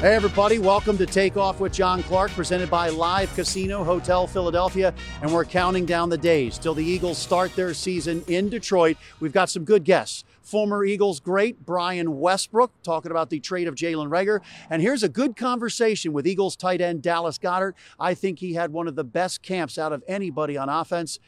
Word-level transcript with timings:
Hey, 0.00 0.14
everybody, 0.14 0.60
welcome 0.60 0.96
to 0.98 1.06
Take 1.06 1.36
Off 1.36 1.58
with 1.58 1.72
John 1.72 2.04
Clark, 2.04 2.30
presented 2.30 2.70
by 2.70 2.88
Live 2.88 3.34
Casino 3.34 3.82
Hotel 3.82 4.28
Philadelphia. 4.28 4.94
And 5.22 5.34
we're 5.34 5.44
counting 5.44 5.86
down 5.86 6.08
the 6.08 6.16
days 6.16 6.56
till 6.56 6.72
the 6.72 6.84
Eagles 6.84 7.18
start 7.18 7.56
their 7.56 7.74
season 7.74 8.22
in 8.28 8.48
Detroit. 8.48 8.96
We've 9.18 9.32
got 9.32 9.50
some 9.50 9.64
good 9.64 9.82
guests. 9.82 10.22
Former 10.40 10.84
Eagles 10.84 11.18
great 11.18 11.66
Brian 11.66 12.20
Westbrook 12.20 12.70
talking 12.84 13.10
about 13.10 13.28
the 13.28 13.40
trade 13.40 13.66
of 13.66 13.74
Jalen 13.74 14.08
Reagor. 14.08 14.38
And 14.70 14.80
here's 14.80 15.02
a 15.02 15.08
good 15.08 15.34
conversation 15.34 16.12
with 16.12 16.28
Eagles 16.28 16.54
tight 16.54 16.80
end 16.80 17.02
Dallas 17.02 17.36
Goedert. 17.36 17.74
I 17.98 18.14
think 18.14 18.38
he 18.38 18.54
had 18.54 18.72
one 18.72 18.86
of 18.86 18.94
the 18.94 19.02
best 19.02 19.42
camps 19.42 19.78
out 19.78 19.92
of 19.92 20.04
anybody 20.06 20.56
on 20.56 20.68
offense. 20.68 21.18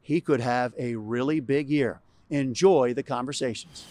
He 0.00 0.20
could 0.20 0.40
have 0.40 0.72
a 0.78 0.94
really 0.94 1.40
big 1.40 1.68
year. 1.68 1.98
Enjoy 2.30 2.94
the 2.94 3.02
conversations. 3.02 3.84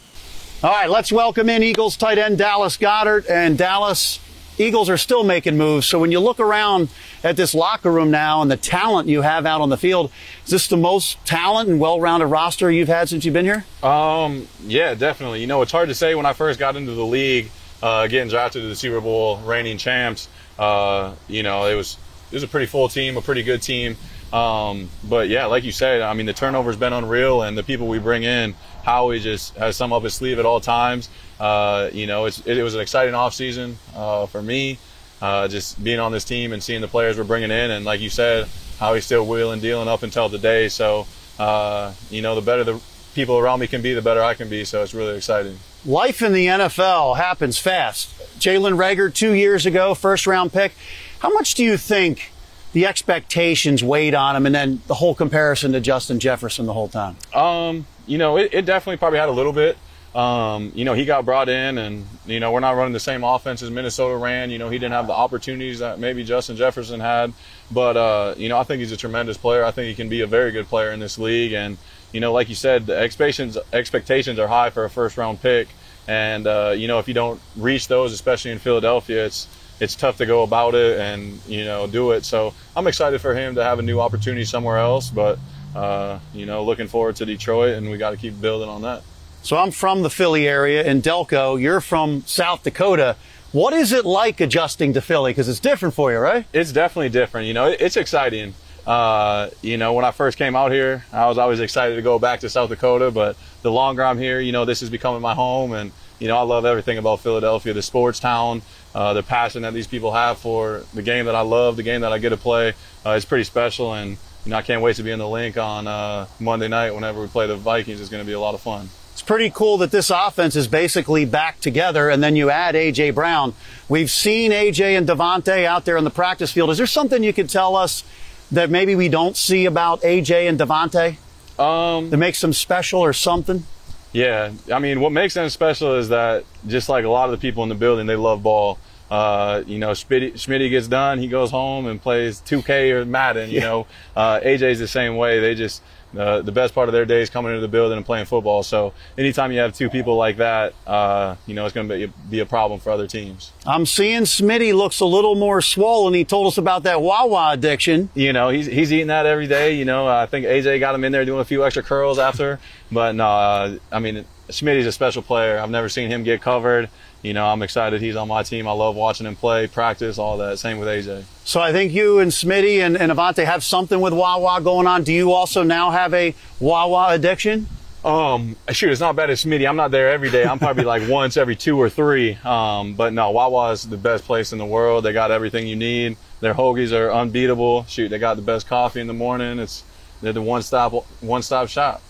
All 0.64 0.72
right, 0.72 0.90
let's 0.90 1.10
welcome 1.10 1.50
in 1.50 1.62
Eagles 1.62 1.98
tight 1.98 2.18
end 2.18 2.38
Dallas 2.38 2.78
Goedert. 2.78 3.30
And 3.30 3.58
Dallas, 3.58 4.20
Eagles 4.60 4.90
are 4.90 4.98
still 4.98 5.24
making 5.24 5.58
moves. 5.58 5.88
So 5.88 5.98
when 5.98 6.12
you 6.12 6.20
look 6.20 6.40
around 6.40 6.90
at 7.24 7.38
this 7.38 7.56
locker 7.56 7.92
room 7.92 8.12
now 8.12 8.42
and 8.42 8.52
the 8.52 8.58
talent 8.58 9.08
you 9.08 9.22
have 9.22 9.46
out 9.46 9.62
on 9.62 9.70
the 9.70 9.78
field, 9.78 10.12
is 10.46 10.52
this 10.52 10.68
the 10.68 10.78
most 10.78 11.24
talent 11.26 11.70
and 11.70 11.80
well-rounded 11.80 12.28
roster 12.28 12.70
you've 12.70 12.90
had 12.90 13.10
since 13.10 13.24
you've 13.24 13.34
been 13.34 13.46
here? 13.46 13.66
Um, 13.82 14.48
yeah, 14.66 14.94
definitely. 14.94 15.42
You 15.42 15.48
know, 15.48 15.62
it's 15.62 15.72
hard 15.72 15.88
to 15.88 15.96
say 15.96 16.14
when 16.14 16.26
I 16.26 16.34
first 16.34 16.60
got 16.60 16.76
into 16.76 16.92
the 16.92 17.06
league, 17.06 17.50
uh, 17.82 18.08
getting 18.08 18.30
drafted 18.30 18.62
to 18.62 18.68
the 18.68 18.76
Super 18.76 19.00
Bowl 19.00 19.38
reigning 19.38 19.78
champs. 19.78 20.28
Uh, 20.60 21.16
you 21.30 21.42
know, 21.42 21.66
it 21.66 21.76
was 21.76 21.98
it 22.30 22.36
was 22.36 22.44
a 22.44 22.48
pretty 22.48 22.66
full 22.66 22.90
team, 22.90 23.16
a 23.16 23.22
pretty 23.22 23.44
good 23.44 23.62
team. 23.62 23.96
Um, 24.34 24.90
but 25.08 25.30
yeah, 25.30 25.46
like 25.46 25.64
you 25.64 25.72
said, 25.72 26.02
I 26.02 26.14
mean, 26.14 26.26
the 26.26 26.34
turnover's 26.34 26.76
been 26.76 26.94
unreal, 26.94 27.42
and 27.42 27.58
the 27.58 27.64
people 27.64 27.88
we 27.88 27.98
bring 27.98 28.24
in, 28.24 28.54
Howie 28.84 29.20
just 29.20 29.56
has 29.56 29.76
some 29.76 29.94
up 29.94 30.04
his 30.04 30.14
sleeve 30.14 30.40
at 30.40 30.46
all 30.46 30.60
times. 30.60 31.10
Uh, 31.40 31.90
you 31.94 32.08
know, 32.08 32.26
it, 32.26 32.46
it, 32.46 32.64
was 32.64 32.76
an 32.76 32.82
exciting 32.82 33.14
offseason 33.14 33.76
uh, 33.96 34.26
for 34.26 34.42
me, 34.42 34.78
uh, 35.22 35.48
just 35.48 35.82
being 35.84 36.00
on 36.00 36.12
this 36.12 36.26
team 36.26 36.52
and 36.52 36.62
seeing 36.62 36.82
the 36.82 36.88
players 36.88 37.18
we're 37.18 37.24
bringing 37.24 37.52
in. 37.52 37.72
And 37.72 37.86
like 37.86 38.02
you 38.02 38.10
said, 38.10 38.48
Howie's 38.80 39.06
still 39.06 39.26
wheeling, 39.26 39.60
dealing 39.60 39.88
up 39.88 40.04
until 40.04 40.30
today. 40.30 40.70
So, 40.70 41.08
uh, 41.38 41.94
you 42.10 42.22
know, 42.22 42.36
the 42.36 42.42
better 42.42 42.64
the 42.64 42.82
people 43.14 43.38
around 43.38 43.60
me 43.60 43.68
can 43.68 43.82
be, 43.82 43.94
the 43.94 44.02
better 44.02 44.24
I 44.24 44.34
can 44.34 44.50
be. 44.50 44.66
So 44.66 44.84
it's 44.84 44.94
really 44.94 45.18
exciting. 45.18 45.58
Life 45.86 46.22
in 46.22 46.34
the 46.34 46.48
NFL 46.48 47.18
happens 47.18 47.58
fast. 47.58 48.10
Jalen 48.40 48.78
Reagor, 48.78 49.14
two 49.14 49.34
years 49.34 49.66
ago, 49.66 49.94
first 49.94 50.28
round 50.28 50.52
pick. 50.52 50.74
How 51.20 51.30
much 51.34 51.54
do 51.54 51.64
you 51.64 51.78
think 51.78 52.32
the 52.74 52.86
expectations 52.86 53.84
weighed 53.84 54.14
on 54.14 54.36
him 54.36 54.46
and 54.46 54.54
then 54.54 54.82
the 54.88 54.94
whole 54.96 55.16
comparison 55.16 55.72
to 55.72 55.80
Justin 55.80 56.20
Jefferson 56.20 56.66
the 56.66 56.74
whole 56.74 56.90
time? 56.90 57.18
Um, 57.34 57.88
you 58.10 58.18
know, 58.18 58.38
it, 58.38 58.54
it 58.54 58.66
definitely 58.66 58.98
probably 58.98 59.20
had 59.20 59.30
a 59.30 59.34
little 59.34 59.54
bit. 59.54 59.78
Um, 60.16 60.72
you 60.74 60.86
know, 60.86 60.96
he 60.96 61.06
got 61.06 61.24
brought 61.24 61.50
in, 61.50 61.78
and 61.78 62.08
you 62.26 62.40
know, 62.40 62.52
we're 62.52 62.60
not 62.60 62.76
running 62.76 62.94
the 62.94 63.00
same 63.00 63.24
offense 63.24 63.62
as 63.62 63.70
Minnesota 63.70 64.18
ran. 64.18 64.50
You 64.50 64.58
know, 64.58 64.70
he 64.70 64.80
didn't 64.80 64.94
have 64.94 65.06
the 65.06 65.14
opportunities 65.14 65.80
that 65.80 66.00
maybe 66.00 66.24
Justin 66.24 66.56
Jefferson 66.56 67.00
had. 67.00 67.32
But 67.72 67.96
uh, 67.96 68.34
you 68.36 68.50
know, 68.50 68.58
I 68.58 68.64
think 68.64 68.80
he's 68.80 68.92
a 68.92 68.98
tremendous 68.98 69.38
player. 69.38 69.64
I 69.64 69.70
think 69.70 69.88
he 69.88 69.94
can 69.94 70.10
be 70.10 70.22
a 70.22 70.28
very 70.28 70.52
good 70.52 70.66
player 70.66 70.92
in 70.92 71.00
this 71.00 71.20
league. 71.20 71.54
And 71.54 71.78
you 72.12 72.20
know, 72.20 72.34
like 72.34 72.50
you 72.50 72.56
said, 72.56 72.88
the 72.88 72.98
expectations 72.98 73.58
expectations 73.72 74.40
are 74.40 74.48
high 74.48 74.72
for 74.72 74.84
a 74.84 74.90
first 74.90 75.16
round 75.16 75.42
pick. 75.42 75.68
And 76.08 76.48
uh, 76.48 76.74
you 76.76 76.88
know, 76.88 76.98
if 76.98 77.08
you 77.08 77.14
don't 77.14 77.40
reach 77.56 77.88
those, 77.88 78.12
especially 78.12 78.50
in 78.50 78.58
Philadelphia, 78.58 79.28
it's 79.28 79.48
it's 79.80 79.96
tough 79.96 80.18
to 80.18 80.26
go 80.26 80.42
about 80.42 80.74
it 80.74 81.00
and 81.00 81.40
you 81.48 81.66
know 81.66 81.86
do 81.86 82.12
it. 82.12 82.26
So 82.26 82.56
I'm 82.76 82.88
excited 82.88 83.22
for 83.22 83.36
him 83.36 83.54
to 83.56 83.64
have 83.64 83.78
a 83.78 83.84
new 83.84 84.00
opportunity 84.00 84.44
somewhere 84.44 84.80
else. 84.80 85.12
But 85.12 85.38
uh, 85.76 86.20
you 86.34 86.46
know, 86.46 86.64
looking 86.64 86.88
forward 86.88 87.16
to 87.18 87.26
Detroit, 87.26 87.76
and 87.76 87.90
we 87.90 87.98
got 87.98 88.12
to 88.12 88.18
keep 88.18 88.40
building 88.40 88.70
on 88.70 88.82
that. 88.84 89.04
So 89.42 89.56
I'm 89.56 89.72
from 89.72 90.02
the 90.02 90.10
Philly 90.10 90.48
area 90.48 90.84
in 90.84 91.02
Delco. 91.02 91.60
You're 91.60 91.82
from 91.82 92.24
South 92.26 92.64
Dakota. 92.64 93.16
What 93.52 93.74
is 93.74 93.92
it 93.92 94.06
like 94.06 94.42
adjusting 94.42 94.94
to 94.94 95.02
Philly? 95.02 95.32
Because 95.32 95.48
it's 95.48 95.60
different 95.62 95.96
for 95.96 96.12
you, 96.12 96.20
right? 96.20 96.46
It's 96.54 96.72
definitely 96.72 97.10
different. 97.10 97.48
You 97.48 97.54
know, 97.54 97.68
it's 97.68 97.98
exciting. 97.98 98.54
Uh, 98.86 99.50
you 99.62 99.78
know, 99.78 99.94
when 99.94 100.04
I 100.04 100.12
first 100.12 100.38
came 100.38 100.56
out 100.56 100.72
here, 100.72 101.06
I 101.14 101.28
was 101.28 101.38
always 101.38 101.60
excited 101.60 101.96
to 101.96 102.02
go 102.02 102.20
back 102.20 102.42
to 102.42 102.50
South 102.50 102.70
Dakota. 102.70 103.12
But 103.12 103.38
the 103.62 103.72
longer 103.72 104.04
I'm 104.04 104.18
here, 104.18 104.40
you 104.40 104.52
know, 104.52 104.66
this 104.66 104.82
is 104.82 104.90
becoming 104.90 105.22
my 105.22 105.34
home. 105.34 105.74
And, 105.74 105.92
you 106.20 106.28
know, 106.28 106.38
I 106.38 106.42
love 106.42 106.66
everything 106.66 106.98
about 106.98 107.22
Philadelphia, 107.22 107.74
the 107.74 107.82
sports 107.82 108.20
town, 108.20 108.62
uh, 108.94 109.14
the 109.14 109.24
passion 109.24 109.62
that 109.62 109.74
these 109.74 109.88
people 109.88 110.12
have 110.12 110.38
for 110.38 110.84
the 110.94 111.02
game 111.02 111.26
that 111.26 111.36
I 111.36 111.42
love, 111.42 111.78
the 111.78 111.84
game 111.84 112.02
that 112.02 112.12
I 112.12 112.20
get 112.20 112.30
to 112.30 112.38
play. 112.38 112.74
Uh, 113.06 113.12
it's 113.12 113.26
pretty 113.26 113.46
special. 113.46 113.94
And, 113.94 114.18
you 114.46 114.52
know, 114.52 114.58
I 114.58 114.62
can't 114.62 114.82
wait 114.82 114.96
to 114.98 115.04
be 115.04 115.12
in 115.12 115.20
the 115.20 115.28
Linc 115.28 115.58
on 115.58 115.88
uh, 115.88 116.28
Monday 116.40 116.68
night 116.68 116.92
whenever 116.92 117.22
we 117.22 117.28
play 117.28 117.48
the 117.48 117.56
Vikings. 117.56 118.00
It's 118.00 118.10
going 118.10 118.24
to 118.24 118.28
be 118.28 118.34
a 118.34 118.40
lot 118.40 118.56
of 118.56 118.62
fun 118.62 118.90
it's 119.20 119.26
pretty 119.26 119.50
cool 119.50 119.80
that 119.80 119.92
this 119.92 120.10
offense 120.10 120.56
is 120.56 120.70
basically 120.70 121.26
back 121.26 121.60
together 121.60 122.10
and 122.10 122.24
then 122.24 122.38
you 122.38 122.50
add 122.50 122.74
AJ 122.74 123.14
Brown. 123.16 123.54
We've 123.90 124.10
seen 124.10 124.52
AJ 124.52 124.98
and 124.98 125.06
DeVonta 125.06 125.66
out 125.66 125.84
there 125.84 125.98
in 125.98 126.06
the 126.06 126.10
practice 126.10 126.54
field. 126.54 126.70
Is 126.70 126.78
there 126.78 126.88
something 126.88 127.22
you 127.22 127.34
could 127.34 127.50
tell 127.50 127.76
us 127.76 128.06
that 128.50 128.70
maybe 128.70 128.96
we 128.96 129.10
don't 129.10 129.36
see 129.36 129.66
about 129.66 130.04
AJ 130.04 130.48
and 130.48 130.58
DeVonta? 130.58 131.18
Um, 131.62 132.12
that 132.12 132.16
makes 132.16 132.40
them 132.40 132.54
special 132.54 133.02
or 133.02 133.12
something? 133.12 133.66
Yeah, 134.14 134.54
I 134.72 134.80
mean, 134.80 135.02
what 135.02 135.12
makes 135.12 135.34
them 135.34 135.50
special 135.50 135.96
is 135.96 136.08
that 136.08 136.46
just 136.66 136.88
like 136.88 137.04
a 137.04 137.10
lot 137.10 137.26
of 137.26 137.32
the 137.32 137.42
people 137.42 137.64
in 137.64 137.68
the 137.68 137.76
building, 137.76 138.08
they 138.08 138.16
love 138.16 138.42
ball. 138.42 138.80
Uh, 139.10 139.64
you 139.66 139.80
know, 139.80 139.92
Schmitty 139.92 140.70
gets 140.70 140.88
done, 140.88 141.20
he 141.20 141.28
goes 141.28 141.52
home 141.52 141.88
and 141.88 142.02
plays 142.02 142.42
2K 142.42 142.92
or 142.92 143.06
Madden. 143.06 143.50
You 143.50 143.58
yeah. 143.58 143.66
know, 143.66 143.88
uh, 144.16 144.40
AJ's 144.40 144.80
the 144.80 144.88
same 144.88 145.16
way. 145.18 145.40
They 145.40 145.56
just 145.56 145.82
uh, 146.18 146.42
the 146.42 146.52
best 146.52 146.74
part 146.74 146.90
of 146.90 146.94
their 146.94 147.06
day 147.06 147.22
is 147.22 147.30
coming 147.30 147.52
into 147.52 147.62
the 147.62 147.68
building 147.68 147.98
and 147.98 148.06
playing 148.06 148.26
football. 148.26 148.64
So 148.64 148.94
anytime 149.18 149.52
you 149.52 149.60
have 149.60 149.74
two 149.74 149.90
people 149.90 150.16
like 150.16 150.38
that, 150.38 150.74
uh, 150.88 151.36
you 151.46 151.54
know, 151.54 151.66
it's 151.66 151.76
going 151.76 151.88
to 151.88 152.08
be, 152.08 152.14
be, 152.30 152.40
a 152.40 152.46
problem 152.46 152.80
for 152.80 152.90
other 152.90 153.06
teams. 153.06 153.52
I'm 153.66 153.86
seeing 153.86 154.24
Smitty 154.24 154.74
looks 154.74 155.00
a 155.00 155.06
little 155.06 155.36
more 155.36 155.62
swollen. 155.62 156.14
He 156.14 156.26
told 156.26 156.48
us 156.48 156.58
about 156.58 156.84
that 156.84 157.02
Wawa 157.02 157.52
addiction. 157.52 158.10
You 158.16 158.34
know, 158.34 158.50
he's, 158.50 158.66
he's 158.66 158.92
eating 158.92 159.08
that 159.08 159.26
every 159.26 159.48
day. 159.48 159.76
You 159.76 159.86
know, 159.86 160.08
I 160.08 160.26
think 160.26 160.46
AJ 160.46 160.80
got 160.80 160.96
him 160.96 161.04
in 161.04 161.12
there 161.12 161.26
doing 161.26 161.42
a 161.42 161.46
few 161.46 161.64
extra 161.64 161.84
curls 161.84 162.18
after. 162.18 162.60
But 162.92 163.14
no, 163.14 163.28
uh, 163.28 163.78
I 163.92 164.00
mean, 164.00 164.26
Smitty's 164.50 164.88
a 164.88 164.92
special 164.92 165.22
player. 165.22 165.60
I've 165.60 165.70
never 165.70 165.90
seen 165.90 166.10
him 166.10 166.24
get 166.24 166.42
covered 166.42 166.90
you 167.22 167.34
know, 167.34 167.46
I'm 167.46 167.62
excited 167.62 168.02
he's 168.02 168.16
on 168.16 168.28
my 168.28 168.44
team. 168.44 168.68
I 168.68 168.72
love 168.72 168.96
watching 168.96 169.28
him 169.28 169.36
play, 169.36 169.68
practice, 169.68 170.18
all 170.18 170.38
that. 170.38 170.60
Same 170.60 170.80
with 170.80 170.88
AJ. 170.88 171.24
So 171.44 171.60
I 171.60 171.72
think 171.72 171.94
you 171.94 172.20
and 172.20 172.32
Smitty 172.32 172.80
and, 172.80 172.98
and 172.98 173.12
Avonte 173.12 173.44
have 173.46 173.64
something 173.64 174.00
with 174.00 174.14
Wawa 174.14 174.62
going 174.62 174.88
on. 174.88 175.04
Do 175.04 175.14
you 175.14 175.32
also 175.32 175.64
now 175.64 175.92
have 175.92 176.14
a 176.14 176.34
Wawa 176.60 177.10
addiction? 177.14 177.68
Um, 178.06 178.56
shoot, 178.72 178.92
it's 178.92 179.02
not 179.02 179.18
bad 179.18 179.30
as 179.30 179.44
Smitty. 179.44 179.68
I'm 179.68 179.76
not 179.76 179.92
there 179.92 180.10
every 180.10 180.30
day. 180.30 180.46
I'm 180.46 180.60
probably 180.60 180.86
like 180.86 181.10
once 181.10 181.36
every 181.36 181.56
two 181.56 181.78
or 181.78 181.90
three. 181.90 182.36
Um, 182.46 182.94
but 182.94 183.12
no, 183.14 183.32
Wawa 183.32 183.72
is 183.72 183.84
the 183.84 183.98
best 183.98 184.24
place 184.24 184.54
in 184.54 184.58
the 184.58 184.66
world. 184.66 185.04
They 185.04 185.12
got 185.12 185.32
everything 185.32 185.68
you 185.68 185.76
need. 185.76 186.16
Their 186.40 186.54
hoagies 186.54 186.94
are 186.94 187.12
unbeatable. 187.12 187.84
Shoot, 187.86 188.10
they 188.10 188.20
got 188.20 188.36
the 188.36 188.42
best 188.42 188.68
coffee 188.68 189.02
in 189.02 189.08
the 189.08 189.14
morning. 189.14 189.60
It's 189.60 189.84
they're 190.22 190.34
the 190.34 190.42
one 190.42 190.62
stop 190.62 190.94
one 191.22 191.42
stop 191.42 191.68
shop. 191.68 192.02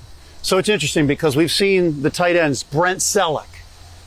So 0.42 0.58
it's 0.58 0.70
interesting 0.70 1.08
because 1.08 1.36
we've 1.36 1.52
seen 1.52 2.02
the 2.02 2.10
tight 2.10 2.36
ends 2.36 2.64
Brent 2.64 3.00
Celek, 3.00 3.48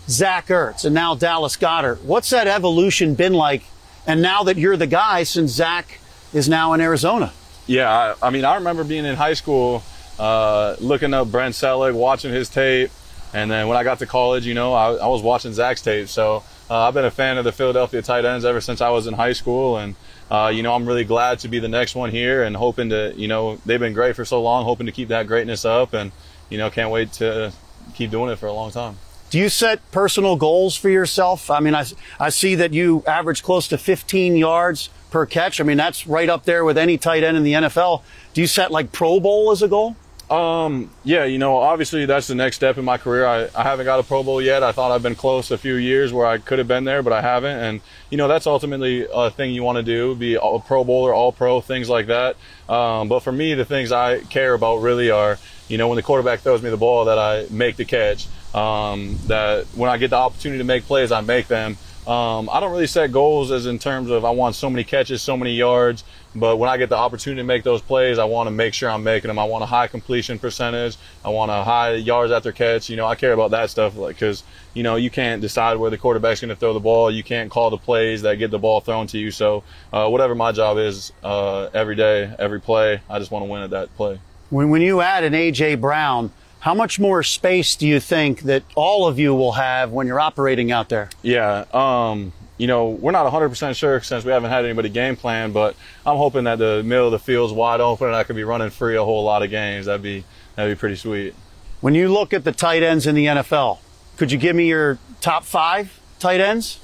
Zach 0.08 0.48
Ertz, 0.48 0.84
and 0.84 0.94
now 0.94 1.14
Dallas 1.14 1.56
Goedert. 1.56 2.02
What's 2.02 2.30
that 2.30 2.46
evolution 2.46 3.14
been 3.14 3.34
like? 3.34 3.62
And 4.06 4.20
now 4.20 4.42
that 4.44 4.58
you're 4.58 4.76
the 4.76 4.86
guy, 4.86 5.22
since 5.22 5.52
Zach 5.52 6.00
is 6.32 6.48
now 6.48 6.72
in 6.72 6.80
Arizona. 6.80 7.32
Yeah, 7.66 8.14
I, 8.20 8.26
I 8.26 8.30
mean, 8.30 8.44
I 8.44 8.56
remember 8.56 8.82
being 8.82 9.04
in 9.04 9.14
high 9.14 9.34
school, 9.34 9.82
uh, 10.18 10.76
looking 10.80 11.14
up 11.14 11.30
Brent 11.30 11.54
Celek, 11.54 11.94
watching 11.94 12.32
his 12.32 12.48
tape, 12.48 12.90
and 13.32 13.50
then 13.50 13.68
when 13.68 13.76
I 13.76 13.84
got 13.84 14.00
to 14.00 14.06
college, 14.06 14.44
you 14.46 14.54
know, 14.54 14.72
I, 14.72 14.94
I 14.94 15.06
was 15.06 15.22
watching 15.22 15.52
Zach's 15.52 15.82
tape. 15.82 16.08
So 16.08 16.42
uh, 16.68 16.88
I've 16.88 16.94
been 16.94 17.04
a 17.04 17.10
fan 17.10 17.38
of 17.38 17.44
the 17.44 17.52
Philadelphia 17.52 18.02
tight 18.02 18.24
ends 18.24 18.44
ever 18.44 18.60
since 18.60 18.80
I 18.80 18.90
was 18.90 19.06
in 19.06 19.14
high 19.14 19.32
school, 19.32 19.78
and 19.78 19.94
uh, 20.30 20.50
you 20.52 20.62
know, 20.62 20.74
I'm 20.74 20.86
really 20.86 21.04
glad 21.04 21.38
to 21.40 21.48
be 21.48 21.60
the 21.60 21.68
next 21.68 21.94
one 21.94 22.10
here, 22.10 22.42
and 22.42 22.56
hoping 22.56 22.88
to, 22.90 23.12
you 23.16 23.28
know, 23.28 23.56
they've 23.66 23.80
been 23.80 23.92
great 23.92 24.16
for 24.16 24.24
so 24.24 24.42
long, 24.42 24.64
hoping 24.64 24.86
to 24.86 24.92
keep 24.92 25.08
that 25.08 25.26
greatness 25.26 25.64
up, 25.64 25.92
and 25.92 26.10
you 26.50 26.58
know, 26.58 26.70
can't 26.70 26.90
wait 26.90 27.12
to 27.14 27.52
keep 27.94 28.10
doing 28.10 28.30
it 28.30 28.36
for 28.36 28.46
a 28.46 28.52
long 28.52 28.70
time. 28.70 28.96
Do 29.32 29.38
you 29.38 29.48
set 29.48 29.90
personal 29.92 30.36
goals 30.36 30.76
for 30.76 30.90
yourself? 30.90 31.50
I 31.50 31.60
mean, 31.60 31.74
I, 31.74 31.86
I 32.20 32.28
see 32.28 32.54
that 32.56 32.74
you 32.74 33.02
average 33.06 33.42
close 33.42 33.66
to 33.68 33.78
15 33.78 34.36
yards 34.36 34.90
per 35.10 35.24
catch. 35.24 35.58
I 35.58 35.64
mean, 35.64 35.78
that's 35.78 36.06
right 36.06 36.28
up 36.28 36.44
there 36.44 36.66
with 36.66 36.76
any 36.76 36.98
tight 36.98 37.22
end 37.22 37.38
in 37.38 37.42
the 37.42 37.54
NFL. 37.54 38.02
Do 38.34 38.42
you 38.42 38.46
set 38.46 38.70
like 38.70 38.92
Pro 38.92 39.20
Bowl 39.20 39.50
as 39.50 39.62
a 39.62 39.68
goal? 39.68 39.96
Um, 40.28 40.90
yeah, 41.02 41.24
you 41.24 41.38
know, 41.38 41.56
obviously 41.56 42.04
that's 42.04 42.26
the 42.26 42.34
next 42.34 42.56
step 42.56 42.76
in 42.76 42.84
my 42.84 42.98
career. 42.98 43.24
I, 43.24 43.48
I 43.54 43.62
haven't 43.62 43.86
got 43.86 44.00
a 44.00 44.02
Pro 44.02 44.22
Bowl 44.22 44.42
yet. 44.42 44.62
I 44.62 44.70
thought 44.70 44.92
I've 44.92 45.02
been 45.02 45.14
close 45.14 45.50
a 45.50 45.56
few 45.56 45.76
years 45.76 46.12
where 46.12 46.26
I 46.26 46.36
could 46.36 46.58
have 46.58 46.68
been 46.68 46.84
there, 46.84 47.02
but 47.02 47.14
I 47.14 47.22
haven't. 47.22 47.56
And, 47.58 47.80
you 48.10 48.18
know, 48.18 48.28
that's 48.28 48.46
ultimately 48.46 49.06
a 49.10 49.30
thing 49.30 49.54
you 49.54 49.62
want 49.62 49.76
to 49.76 49.82
do, 49.82 50.14
be 50.14 50.34
a 50.34 50.58
Pro 50.58 50.84
Bowler, 50.84 51.14
All 51.14 51.32
Pro, 51.32 51.62
things 51.62 51.88
like 51.88 52.08
that. 52.08 52.36
Um, 52.68 53.08
but 53.08 53.20
for 53.20 53.32
me, 53.32 53.54
the 53.54 53.64
things 53.64 53.92
I 53.92 54.20
care 54.24 54.52
about 54.52 54.82
really 54.82 55.10
are, 55.10 55.38
you 55.68 55.78
know, 55.78 55.88
when 55.88 55.96
the 55.96 56.02
quarterback 56.02 56.40
throws 56.40 56.60
me 56.60 56.68
the 56.68 56.76
ball, 56.76 57.06
that 57.06 57.18
I 57.18 57.46
make 57.50 57.76
the 57.76 57.86
catch. 57.86 58.26
Um, 58.54 59.18
that 59.26 59.66
when 59.74 59.90
I 59.90 59.96
get 59.96 60.10
the 60.10 60.16
opportunity 60.16 60.58
to 60.58 60.64
make 60.64 60.84
plays, 60.84 61.12
I 61.12 61.20
make 61.20 61.48
them. 61.48 61.76
Um, 62.06 62.50
I 62.50 62.58
don't 62.58 62.72
really 62.72 62.88
set 62.88 63.12
goals 63.12 63.52
as 63.52 63.66
in 63.66 63.78
terms 63.78 64.10
of 64.10 64.24
I 64.24 64.30
want 64.30 64.56
so 64.56 64.68
many 64.68 64.82
catches, 64.82 65.22
so 65.22 65.36
many 65.36 65.54
yards. 65.54 66.02
But 66.34 66.56
when 66.56 66.68
I 66.68 66.76
get 66.76 66.88
the 66.88 66.96
opportunity 66.96 67.40
to 67.40 67.46
make 67.46 67.62
those 67.62 67.80
plays, 67.80 68.18
I 68.18 68.24
want 68.24 68.48
to 68.48 68.50
make 68.50 68.74
sure 68.74 68.90
I'm 68.90 69.04
making 69.04 69.28
them. 69.28 69.38
I 69.38 69.44
want 69.44 69.62
a 69.62 69.66
high 69.66 69.86
completion 69.86 70.38
percentage. 70.38 70.96
I 71.24 71.28
want 71.28 71.50
a 71.52 71.62
high 71.62 71.94
yards 71.94 72.32
after 72.32 72.50
catch. 72.50 72.88
You 72.88 72.96
know, 72.96 73.06
I 73.06 73.14
care 73.14 73.32
about 73.32 73.52
that 73.52 73.70
stuff, 73.70 73.96
like 73.96 74.16
because 74.16 74.42
you 74.74 74.82
know 74.82 74.96
you 74.96 75.10
can't 75.10 75.40
decide 75.40 75.76
where 75.76 75.90
the 75.90 75.98
quarterback's 75.98 76.40
going 76.40 76.48
to 76.48 76.56
throw 76.56 76.72
the 76.72 76.80
ball. 76.80 77.10
You 77.10 77.22
can't 77.22 77.50
call 77.50 77.70
the 77.70 77.78
plays 77.78 78.22
that 78.22 78.36
get 78.36 78.50
the 78.50 78.58
ball 78.58 78.80
thrown 78.80 79.06
to 79.08 79.18
you. 79.18 79.30
So 79.30 79.62
uh, 79.92 80.08
whatever 80.08 80.34
my 80.34 80.50
job 80.50 80.78
is, 80.78 81.12
uh, 81.22 81.68
every 81.74 81.94
day, 81.94 82.34
every 82.38 82.60
play, 82.60 83.00
I 83.08 83.18
just 83.18 83.30
want 83.30 83.44
to 83.44 83.50
win 83.50 83.62
at 83.62 83.70
that 83.70 83.94
play. 83.96 84.18
When 84.50 84.70
when 84.70 84.82
you 84.82 85.02
add 85.02 85.22
an 85.22 85.34
AJ 85.34 85.80
Brown. 85.80 86.32
How 86.62 86.74
much 86.74 87.00
more 87.00 87.24
space 87.24 87.74
do 87.74 87.88
you 87.88 87.98
think 87.98 88.42
that 88.42 88.62
all 88.76 89.08
of 89.08 89.18
you 89.18 89.34
will 89.34 89.50
have 89.50 89.90
when 89.90 90.06
you're 90.06 90.20
operating 90.20 90.70
out 90.70 90.88
there? 90.88 91.10
Yeah, 91.20 91.64
um, 91.74 92.32
you 92.56 92.68
know, 92.68 92.90
we're 92.90 93.10
not 93.10 93.26
100% 93.26 93.74
sure 93.74 94.00
since 94.00 94.24
we 94.24 94.30
haven't 94.30 94.50
had 94.50 94.64
anybody 94.64 94.88
game 94.88 95.16
plan, 95.16 95.50
but 95.50 95.74
I'm 96.06 96.16
hoping 96.16 96.44
that 96.44 96.60
the 96.60 96.84
middle 96.84 97.06
of 97.06 97.10
the 97.10 97.18
field's 97.18 97.52
wide 97.52 97.80
open 97.80 98.06
and 98.06 98.14
I 98.14 98.22
could 98.22 98.36
be 98.36 98.44
running 98.44 98.70
free 98.70 98.94
a 98.94 99.02
whole 99.02 99.24
lot 99.24 99.42
of 99.42 99.50
games. 99.50 99.86
That'd 99.86 100.02
be 100.02 100.22
that'd 100.54 100.76
be 100.76 100.78
pretty 100.78 100.94
sweet. 100.94 101.34
When 101.80 101.96
you 101.96 102.12
look 102.12 102.32
at 102.32 102.44
the 102.44 102.52
tight 102.52 102.84
ends 102.84 103.08
in 103.08 103.16
the 103.16 103.26
NFL, 103.26 103.78
could 104.16 104.30
you 104.30 104.38
give 104.38 104.54
me 104.54 104.68
your 104.68 104.98
top 105.20 105.42
five 105.42 105.98
tight 106.20 106.40
ends? 106.40 106.78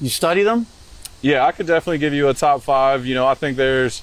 You 0.00 0.08
study 0.08 0.44
them? 0.44 0.64
Yeah, 1.20 1.44
I 1.44 1.52
could 1.52 1.66
definitely 1.66 1.98
give 1.98 2.14
you 2.14 2.30
a 2.30 2.32
top 2.32 2.62
five. 2.62 3.04
You 3.04 3.14
know, 3.14 3.26
I 3.26 3.34
think 3.34 3.58
there's 3.58 4.02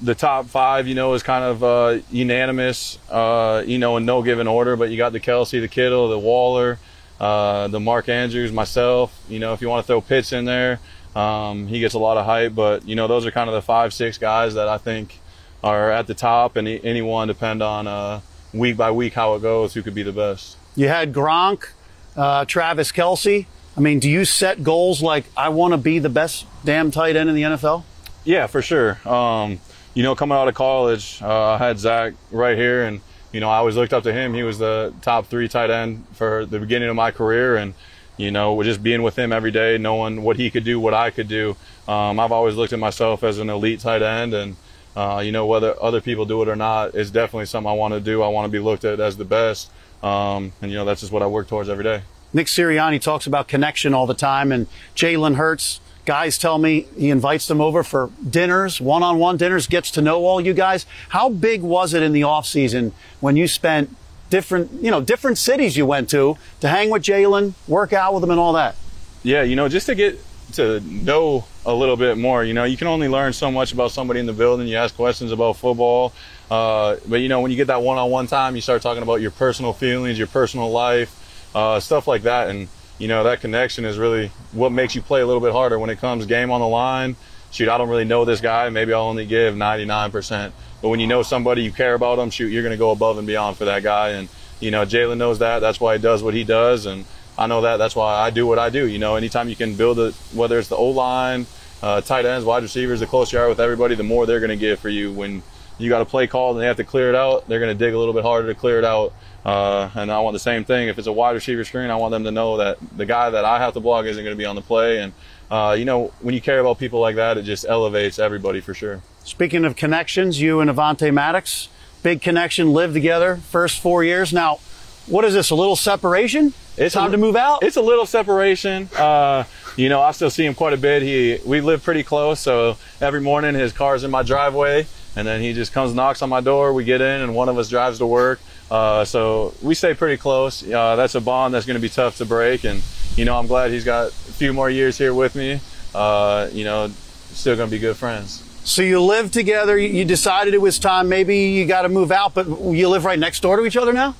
the 0.00 0.14
top 0.14 0.46
five, 0.46 0.86
you 0.86 0.94
know, 0.94 1.14
is 1.14 1.22
kind 1.22 1.44
of 1.44 1.64
uh, 1.64 1.98
unanimous, 2.10 2.98
uh, 3.10 3.62
you 3.66 3.78
know, 3.78 3.96
in 3.96 4.04
no 4.04 4.22
given 4.22 4.46
order. 4.46 4.76
But 4.76 4.90
you 4.90 4.96
got 4.96 5.12
the 5.12 5.20
Kelce, 5.20 5.60
the 5.60 5.68
Kittle, 5.68 6.08
the 6.08 6.18
Waller, 6.18 6.78
uh, 7.20 7.68
the 7.68 7.80
Mark 7.80 8.08
Andrews, 8.08 8.52
myself. 8.52 9.18
You 9.28 9.38
know, 9.38 9.52
if 9.52 9.60
you 9.60 9.68
want 9.68 9.84
to 9.84 9.86
throw 9.86 10.00
Pitts 10.00 10.32
in 10.32 10.44
there, 10.44 10.80
um, 11.16 11.66
he 11.66 11.80
gets 11.80 11.94
a 11.94 11.98
lot 11.98 12.16
of 12.16 12.26
hype. 12.26 12.54
But 12.54 12.86
you 12.86 12.94
know, 12.94 13.06
those 13.06 13.26
are 13.26 13.30
kind 13.30 13.48
of 13.48 13.54
the 13.54 13.62
five, 13.62 13.92
six 13.92 14.18
guys 14.18 14.54
that 14.54 14.68
I 14.68 14.78
think 14.78 15.20
are 15.62 15.90
at 15.90 16.06
the 16.06 16.14
top, 16.14 16.56
and 16.56 16.68
anyone 16.68 17.28
depend 17.28 17.62
on 17.62 17.86
uh, 17.86 18.20
week 18.52 18.76
by 18.76 18.90
week 18.90 19.14
how 19.14 19.34
it 19.34 19.42
goes, 19.42 19.74
who 19.74 19.82
could 19.82 19.94
be 19.94 20.02
the 20.04 20.12
best. 20.12 20.56
You 20.76 20.88
had 20.88 21.12
Gronk, 21.12 21.70
uh, 22.16 22.44
Travis 22.44 22.92
Kelce. 22.92 23.46
I 23.76 23.80
mean, 23.80 23.98
do 24.00 24.10
you 24.10 24.24
set 24.24 24.62
goals 24.62 25.02
like 25.02 25.24
I 25.36 25.48
want 25.50 25.72
to 25.72 25.78
be 25.78 25.98
the 25.98 26.08
best 26.08 26.46
damn 26.64 26.90
tight 26.90 27.16
end 27.16 27.28
in 27.28 27.34
the 27.34 27.42
NFL? 27.42 27.84
Yeah, 28.24 28.46
for 28.46 28.60
sure. 28.60 28.98
Um, 29.08 29.60
you 29.98 30.04
know, 30.04 30.14
coming 30.14 30.38
out 30.38 30.46
of 30.46 30.54
college, 30.54 31.20
uh, 31.22 31.54
I 31.54 31.58
had 31.58 31.76
Zach 31.80 32.14
right 32.30 32.56
here, 32.56 32.84
and 32.84 33.00
you 33.32 33.40
know, 33.40 33.50
I 33.50 33.56
always 33.56 33.74
looked 33.74 33.92
up 33.92 34.04
to 34.04 34.12
him. 34.12 34.32
He 34.32 34.44
was 34.44 34.56
the 34.56 34.94
top 35.02 35.26
three 35.26 35.48
tight 35.48 35.70
end 35.70 36.06
for 36.12 36.46
the 36.46 36.60
beginning 36.60 36.88
of 36.88 36.94
my 36.94 37.10
career, 37.10 37.56
and 37.56 37.74
you 38.16 38.30
know, 38.30 38.62
just 38.62 38.80
being 38.80 39.02
with 39.02 39.18
him 39.18 39.32
every 39.32 39.50
day, 39.50 39.76
knowing 39.76 40.22
what 40.22 40.36
he 40.36 40.50
could 40.50 40.62
do, 40.62 40.78
what 40.78 40.94
I 40.94 41.10
could 41.10 41.26
do. 41.26 41.56
Um, 41.88 42.20
I've 42.20 42.30
always 42.30 42.54
looked 42.54 42.72
at 42.72 42.78
myself 42.78 43.24
as 43.24 43.40
an 43.40 43.50
elite 43.50 43.80
tight 43.80 44.02
end, 44.02 44.34
and 44.34 44.54
uh, 44.94 45.20
you 45.24 45.32
know, 45.32 45.46
whether 45.46 45.74
other 45.82 46.00
people 46.00 46.24
do 46.24 46.40
it 46.42 46.48
or 46.48 46.54
not, 46.54 46.94
it's 46.94 47.10
definitely 47.10 47.46
something 47.46 47.68
I 47.68 47.74
want 47.74 47.92
to 47.92 47.98
do. 47.98 48.22
I 48.22 48.28
want 48.28 48.44
to 48.44 48.52
be 48.52 48.60
looked 48.60 48.84
at 48.84 49.00
as 49.00 49.16
the 49.16 49.24
best, 49.24 49.68
um, 50.04 50.52
and 50.62 50.70
you 50.70 50.76
know, 50.76 50.84
that's 50.84 51.00
just 51.00 51.12
what 51.12 51.24
I 51.24 51.26
work 51.26 51.48
towards 51.48 51.68
every 51.68 51.82
day. 51.82 52.02
Nick 52.32 52.46
Sirianni 52.46 53.00
talks 53.00 53.26
about 53.26 53.48
connection 53.48 53.94
all 53.94 54.06
the 54.06 54.14
time, 54.14 54.52
and 54.52 54.68
Jalen 54.94 55.34
Hurts 55.34 55.80
guys 56.08 56.38
tell 56.38 56.56
me 56.56 56.86
he 56.96 57.10
invites 57.10 57.46
them 57.48 57.60
over 57.60 57.82
for 57.82 58.10
dinners, 58.26 58.80
one-on-one 58.80 59.36
dinners, 59.36 59.66
gets 59.66 59.90
to 59.90 60.00
know 60.00 60.24
all 60.24 60.40
you 60.40 60.54
guys. 60.54 60.86
How 61.10 61.28
big 61.28 61.60
was 61.60 61.92
it 61.92 62.02
in 62.02 62.12
the 62.12 62.22
off 62.22 62.46
season 62.46 62.94
when 63.20 63.36
you 63.36 63.46
spent 63.46 63.94
different, 64.30 64.72
you 64.82 64.90
know, 64.90 65.02
different 65.02 65.36
cities 65.36 65.76
you 65.76 65.84
went 65.84 66.08
to 66.08 66.38
to 66.60 66.68
hang 66.68 66.88
with 66.88 67.02
Jalen, 67.02 67.52
work 67.66 67.92
out 67.92 68.14
with 68.14 68.24
him, 68.24 68.30
and 68.30 68.40
all 68.40 68.54
that? 68.54 68.74
Yeah, 69.22 69.42
you 69.42 69.54
know, 69.54 69.68
just 69.68 69.84
to 69.84 69.94
get 69.94 70.18
to 70.54 70.80
know 70.80 71.44
a 71.66 71.74
little 71.74 71.96
bit 71.96 72.16
more. 72.16 72.42
You 72.42 72.54
know, 72.54 72.64
you 72.64 72.78
can 72.78 72.86
only 72.86 73.08
learn 73.08 73.34
so 73.34 73.50
much 73.50 73.74
about 73.74 73.90
somebody 73.90 74.18
in 74.18 74.24
the 74.24 74.32
building. 74.32 74.66
You 74.66 74.76
ask 74.78 74.96
questions 74.96 75.30
about 75.30 75.58
football, 75.58 76.14
uh, 76.50 76.96
but 77.06 77.16
you 77.16 77.28
know, 77.28 77.42
when 77.42 77.50
you 77.50 77.58
get 77.58 77.66
that 77.66 77.82
one-on-one 77.82 78.28
time, 78.28 78.56
you 78.56 78.62
start 78.62 78.80
talking 78.80 79.02
about 79.02 79.20
your 79.20 79.30
personal 79.32 79.74
feelings, 79.74 80.16
your 80.16 80.26
personal 80.26 80.70
life, 80.70 81.12
uh, 81.54 81.78
stuff 81.80 82.08
like 82.08 82.22
that, 82.22 82.48
and 82.48 82.68
you 82.98 83.08
know, 83.08 83.24
that 83.24 83.40
connection 83.40 83.84
is 83.84 83.96
really 83.96 84.30
what 84.52 84.72
makes 84.72 84.94
you 84.94 85.02
play 85.02 85.20
a 85.20 85.26
little 85.26 85.40
bit 85.40 85.52
harder 85.52 85.78
when 85.78 85.90
it 85.90 85.98
comes 85.98 86.26
game 86.26 86.50
on 86.50 86.60
the 86.60 86.68
line. 86.68 87.16
Shoot, 87.50 87.68
I 87.68 87.78
don't 87.78 87.88
really 87.88 88.04
know 88.04 88.24
this 88.24 88.40
guy. 88.40 88.68
Maybe 88.68 88.92
I'll 88.92 89.02
only 89.02 89.24
give 89.24 89.54
99%. 89.54 90.52
But 90.82 90.88
when 90.88 91.00
you 91.00 91.06
know 91.06 91.22
somebody, 91.22 91.62
you 91.62 91.72
care 91.72 91.94
about 91.94 92.16
them, 92.16 92.30
shoot, 92.30 92.48
you're 92.48 92.62
going 92.62 92.74
to 92.74 92.78
go 92.78 92.90
above 92.90 93.18
and 93.18 93.26
beyond 93.26 93.56
for 93.56 93.64
that 93.64 93.82
guy. 93.82 94.10
And, 94.10 94.28
you 94.60 94.70
know, 94.70 94.84
Jalen 94.84 95.16
knows 95.16 95.38
that. 95.38 95.60
That's 95.60 95.80
why 95.80 95.96
he 95.96 96.02
does 96.02 96.22
what 96.22 96.34
he 96.34 96.44
does. 96.44 96.86
And 96.86 97.04
I 97.38 97.46
know 97.46 97.62
that. 97.62 97.78
That's 97.78 97.96
why 97.96 98.14
I 98.14 98.30
do 98.30 98.46
what 98.46 98.58
I 98.58 98.68
do. 98.68 98.86
You 98.86 98.98
know, 98.98 99.16
anytime 99.16 99.48
you 99.48 99.56
can 99.56 99.74
build 99.74 99.98
it, 99.98 100.14
whether 100.34 100.58
it's 100.58 100.68
the 100.68 100.76
O 100.76 100.90
line, 100.90 101.46
uh, 101.82 102.00
tight 102.00 102.26
ends, 102.26 102.44
wide 102.44 102.62
receivers, 102.62 103.00
the 103.00 103.06
closer 103.06 103.36
you 103.36 103.42
are 103.42 103.48
with 103.48 103.60
everybody, 103.60 103.94
the 103.94 104.02
more 104.02 104.26
they're 104.26 104.40
going 104.40 104.50
to 104.50 104.56
give 104.56 104.80
for 104.80 104.88
you. 104.88 105.12
When 105.12 105.42
you 105.78 105.88
got 105.88 106.02
a 106.02 106.04
play 106.04 106.26
called 106.26 106.56
and 106.56 106.62
they 106.62 106.66
have 106.66 106.76
to 106.76 106.84
clear 106.84 107.08
it 107.08 107.14
out, 107.14 107.48
they're 107.48 107.60
going 107.60 107.76
to 107.76 107.84
dig 107.84 107.94
a 107.94 107.98
little 107.98 108.14
bit 108.14 108.24
harder 108.24 108.52
to 108.52 108.58
clear 108.58 108.78
it 108.78 108.84
out. 108.84 109.12
Uh, 109.44 109.88
and 109.94 110.10
I 110.10 110.20
want 110.20 110.34
the 110.34 110.40
same 110.40 110.64
thing. 110.64 110.88
If 110.88 110.98
it's 110.98 111.06
a 111.06 111.12
wide 111.12 111.32
receiver 111.32 111.64
screen, 111.64 111.90
I 111.90 111.96
want 111.96 112.12
them 112.12 112.24
to 112.24 112.30
know 112.30 112.58
that 112.58 112.78
the 112.96 113.06
guy 113.06 113.30
that 113.30 113.44
I 113.44 113.58
have 113.58 113.74
to 113.74 113.80
block 113.80 114.04
isn't 114.04 114.22
going 114.22 114.34
to 114.34 114.38
be 114.38 114.44
on 114.44 114.56
the 114.56 114.62
play. 114.62 115.00
And, 115.00 115.12
uh, 115.50 115.74
you 115.78 115.84
know, 115.84 116.12
when 116.20 116.34
you 116.34 116.40
care 116.40 116.58
about 116.60 116.78
people 116.78 117.00
like 117.00 117.16
that, 117.16 117.38
it 117.38 117.42
just 117.42 117.64
elevates 117.66 118.18
everybody 118.18 118.60
for 118.60 118.74
sure. 118.74 119.00
Speaking 119.24 119.64
of 119.64 119.76
connections, 119.76 120.40
you 120.40 120.60
and 120.60 120.70
Avonte 120.70 121.12
Maddox, 121.12 121.68
big 122.02 122.20
connection, 122.20 122.72
lived 122.72 122.94
together 122.94 123.36
first 123.36 123.80
four 123.80 124.04
years. 124.04 124.32
Now, 124.32 124.58
what 125.06 125.24
is 125.24 125.32
this, 125.32 125.50
a 125.50 125.54
little 125.54 125.76
separation? 125.76 126.52
It's 126.76 126.94
time 126.94 127.08
a, 127.08 127.12
to 127.12 127.16
move 127.16 127.36
out? 127.36 127.62
It's 127.62 127.76
a 127.76 127.82
little 127.82 128.06
separation. 128.06 128.90
Uh, 128.96 129.44
you 129.76 129.88
know, 129.88 130.02
I 130.02 130.10
still 130.10 130.30
see 130.30 130.44
him 130.44 130.54
quite 130.54 130.74
a 130.74 130.76
bit. 130.76 131.02
He, 131.02 131.38
we 131.46 131.60
live 131.60 131.82
pretty 131.82 132.02
close, 132.02 132.40
so 132.40 132.76
every 133.00 133.20
morning 133.20 133.54
his 133.54 133.72
car's 133.72 134.04
in 134.04 134.10
my 134.10 134.22
driveway, 134.22 134.86
and 135.16 135.26
then 135.26 135.40
he 135.40 135.54
just 135.54 135.72
comes 135.72 135.94
knocks 135.94 136.20
on 136.20 136.28
my 136.28 136.40
door. 136.40 136.74
We 136.74 136.84
get 136.84 137.00
in, 137.00 137.22
and 137.22 137.34
one 137.34 137.48
of 137.48 137.56
us 137.56 137.70
drives 137.70 137.98
to 137.98 138.06
work. 138.06 138.40
Uh, 138.70 139.04
so 139.04 139.54
we 139.62 139.74
stay 139.74 139.94
pretty 139.94 140.16
close. 140.18 140.62
Uh, 140.68 140.96
that's 140.96 141.14
a 141.14 141.20
bond 141.20 141.54
that's 141.54 141.64
going 141.66 141.76
to 141.76 141.80
be 141.80 141.88
tough 141.88 142.18
to 142.18 142.24
break, 142.26 142.64
and 142.64 142.82
you 143.16 143.24
know 143.24 143.38
I'm 143.38 143.46
glad 143.46 143.70
he's 143.70 143.84
got 143.84 144.08
a 144.08 144.10
few 144.12 144.52
more 144.52 144.68
years 144.68 144.98
here 144.98 145.14
with 145.14 145.34
me. 145.34 145.60
Uh, 145.94 146.48
you 146.52 146.64
know, 146.64 146.88
still 147.32 147.56
going 147.56 147.68
to 147.68 147.74
be 147.74 147.78
good 147.78 147.96
friends. 147.96 148.44
So 148.64 148.82
you 148.82 149.00
live 149.00 149.30
together. 149.32 149.78
You 149.78 150.04
decided 150.04 150.52
it 150.52 150.60
was 150.60 150.78
time. 150.78 151.08
Maybe 151.08 151.38
you 151.50 151.64
got 151.66 151.82
to 151.82 151.88
move 151.88 152.12
out, 152.12 152.34
but 152.34 152.46
you 152.46 152.88
live 152.90 153.06
right 153.06 153.18
next 153.18 153.40
door 153.40 153.56
to 153.56 153.64
each 153.64 153.76
other 153.78 153.94
now. 153.94 154.14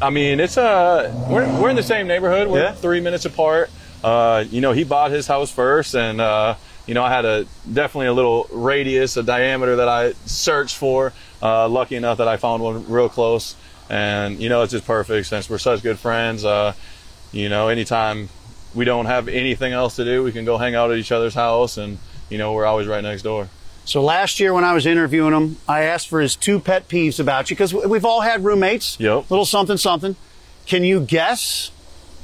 I 0.00 0.10
mean, 0.10 0.38
it's 0.38 0.56
uh, 0.56 1.12
we're 1.28 1.60
we're 1.60 1.70
in 1.70 1.76
the 1.76 1.82
same 1.82 2.06
neighborhood. 2.06 2.46
We're 2.48 2.60
Yeah. 2.62 2.72
three 2.72 3.00
minutes 3.00 3.24
apart. 3.24 3.68
Uh, 4.04 4.44
you 4.48 4.60
know, 4.60 4.70
he 4.70 4.84
bought 4.84 5.10
his 5.10 5.26
house 5.26 5.50
first, 5.50 5.96
and 5.96 6.20
uh, 6.20 6.54
you 6.86 6.94
know, 6.94 7.02
I 7.02 7.10
had 7.10 7.24
a 7.24 7.46
definitely 7.72 8.06
a 8.06 8.12
little 8.12 8.46
radius, 8.52 9.16
a 9.16 9.24
diameter 9.24 9.74
that 9.76 9.88
I 9.88 10.12
searched 10.26 10.76
for. 10.76 11.12
Uh, 11.42 11.68
lucky 11.68 11.96
enough 11.96 12.18
that 12.18 12.28
I 12.28 12.36
found 12.36 12.62
one 12.62 12.88
real 12.88 13.08
close, 13.08 13.56
and 13.88 14.40
you 14.40 14.48
know, 14.48 14.62
it's 14.62 14.72
just 14.72 14.86
perfect 14.86 15.26
since 15.26 15.48
we're 15.48 15.58
such 15.58 15.82
good 15.82 15.98
friends. 15.98 16.44
Uh, 16.44 16.72
you 17.32 17.48
know, 17.48 17.68
anytime 17.68 18.28
we 18.74 18.84
don't 18.84 19.06
have 19.06 19.28
anything 19.28 19.72
else 19.72 19.96
to 19.96 20.04
do, 20.04 20.22
we 20.22 20.32
can 20.32 20.44
go 20.44 20.58
hang 20.58 20.74
out 20.74 20.90
at 20.90 20.98
each 20.98 21.12
other's 21.12 21.34
house, 21.34 21.76
and 21.76 21.98
you 22.28 22.38
know, 22.38 22.52
we're 22.52 22.66
always 22.66 22.86
right 22.86 23.02
next 23.02 23.22
door. 23.22 23.48
So 23.84 24.02
last 24.02 24.38
year 24.38 24.52
when 24.52 24.64
I 24.64 24.74
was 24.74 24.84
interviewing 24.84 25.32
him, 25.32 25.56
I 25.66 25.84
asked 25.84 26.08
for 26.08 26.20
his 26.20 26.36
two 26.36 26.60
pet 26.60 26.88
peeves 26.88 27.18
about 27.18 27.48
you 27.48 27.56
because 27.56 27.72
we've 27.72 28.04
all 28.04 28.20
had 28.20 28.44
roommates. 28.44 29.00
Yep. 29.00 29.30
Little 29.30 29.46
something 29.46 29.78
something. 29.78 30.14
Can 30.66 30.84
you 30.84 31.00
guess 31.00 31.70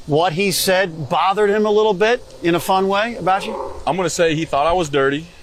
what 0.06 0.34
he 0.34 0.52
said 0.52 1.08
bothered 1.08 1.48
him 1.48 1.64
a 1.64 1.70
little 1.70 1.94
bit 1.94 2.22
in 2.42 2.54
a 2.54 2.60
fun 2.60 2.86
way 2.88 3.16
about 3.16 3.46
you? 3.46 3.54
I'm 3.86 3.96
gonna 3.96 4.10
say 4.10 4.34
he 4.34 4.44
thought 4.44 4.66
I 4.66 4.72
was 4.72 4.88
dirty. 4.88 5.26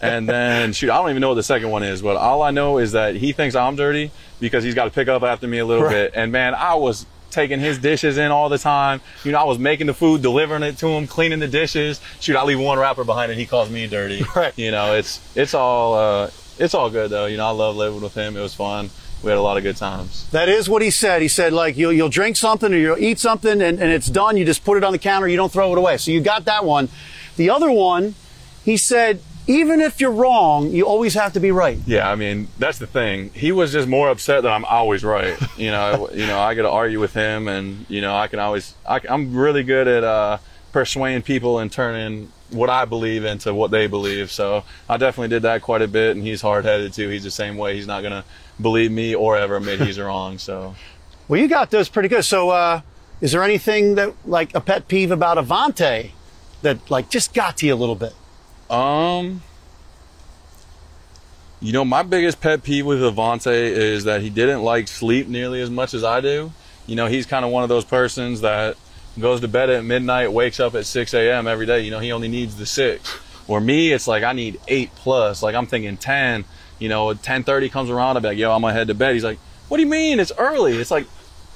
And 0.00 0.28
then 0.28 0.72
shoot, 0.74 0.90
I 0.90 0.98
don't 0.98 1.10
even 1.10 1.20
know 1.20 1.30
what 1.30 1.34
the 1.34 1.42
second 1.42 1.70
one 1.70 1.82
is, 1.82 2.02
but 2.02 2.16
all 2.16 2.40
I 2.42 2.52
know 2.52 2.78
is 2.78 2.92
that 2.92 3.16
he 3.16 3.32
thinks 3.32 3.56
I'm 3.56 3.74
dirty 3.74 4.12
because 4.40 4.64
he's 4.64 4.74
got 4.74 4.84
to 4.84 4.90
pick 4.90 5.08
up 5.08 5.22
after 5.22 5.46
me 5.46 5.58
a 5.58 5.66
little 5.66 5.84
Right. 5.84 5.92
bit. 5.92 6.12
And 6.14 6.32
man, 6.32 6.54
I 6.54 6.74
was 6.74 7.06
taking 7.30 7.60
his 7.60 7.78
dishes 7.78 8.16
in 8.18 8.30
all 8.30 8.48
the 8.48 8.58
time. 8.58 9.00
You 9.24 9.32
know, 9.32 9.38
I 9.38 9.44
was 9.44 9.58
making 9.58 9.86
the 9.86 9.94
food, 9.94 10.22
delivering 10.22 10.62
it 10.62 10.78
to 10.78 10.88
him, 10.88 11.06
cleaning 11.06 11.40
the 11.40 11.48
dishes. 11.48 12.00
Shoot, 12.20 12.36
I 12.36 12.42
leave 12.44 12.58
one 12.58 12.78
wrapper 12.78 13.04
behind 13.04 13.30
and 13.30 13.38
he 13.38 13.46
calls 13.46 13.68
me 13.70 13.86
dirty. 13.86 14.24
Right. 14.36 14.56
You 14.56 14.70
know, 14.70 14.94
it's 14.94 15.20
it's 15.36 15.54
all 15.54 15.94
uh, 15.94 16.30
it's 16.58 16.74
all 16.74 16.88
good 16.90 17.10
though. 17.10 17.26
You 17.26 17.36
know, 17.36 17.46
I 17.46 17.50
love 17.50 17.76
living 17.76 18.00
with 18.00 18.14
him. 18.14 18.36
It 18.36 18.40
was 18.40 18.54
fun. 18.54 18.90
We 19.22 19.30
had 19.30 19.38
a 19.38 19.42
lot 19.42 19.56
of 19.56 19.64
good 19.64 19.76
times. 19.76 20.30
That 20.30 20.48
is 20.48 20.68
what 20.70 20.80
he 20.80 20.90
said. 20.90 21.22
He 21.22 21.28
said 21.28 21.52
like 21.52 21.76
you'll 21.76 21.92
you'll 21.92 22.08
drink 22.08 22.36
something 22.36 22.72
or 22.72 22.76
you'll 22.76 22.98
eat 22.98 23.18
something 23.18 23.60
and, 23.60 23.80
and 23.80 23.90
it's 23.90 24.06
done. 24.06 24.36
You 24.36 24.44
just 24.44 24.64
put 24.64 24.76
it 24.78 24.84
on 24.84 24.92
the 24.92 24.98
counter. 24.98 25.26
You 25.28 25.36
don't 25.36 25.52
throw 25.52 25.72
it 25.72 25.78
away. 25.78 25.96
So 25.98 26.10
you 26.12 26.20
got 26.20 26.44
that 26.46 26.64
one. 26.64 26.88
The 27.36 27.50
other 27.50 27.70
one 27.70 28.14
he 28.64 28.76
said, 28.76 29.20
even 29.48 29.80
if 29.80 29.98
you're 29.98 30.12
wrong, 30.12 30.70
you 30.70 30.86
always 30.86 31.14
have 31.14 31.32
to 31.32 31.40
be 31.40 31.50
right. 31.50 31.78
Yeah, 31.86 32.08
I 32.08 32.14
mean 32.14 32.48
that's 32.58 32.78
the 32.78 32.86
thing. 32.86 33.30
He 33.30 33.50
was 33.50 33.72
just 33.72 33.88
more 33.88 34.10
upset 34.10 34.42
that 34.42 34.52
I'm 34.52 34.66
always 34.66 35.02
right. 35.02 35.36
You 35.56 35.70
know, 35.70 36.10
you 36.14 36.26
know 36.26 36.38
I 36.38 36.54
got 36.54 36.62
to 36.62 36.70
argue 36.70 37.00
with 37.00 37.14
him, 37.14 37.48
and 37.48 37.86
you 37.88 38.02
know 38.02 38.14
I 38.14 38.28
can 38.28 38.38
always. 38.38 38.74
I, 38.86 39.00
am 39.08 39.34
really 39.34 39.64
good 39.64 39.88
at 39.88 40.04
uh, 40.04 40.38
persuading 40.70 41.22
people 41.22 41.58
and 41.58 41.72
turning 41.72 42.30
what 42.50 42.68
I 42.68 42.84
believe 42.84 43.24
into 43.24 43.54
what 43.54 43.70
they 43.70 43.86
believe. 43.86 44.30
So 44.30 44.64
I 44.88 44.98
definitely 44.98 45.28
did 45.28 45.42
that 45.42 45.62
quite 45.62 45.80
a 45.80 45.88
bit, 45.88 46.14
and 46.14 46.24
he's 46.24 46.42
hard 46.42 46.66
headed 46.66 46.92
too. 46.92 47.08
He's 47.08 47.24
the 47.24 47.30
same 47.30 47.56
way. 47.56 47.74
He's 47.74 47.86
not 47.86 48.02
gonna 48.02 48.24
believe 48.60 48.92
me 48.92 49.14
or 49.14 49.38
ever 49.38 49.56
admit 49.56 49.80
he's 49.80 49.98
wrong. 49.98 50.36
So. 50.36 50.74
Well, 51.26 51.40
you 51.40 51.48
got 51.48 51.70
those 51.70 51.88
pretty 51.88 52.08
good. 52.08 52.24
So, 52.24 52.50
uh, 52.50 52.80
is 53.20 53.32
there 53.32 53.42
anything 53.42 53.94
that 53.94 54.14
like 54.26 54.54
a 54.54 54.60
pet 54.60 54.88
peeve 54.88 55.10
about 55.10 55.38
Avonte 55.38 56.10
that 56.60 56.90
like 56.90 57.08
just 57.08 57.32
got 57.32 57.56
to 57.58 57.66
you 57.66 57.74
a 57.74 57.76
little 57.76 57.94
bit? 57.94 58.14
Um. 58.70 59.42
You 61.60 61.72
know, 61.72 61.84
my 61.84 62.04
biggest 62.04 62.40
pet 62.40 62.62
peeve 62.62 62.86
with 62.86 63.00
Avonte 63.00 63.52
is 63.52 64.04
that 64.04 64.22
he 64.22 64.30
didn't 64.30 64.62
like 64.62 64.86
sleep 64.86 65.26
nearly 65.26 65.60
as 65.60 65.70
much 65.70 65.92
as 65.92 66.04
I 66.04 66.20
do. 66.20 66.52
You 66.86 66.94
know, 66.94 67.06
he's 67.06 67.26
kind 67.26 67.44
of 67.44 67.50
one 67.50 67.64
of 67.64 67.68
those 67.68 67.84
persons 67.84 68.42
that 68.42 68.76
goes 69.18 69.40
to 69.40 69.48
bed 69.48 69.68
at 69.68 69.84
midnight, 69.84 70.32
wakes 70.32 70.60
up 70.60 70.76
at 70.76 70.86
6 70.86 71.14
a.m. 71.14 71.48
every 71.48 71.66
day. 71.66 71.80
You 71.80 71.90
know, 71.90 71.98
he 71.98 72.12
only 72.12 72.28
needs 72.28 72.56
the 72.56 72.66
six. 72.66 73.12
Or 73.48 73.60
me, 73.60 73.92
it's 73.92 74.06
like 74.06 74.22
I 74.22 74.32
need 74.32 74.60
eight 74.68 74.94
plus. 74.94 75.42
Like 75.42 75.54
I'm 75.54 75.66
thinking 75.66 75.96
10. 75.96 76.44
You 76.78 76.88
know, 76.88 77.06
10:30 77.08 77.72
comes 77.72 77.90
around, 77.90 78.16
I'm 78.16 78.22
like, 78.22 78.38
yo, 78.38 78.52
I'm 78.52 78.60
gonna 78.60 78.72
head 78.72 78.86
to 78.86 78.94
bed. 78.94 79.14
He's 79.14 79.24
like, 79.24 79.38
what 79.68 79.78
do 79.78 79.82
you 79.82 79.88
mean? 79.88 80.20
It's 80.20 80.32
early. 80.38 80.76
It's 80.76 80.92
like 80.92 81.06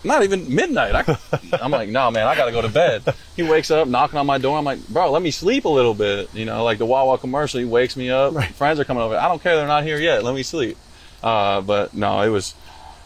not 0.05 0.23
even 0.23 0.55
midnight. 0.55 0.95
I, 0.95 1.19
am 1.65 1.71
like, 1.71 1.89
no, 1.89 2.11
man, 2.11 2.27
I 2.27 2.37
gotta 2.37 2.53
go 2.53 2.63
to 2.63 2.69
bed. 2.69 3.03
He 3.37 3.43
wakes 3.43 3.71
up, 3.71 3.89
knocking 3.89 4.19
on 4.19 4.27
my 4.27 4.39
door. 4.39 4.59
I'm 4.59 4.65
like, 4.65 4.87
bro, 4.89 5.11
let 5.11 5.23
me 5.23 5.31
sleep 5.31 5.65
a 5.65 5.69
little 5.69 5.95
bit. 5.95 6.33
You 6.35 6.45
know, 6.45 6.65
like 6.65 6.79
the 6.79 6.87
Wawa 6.87 7.19
commercial. 7.19 7.61
He 7.61 7.67
wakes 7.67 7.97
me 7.97 8.11
up. 8.11 8.35
Right. 8.35 8.55
Friends 8.55 8.81
are 8.81 8.85
coming 8.85 9.03
over. 9.03 9.17
I 9.17 9.29
don't 9.29 9.43
care. 9.43 9.57
They're 9.57 9.67
not 9.67 9.85
here 9.85 9.99
yet. 9.99 10.25
Let 10.25 10.35
me 10.35 10.43
sleep. 10.43 10.77
Uh, 11.23 11.61
but 11.61 11.95
no, 11.95 12.21
it 12.23 12.29
was 12.29 12.55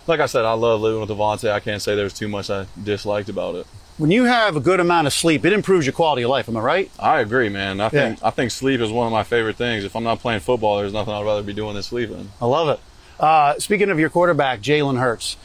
like 0.06 0.20
I 0.20 0.26
said. 0.26 0.44
I 0.44 0.52
love 0.52 0.80
living 0.80 1.00
with 1.00 1.10
Avonte. 1.10 1.50
I 1.50 1.60
can't 1.60 1.82
say 1.82 1.94
there's 1.94 2.14
too 2.14 2.28
much 2.28 2.50
I 2.50 2.66
disliked 2.82 3.28
about 3.28 3.56
it 3.56 3.66
when 3.98 4.10
you 4.10 4.24
have 4.24 4.56
a 4.56 4.60
good 4.60 4.80
amount 4.80 5.06
of 5.06 5.12
sleep, 5.12 5.44
it 5.44 5.52
improves 5.52 5.86
your 5.86 5.92
quality 5.92 6.22
of 6.22 6.30
life. 6.30 6.48
Am 6.48 6.56
I 6.56 6.60
right? 6.60 6.90
I 6.98 7.20
agree, 7.20 7.48
man. 7.48 7.80
I 7.80 7.88
think 7.88 8.20
yeah. 8.20 8.26
I 8.26 8.30
think 8.30 8.50
sleep 8.50 8.80
is 8.80 8.90
one 8.90 9.06
of 9.06 9.12
my 9.12 9.22
favorite 9.22 9.56
things. 9.56 9.84
If 9.84 9.96
I'm 9.96 10.04
not 10.04 10.20
playing 10.20 10.40
football, 10.40 10.78
there's 10.78 10.92
nothing 10.92 11.14
I'd 11.14 11.24
rather 11.24 11.42
be 11.42 11.54
doing 11.54 11.74
than 11.74 11.82
sleeping. 11.82 12.30
I 12.40 12.46
love 12.46 12.68
it. 12.68 12.80
Uh, 13.18 13.58
speaking 13.58 13.88
of 13.88 13.98
your 13.98 14.10
quarterback, 14.10 14.60
Jalen 14.60 14.98
Hurts, 14.98 15.36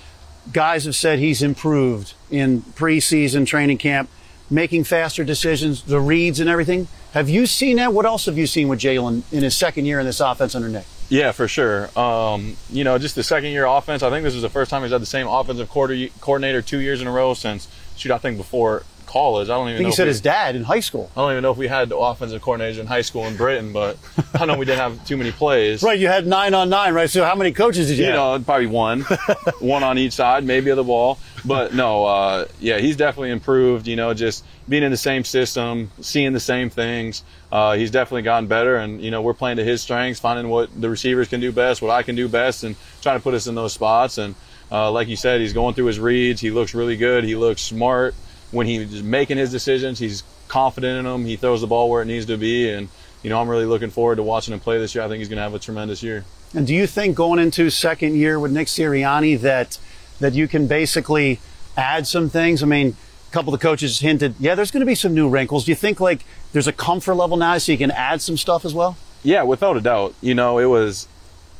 guys 0.51 0.85
have 0.85 0.95
said 0.95 1.19
he's 1.19 1.41
improved 1.41 2.13
in 2.29 2.61
preseason 2.61 3.45
training 3.45 3.77
camp, 3.77 4.09
making 4.49 4.83
faster 4.83 5.23
decisions, 5.23 5.83
the 5.83 5.99
reads 5.99 6.39
and 6.39 6.49
everything. 6.49 6.87
Have 7.13 7.29
you 7.29 7.45
seen 7.45 7.77
that? 7.77 7.93
What 7.93 8.05
else 8.05 8.25
have 8.25 8.37
you 8.37 8.47
seen 8.47 8.67
with 8.67 8.79
Jalen 8.79 9.23
in 9.31 9.43
his 9.43 9.55
second 9.55 9.85
year 9.85 9.99
in 9.99 10.05
this 10.05 10.19
offense 10.19 10.55
under 10.55 10.69
Nick? 10.69 10.85
Yeah, 11.09 11.33
for 11.33 11.47
sure. 11.49 11.89
Um, 11.99 12.55
you 12.69 12.85
know, 12.85 12.97
just 12.97 13.15
the 13.15 13.23
second 13.23 13.51
year 13.51 13.65
offense. 13.65 14.01
I 14.01 14.09
think 14.09 14.23
this 14.23 14.33
is 14.33 14.41
the 14.41 14.49
first 14.49 14.71
time 14.71 14.83
he's 14.83 14.93
had 14.93 15.01
the 15.01 15.05
same 15.05 15.27
offensive 15.27 15.69
coordinator 15.69 16.61
two 16.61 16.79
years 16.79 17.01
in 17.01 17.07
a 17.07 17.11
row 17.11 17.33
since 17.33 17.67
shoot, 17.97 18.11
I 18.11 18.17
think 18.17 18.37
before 18.37 18.83
college. 19.11 19.49
I 19.49 19.53
don't 19.53 19.69
even. 19.69 19.75
I 19.75 19.77
think 19.77 19.83
know 19.83 19.89
he 19.89 19.95
said 19.95 20.03
we, 20.03 20.09
his 20.09 20.21
dad 20.21 20.55
in 20.55 20.63
high 20.63 20.79
school. 20.79 21.11
I 21.15 21.21
don't 21.21 21.31
even 21.31 21.43
know 21.43 21.51
if 21.51 21.57
we 21.57 21.67
had 21.67 21.91
offensive 21.95 22.41
coordinators 22.41 22.79
in 22.79 22.87
high 22.87 23.01
school 23.01 23.25
in 23.25 23.35
Britton, 23.35 23.73
but 23.73 23.97
I 24.33 24.45
know 24.45 24.57
we 24.57 24.65
didn't 24.65 24.79
have 24.79 25.05
too 25.05 25.17
many 25.17 25.31
plays. 25.31 25.83
Right, 25.83 25.99
you 25.99 26.07
had 26.07 26.25
nine 26.25 26.53
on 26.53 26.69
nine, 26.69 26.93
right? 26.93 27.09
So 27.09 27.25
how 27.25 27.35
many 27.35 27.51
coaches 27.51 27.87
did 27.87 27.97
you? 27.97 28.05
You 28.05 28.11
have? 28.11 28.39
know, 28.39 28.45
probably 28.45 28.67
one, 28.67 29.01
one 29.59 29.83
on 29.83 29.97
each 29.97 30.13
side, 30.13 30.43
maybe 30.43 30.69
of 30.69 30.77
the 30.77 30.83
ball. 30.83 31.19
But 31.43 31.73
no, 31.73 32.05
uh, 32.05 32.45
yeah, 32.59 32.77
he's 32.79 32.95
definitely 32.95 33.31
improved. 33.31 33.87
You 33.87 33.95
know, 33.97 34.13
just 34.13 34.45
being 34.69 34.83
in 34.83 34.91
the 34.91 34.97
same 34.97 35.23
system, 35.23 35.91
seeing 35.99 36.33
the 36.33 36.39
same 36.39 36.69
things. 36.69 37.23
Uh, 37.51 37.73
he's 37.73 37.91
definitely 37.91 38.21
gotten 38.21 38.47
better, 38.47 38.77
and 38.77 39.01
you 39.01 39.11
know, 39.11 39.21
we're 39.21 39.33
playing 39.33 39.57
to 39.57 39.63
his 39.63 39.81
strengths, 39.81 40.19
finding 40.19 40.47
what 40.47 40.69
the 40.79 40.89
receivers 40.89 41.27
can 41.27 41.41
do 41.41 41.51
best, 41.51 41.81
what 41.81 41.91
I 41.91 42.03
can 42.03 42.15
do 42.15 42.29
best, 42.29 42.63
and 42.63 42.75
trying 43.01 43.17
to 43.17 43.23
put 43.23 43.33
us 43.33 43.47
in 43.47 43.55
those 43.55 43.73
spots. 43.73 44.17
And 44.17 44.35
uh, 44.71 44.89
like 44.91 45.09
you 45.09 45.17
said, 45.17 45.41
he's 45.41 45.51
going 45.51 45.75
through 45.75 45.85
his 45.85 45.99
reads. 45.99 46.39
He 46.39 46.49
looks 46.49 46.73
really 46.73 46.95
good. 46.95 47.25
He 47.25 47.35
looks 47.35 47.61
smart 47.61 48.15
when 48.51 48.67
he's 48.67 49.01
making 49.01 49.37
his 49.37 49.51
decisions, 49.51 49.99
he's 49.99 50.23
confident 50.47 50.99
in 50.99 51.05
them. 51.05 51.25
He 51.25 51.37
throws 51.37 51.61
the 51.61 51.67
ball 51.67 51.89
where 51.89 52.01
it 52.01 52.05
needs 52.05 52.25
to 52.27 52.37
be, 52.37 52.69
and 52.69 52.89
you 53.23 53.29
know 53.29 53.39
I'm 53.39 53.49
really 53.49 53.65
looking 53.65 53.89
forward 53.89 54.17
to 54.17 54.23
watching 54.23 54.53
him 54.53 54.59
play 54.59 54.77
this 54.77 54.93
year. 54.93 55.03
I 55.03 55.07
think 55.07 55.19
he's 55.19 55.29
going 55.29 55.37
to 55.37 55.43
have 55.43 55.53
a 55.53 55.59
tremendous 55.59 56.03
year. 56.03 56.25
And 56.53 56.67
do 56.67 56.75
you 56.75 56.85
think 56.85 57.15
going 57.15 57.39
into 57.39 57.69
second 57.69 58.15
year 58.15 58.39
with 58.39 58.51
Nick 58.51 58.67
Sirianni 58.67 59.39
that 59.41 59.77
that 60.19 60.33
you 60.33 60.47
can 60.47 60.67
basically 60.67 61.39
add 61.77 62.05
some 62.05 62.29
things? 62.29 62.61
I 62.61 62.65
mean, 62.65 62.95
a 63.29 63.31
couple 63.31 63.53
of 63.53 63.59
the 63.59 63.63
coaches 63.63 63.99
hinted, 63.99 64.35
yeah, 64.39 64.55
there's 64.55 64.71
going 64.71 64.81
to 64.81 64.85
be 64.85 64.95
some 64.95 65.13
new 65.13 65.29
wrinkles. 65.29 65.65
Do 65.65 65.71
you 65.71 65.75
think 65.75 65.99
like 66.01 66.25
there's 66.51 66.67
a 66.67 66.73
comfort 66.73 67.15
level 67.15 67.37
now 67.37 67.57
so 67.57 67.71
you 67.71 67.77
can 67.77 67.91
add 67.91 68.21
some 68.21 68.35
stuff 68.35 68.65
as 68.65 68.73
well? 68.73 68.97
Yeah, 69.23 69.43
without 69.43 69.77
a 69.77 69.81
doubt. 69.81 70.13
You 70.19 70.35
know, 70.35 70.57
it 70.57 70.65
was 70.65 71.07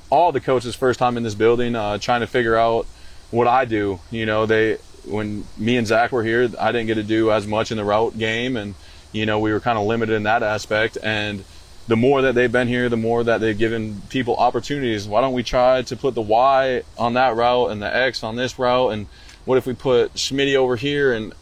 all 0.09 0.33
the 0.33 0.41
coaches' 0.41 0.75
first 0.75 0.99
time 0.99 1.15
in 1.15 1.23
this 1.23 1.35
building, 1.35 1.75
uh, 1.75 1.97
trying 1.97 2.21
to 2.21 2.27
figure 2.27 2.57
out 2.57 2.85
what 3.29 3.47
I 3.47 3.63
do. 3.63 4.01
You 4.11 4.25
know, 4.25 4.45
they 4.45 4.77
when 5.05 5.45
me 5.57 5.77
and 5.77 5.87
Zach 5.87 6.11
were 6.11 6.23
here, 6.23 6.49
I 6.59 6.71
didn't 6.71 6.87
get 6.87 6.95
to 6.95 7.03
do 7.03 7.31
as 7.31 7.47
much 7.47 7.71
in 7.71 7.77
the 7.77 7.83
route 7.83 8.17
game, 8.17 8.57
and 8.57 8.75
you 9.11 9.25
know 9.25 9.39
we 9.39 9.51
were 9.51 9.59
kind 9.59 9.77
of 9.77 9.85
limited 9.85 10.15
in 10.15 10.23
that 10.23 10.43
aspect. 10.43 10.97
And 11.01 11.43
the 11.87 11.95
more 11.95 12.21
that 12.21 12.35
they've 12.35 12.51
been 12.51 12.67
here, 12.67 12.89
the 12.89 12.97
more 12.97 13.23
that 13.23 13.41
they've 13.41 13.57
given 13.57 14.01
people 14.09 14.35
opportunities. 14.35 15.07
Why 15.07 15.21
don't 15.21 15.33
we 15.33 15.43
try 15.43 15.81
to 15.81 15.95
put 15.95 16.15
the 16.15 16.21
Y 16.21 16.83
on 16.97 17.13
that 17.15 17.35
route 17.35 17.71
and 17.71 17.81
the 17.81 17.93
X 17.93 18.23
on 18.23 18.35
this 18.35 18.57
route? 18.59 18.93
And 18.93 19.07
what 19.45 19.57
if 19.57 19.65
we 19.65 19.73
put 19.73 20.13
Schmitty 20.13 20.55
over 20.55 20.75
here 20.75 21.11
and 21.11 21.33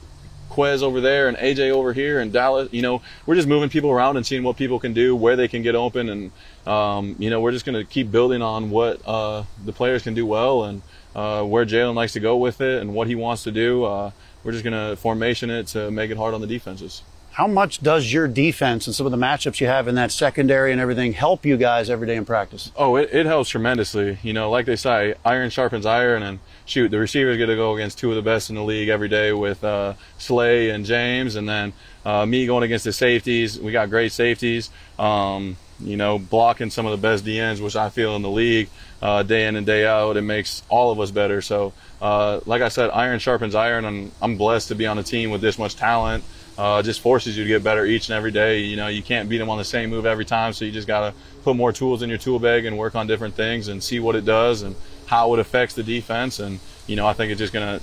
Quez 0.49 0.81
over 0.81 1.01
there 1.01 1.27
and 1.27 1.37
AJ 1.37 1.71
over 1.71 1.93
here 1.93 2.19
and 2.19 2.31
Dallas? 2.31 2.69
You 2.71 2.81
know, 2.81 3.01
we're 3.25 3.35
just 3.35 3.47
moving 3.47 3.69
people 3.69 3.91
around 3.91 4.17
and 4.17 4.25
seeing 4.25 4.43
what 4.43 4.57
people 4.57 4.79
can 4.79 4.93
do, 4.93 5.15
where 5.15 5.35
they 5.35 5.47
can 5.47 5.61
get 5.61 5.75
open, 5.75 6.09
and 6.09 6.31
um, 6.65 7.15
you 7.19 7.29
know, 7.29 7.41
we're 7.41 7.51
just 7.51 7.65
going 7.65 7.77
to 7.77 7.83
keep 7.83 8.09
building 8.09 8.41
on 8.41 8.69
what 8.69 9.01
uh, 9.05 9.43
the 9.65 9.73
players 9.73 10.03
can 10.03 10.13
do 10.13 10.25
well 10.25 10.63
and 10.63 10.81
uh, 11.19 11.43
where 11.43 11.65
Jalen 11.65 11.95
likes 11.95 12.13
to 12.13 12.21
go 12.21 12.37
with 12.37 12.61
it 12.61 12.81
and 12.81 12.93
what 12.93 13.07
he 13.07 13.15
wants 13.15 13.43
to 13.43 13.51
do. 13.51 13.83
Uh, 13.83 14.11
we're 14.43 14.53
just 14.53 14.63
going 14.63 14.89
to 14.89 14.95
formation 14.95 15.49
it 15.49 15.67
to 15.67 15.91
make 15.91 16.11
it 16.11 16.17
hard 16.17 16.33
on 16.33 16.39
the 16.39 16.47
defenses. 16.47 17.01
How 17.31 17.45
much 17.45 17.81
does 17.81 18.11
your 18.11 18.27
defense 18.27 18.87
and 18.87 18.95
some 18.95 19.05
of 19.05 19.11
the 19.11 19.17
matchups 19.17 19.59
you 19.59 19.67
have 19.67 19.89
in 19.89 19.95
that 19.95 20.11
secondary 20.11 20.71
and 20.71 20.79
everything 20.79 21.11
help 21.13 21.45
you 21.45 21.57
guys 21.57 21.89
every 21.89 22.07
day 22.07 22.15
in 22.15 22.25
practice? 22.25 22.71
Oh, 22.75 22.95
it, 22.95 23.09
it 23.13 23.25
helps 23.25 23.49
tremendously. 23.49 24.17
You 24.23 24.31
know, 24.31 24.49
like 24.49 24.65
they 24.65 24.77
say, 24.77 25.15
iron 25.25 25.49
sharpens 25.49 25.85
iron, 25.85 26.23
and 26.23 26.39
shoot, 26.65 26.89
the 26.89 26.99
receivers 26.99 27.37
get 27.37 27.47
to 27.47 27.55
go 27.55 27.75
against 27.75 27.97
two 27.97 28.09
of 28.09 28.15
the 28.15 28.21
best 28.21 28.49
in 28.49 28.55
the 28.55 28.63
league 28.63 28.87
every 28.87 29.09
day 29.09 29.33
with 29.33 29.61
uh, 29.63 29.93
Slay 30.17 30.69
and 30.69 30.85
James, 30.85 31.35
and 31.35 31.47
then 31.47 31.73
uh, 32.05 32.25
me 32.25 32.45
going 32.45 32.63
against 32.63 32.85
the 32.85 32.93
safeties. 32.93 33.59
We 33.59 33.73
got 33.73 33.89
great 33.89 34.13
safeties. 34.13 34.69
Um, 34.97 35.57
you 35.79 35.97
know, 35.97 36.19
blocking 36.19 36.69
some 36.69 36.85
of 36.85 36.91
the 36.91 37.01
best 37.01 37.25
DNs, 37.25 37.61
which 37.61 37.75
I 37.75 37.89
feel 37.89 38.15
in 38.15 38.21
the 38.21 38.29
league 38.29 38.69
uh, 39.01 39.23
day 39.23 39.47
in 39.47 39.55
and 39.55 39.65
day 39.65 39.85
out. 39.85 40.17
It 40.17 40.21
makes 40.21 40.63
all 40.69 40.91
of 40.91 40.99
us 40.99 41.11
better. 41.11 41.41
So, 41.41 41.73
uh, 42.01 42.41
like 42.45 42.61
I 42.61 42.69
said, 42.69 42.89
iron 42.91 43.19
sharpens 43.19 43.55
iron, 43.55 43.85
and 43.85 44.11
I'm 44.21 44.37
blessed 44.37 44.69
to 44.69 44.75
be 44.75 44.85
on 44.85 44.97
a 44.97 45.03
team 45.03 45.29
with 45.31 45.41
this 45.41 45.57
much 45.57 45.75
talent. 45.75 46.23
Uh, 46.57 46.81
just 46.81 46.99
forces 46.99 47.37
you 47.37 47.45
to 47.45 47.47
get 47.47 47.63
better 47.63 47.85
each 47.85 48.09
and 48.09 48.17
every 48.17 48.31
day. 48.31 48.59
You 48.59 48.75
know, 48.75 48.87
you 48.87 49.01
can't 49.01 49.29
beat 49.29 49.37
them 49.37 49.49
on 49.49 49.57
the 49.57 49.63
same 49.63 49.89
move 49.89 50.05
every 50.05 50.25
time, 50.25 50.51
so 50.51 50.65
you 50.65 50.71
just 50.73 50.87
got 50.87 51.09
to 51.09 51.13
put 51.43 51.55
more 51.55 51.71
tools 51.71 52.01
in 52.01 52.09
your 52.09 52.17
tool 52.17 52.37
bag 52.37 52.65
and 52.65 52.77
work 52.77 52.95
on 52.95 53.07
different 53.07 53.35
things 53.35 53.69
and 53.69 53.81
see 53.81 54.01
what 54.01 54.17
it 54.17 54.25
does 54.25 54.61
and 54.61 54.75
how 55.05 55.33
it 55.33 55.39
affects 55.39 55.75
the 55.75 55.83
defense. 55.83 56.39
And 56.39 56.59
you 56.85 56.97
know, 56.97 57.07
I 57.07 57.13
think 57.13 57.31
it's 57.31 57.39
just 57.39 57.53
going 57.53 57.79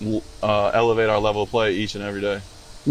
to 0.00 0.22
uh, 0.42 0.70
elevate 0.70 1.10
our 1.10 1.18
level 1.18 1.42
of 1.42 1.50
play 1.50 1.74
each 1.74 1.94
and 1.94 2.02
every 2.02 2.22
day. 2.22 2.40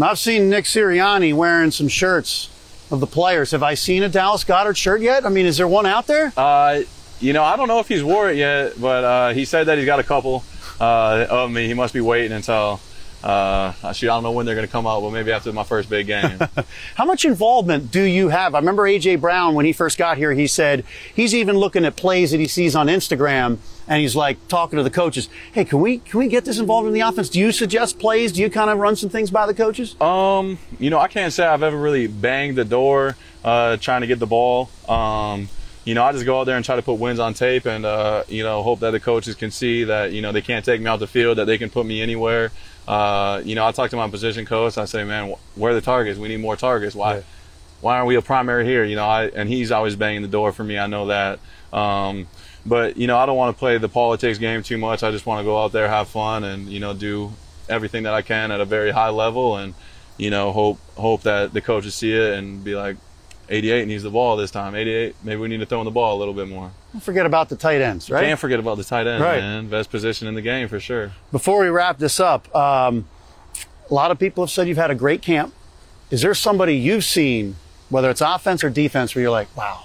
I've 0.00 0.18
seen 0.18 0.50
Nick 0.50 0.66
Sirianni 0.66 1.34
wearing 1.34 1.70
some 1.72 1.88
shirts 1.88 2.48
of 2.90 3.00
the 3.00 3.06
players. 3.06 3.50
Have 3.52 3.62
I 3.62 3.74
seen 3.74 4.02
a 4.02 4.08
Dallas 4.08 4.44
Goedert 4.44 4.76
shirt 4.76 5.00
yet? 5.00 5.24
I 5.24 5.28
mean, 5.28 5.46
is 5.46 5.56
there 5.56 5.68
one 5.68 5.86
out 5.86 6.06
there? 6.06 6.32
Uh, 6.36 6.82
you 7.20 7.32
know, 7.32 7.42
I 7.42 7.56
don't 7.56 7.68
know 7.68 7.80
if 7.80 7.88
he's 7.88 8.02
wore 8.02 8.30
it 8.30 8.36
yet, 8.36 8.80
but 8.80 9.04
uh, 9.04 9.32
he 9.32 9.44
said 9.44 9.64
that 9.64 9.78
he's 9.78 9.86
got 9.86 10.00
a 10.00 10.04
couple 10.04 10.44
uh, 10.80 11.26
of 11.30 11.50
me. 11.50 11.66
He 11.66 11.74
must 11.74 11.94
be 11.94 12.00
waiting 12.00 12.32
until. 12.32 12.80
Uh, 13.24 13.72
shoot, 13.94 14.10
I 14.10 14.16
don't 14.16 14.22
know 14.22 14.32
when 14.32 14.44
they're 14.44 14.54
going 14.54 14.66
to 14.66 14.70
come 14.70 14.86
out, 14.86 15.00
but 15.00 15.10
maybe 15.10 15.32
after 15.32 15.50
my 15.50 15.64
first 15.64 15.88
big 15.88 16.08
game. 16.08 16.38
How 16.94 17.06
much 17.06 17.24
involvement 17.24 17.90
do 17.90 18.02
you 18.02 18.28
have? 18.28 18.54
I 18.54 18.58
remember 18.58 18.82
AJ 18.82 19.22
Brown 19.22 19.54
when 19.54 19.64
he 19.64 19.72
first 19.72 19.96
got 19.96 20.18
here. 20.18 20.34
He 20.34 20.46
said 20.46 20.84
he's 21.14 21.34
even 21.34 21.56
looking 21.56 21.86
at 21.86 21.96
plays 21.96 22.32
that 22.32 22.38
he 22.38 22.46
sees 22.46 22.76
on 22.76 22.88
Instagram, 22.88 23.56
and 23.88 24.02
he's 24.02 24.14
like 24.14 24.46
talking 24.48 24.76
to 24.76 24.82
the 24.82 24.90
coaches. 24.90 25.30
Hey, 25.52 25.64
can 25.64 25.80
we 25.80 25.98
can 25.98 26.20
we 26.20 26.28
get 26.28 26.44
this 26.44 26.58
involved 26.58 26.86
in 26.86 26.92
the 26.92 27.00
offense? 27.00 27.30
Do 27.30 27.40
you 27.40 27.50
suggest 27.50 27.98
plays? 27.98 28.30
Do 28.30 28.42
you 28.42 28.50
kind 28.50 28.68
of 28.68 28.76
run 28.76 28.94
some 28.94 29.08
things 29.08 29.30
by 29.30 29.46
the 29.46 29.54
coaches? 29.54 29.98
Um, 30.02 30.58
you 30.78 30.90
know, 30.90 30.98
I 30.98 31.08
can't 31.08 31.32
say 31.32 31.46
I've 31.46 31.62
ever 31.62 31.78
really 31.78 32.06
banged 32.06 32.56
the 32.56 32.66
door 32.66 33.16
uh, 33.42 33.78
trying 33.78 34.02
to 34.02 34.06
get 34.06 34.18
the 34.18 34.26
ball. 34.26 34.68
Um, 34.86 35.48
you 35.84 35.94
know, 35.94 36.02
I 36.02 36.12
just 36.12 36.24
go 36.24 36.40
out 36.40 36.44
there 36.44 36.56
and 36.56 36.64
try 36.64 36.76
to 36.76 36.82
put 36.82 36.94
wins 36.94 37.18
on 37.18 37.34
tape 37.34 37.66
and, 37.66 37.84
uh, 37.84 38.24
you 38.26 38.42
know, 38.42 38.62
hope 38.62 38.80
that 38.80 38.92
the 38.92 39.00
coaches 39.00 39.34
can 39.34 39.50
see 39.50 39.84
that, 39.84 40.12
you 40.12 40.22
know, 40.22 40.32
they 40.32 40.40
can't 40.40 40.64
take 40.64 40.80
me 40.80 40.86
out 40.86 40.98
the 40.98 41.06
field, 41.06 41.36
that 41.36 41.44
they 41.44 41.58
can 41.58 41.68
put 41.68 41.84
me 41.84 42.00
anywhere. 42.00 42.52
Uh, 42.86 43.40
you 43.44 43.54
know, 43.54 43.66
I 43.66 43.72
talk 43.72 43.90
to 43.90 43.96
my 43.96 44.08
position 44.08 44.44
coach. 44.44 44.76
I 44.78 44.84
say, 44.84 45.04
man, 45.04 45.34
where 45.54 45.72
are 45.72 45.74
the 45.74 45.80
targets? 45.80 46.18
We 46.18 46.28
need 46.28 46.40
more 46.40 46.56
targets. 46.56 46.94
Why, 46.94 47.16
yeah. 47.16 47.22
why 47.80 47.96
aren't 47.96 48.08
we 48.08 48.16
a 48.16 48.22
primary 48.22 48.64
here? 48.64 48.84
You 48.84 48.96
know, 48.96 49.06
I, 49.06 49.26
and 49.26 49.48
he's 49.48 49.72
always 49.72 49.96
banging 49.96 50.22
the 50.22 50.28
door 50.28 50.52
for 50.52 50.64
me. 50.64 50.78
I 50.78 50.86
know 50.86 51.06
that. 51.06 51.40
Um, 51.72 52.26
but, 52.66 52.96
you 52.96 53.06
know, 53.06 53.16
I 53.16 53.26
don't 53.26 53.36
want 53.36 53.56
to 53.56 53.58
play 53.58 53.78
the 53.78 53.88
politics 53.88 54.38
game 54.38 54.62
too 54.62 54.78
much. 54.78 55.02
I 55.02 55.10
just 55.10 55.26
want 55.26 55.40
to 55.40 55.44
go 55.44 55.62
out 55.62 55.72
there, 55.72 55.88
have 55.88 56.08
fun 56.08 56.44
and, 56.44 56.68
you 56.68 56.80
know, 56.80 56.94
do 56.94 57.32
everything 57.68 58.04
that 58.04 58.14
I 58.14 58.22
can 58.22 58.50
at 58.50 58.60
a 58.60 58.64
very 58.64 58.90
high 58.90 59.10
level 59.10 59.56
and, 59.56 59.74
you 60.16 60.30
know, 60.30 60.52
hope, 60.52 60.78
hope 60.96 61.22
that 61.22 61.52
the 61.52 61.60
coaches 61.60 61.94
see 61.94 62.12
it 62.12 62.38
and 62.38 62.62
be 62.62 62.74
like, 62.74 62.96
88 63.48 63.86
needs 63.86 64.02
the 64.02 64.10
ball 64.10 64.36
this 64.36 64.50
time. 64.50 64.74
88, 64.74 65.16
maybe 65.22 65.40
we 65.40 65.48
need 65.48 65.60
to 65.60 65.66
throw 65.66 65.80
in 65.80 65.84
the 65.84 65.90
ball 65.90 66.16
a 66.16 66.18
little 66.18 66.34
bit 66.34 66.48
more. 66.48 66.70
Don't 66.92 67.02
forget 67.02 67.26
about 67.26 67.48
the 67.48 67.56
tight 67.56 67.80
ends, 67.80 68.10
right? 68.10 68.24
Can't 68.24 68.38
forget 68.40 68.58
about 68.58 68.76
the 68.76 68.84
tight 68.84 69.06
end, 69.06 69.22
Right. 69.22 69.40
man. 69.40 69.68
Best 69.68 69.90
position 69.90 70.26
in 70.28 70.34
the 70.34 70.42
game 70.42 70.68
for 70.68 70.80
sure. 70.80 71.12
Before 71.32 71.60
we 71.60 71.68
wrap 71.68 71.98
this 71.98 72.18
up, 72.20 72.54
um, 72.54 73.06
a 73.90 73.94
lot 73.94 74.10
of 74.10 74.18
people 74.18 74.44
have 74.44 74.50
said 74.50 74.66
you've 74.68 74.76
had 74.78 74.90
a 74.90 74.94
great 74.94 75.20
camp. 75.22 75.52
Is 76.10 76.22
there 76.22 76.34
somebody 76.34 76.76
you've 76.76 77.04
seen, 77.04 77.56
whether 77.90 78.08
it's 78.10 78.20
offense 78.20 78.62
or 78.64 78.70
defense, 78.70 79.14
where 79.14 79.22
you're 79.22 79.30
like, 79.30 79.54
wow, 79.56 79.84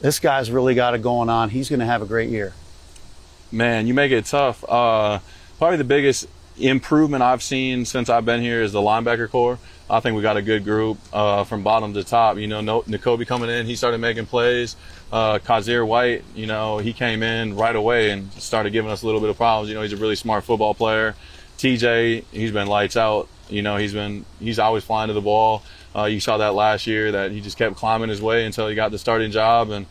this 0.00 0.18
guy's 0.18 0.50
really 0.50 0.74
got 0.74 0.94
it 0.94 1.02
going 1.02 1.28
on. 1.28 1.50
He's 1.50 1.68
going 1.68 1.80
to 1.80 1.86
have 1.86 2.02
a 2.02 2.06
great 2.06 2.28
year. 2.30 2.52
Man, 3.52 3.86
you 3.86 3.94
make 3.94 4.12
it 4.12 4.26
tough. 4.26 4.64
Uh, 4.68 5.18
probably 5.58 5.76
the 5.76 5.84
biggest 5.84 6.26
improvement 6.58 7.22
I've 7.22 7.42
seen 7.42 7.84
since 7.84 8.08
I've 8.08 8.24
been 8.24 8.40
here 8.42 8.62
is 8.62 8.72
the 8.72 8.80
linebacker 8.80 9.28
corps. 9.30 9.58
I 9.90 10.00
think 10.00 10.16
we 10.16 10.22
got 10.22 10.36
a 10.36 10.42
good 10.42 10.64
group 10.64 10.98
uh, 11.12 11.44
from 11.44 11.62
bottom 11.62 11.92
to 11.94 12.04
top. 12.04 12.38
You 12.38 12.46
know, 12.46 12.60
no, 12.60 12.82
Nakobe 12.82 13.26
coming 13.26 13.50
in, 13.50 13.66
he 13.66 13.74
started 13.74 13.98
making 13.98 14.26
plays. 14.26 14.76
Uh, 15.12 15.38
Kyzir 15.40 15.86
White, 15.86 16.24
you 16.34 16.46
know, 16.46 16.78
he 16.78 16.92
came 16.92 17.22
in 17.22 17.56
right 17.56 17.74
away 17.74 18.10
and 18.10 18.32
started 18.34 18.72
giving 18.72 18.90
us 18.90 19.02
a 19.02 19.06
little 19.06 19.20
bit 19.20 19.30
of 19.30 19.36
problems. 19.36 19.68
You 19.68 19.74
know, 19.74 19.82
he's 19.82 19.92
a 19.92 19.96
really 19.96 20.16
smart 20.16 20.44
football 20.44 20.74
player. 20.74 21.16
TJ, 21.58 22.24
he's 22.30 22.52
been 22.52 22.68
lights 22.68 22.96
out. 22.96 23.28
You 23.48 23.62
know, 23.62 23.76
he's 23.76 23.92
been 23.92 24.24
he's 24.38 24.58
always 24.58 24.84
flying 24.84 25.08
to 25.08 25.14
the 25.14 25.20
ball. 25.20 25.62
Uh, 25.94 26.04
you 26.04 26.20
saw 26.20 26.38
that 26.38 26.54
last 26.54 26.86
year 26.86 27.12
that 27.12 27.32
he 27.32 27.40
just 27.40 27.58
kept 27.58 27.74
climbing 27.74 28.08
his 28.08 28.22
way 28.22 28.46
until 28.46 28.68
he 28.68 28.76
got 28.76 28.92
the 28.92 28.98
starting 28.98 29.32
job, 29.32 29.70
and 29.70 29.86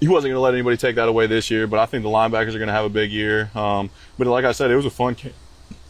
he 0.00 0.08
wasn't 0.08 0.30
going 0.30 0.36
to 0.36 0.40
let 0.40 0.54
anybody 0.54 0.76
take 0.76 0.96
that 0.96 1.08
away 1.08 1.28
this 1.28 1.50
year. 1.50 1.68
But 1.68 1.78
I 1.78 1.86
think 1.86 2.02
the 2.02 2.08
linebackers 2.08 2.54
are 2.54 2.58
going 2.58 2.66
to 2.66 2.72
have 2.72 2.84
a 2.84 2.90
big 2.90 3.12
year. 3.12 3.50
Um, 3.54 3.90
but 4.18 4.26
like 4.26 4.44
I 4.44 4.52
said, 4.52 4.72
it 4.72 4.76
was 4.76 4.86
a 4.86 4.90
fun 4.90 5.14
camp. 5.14 5.34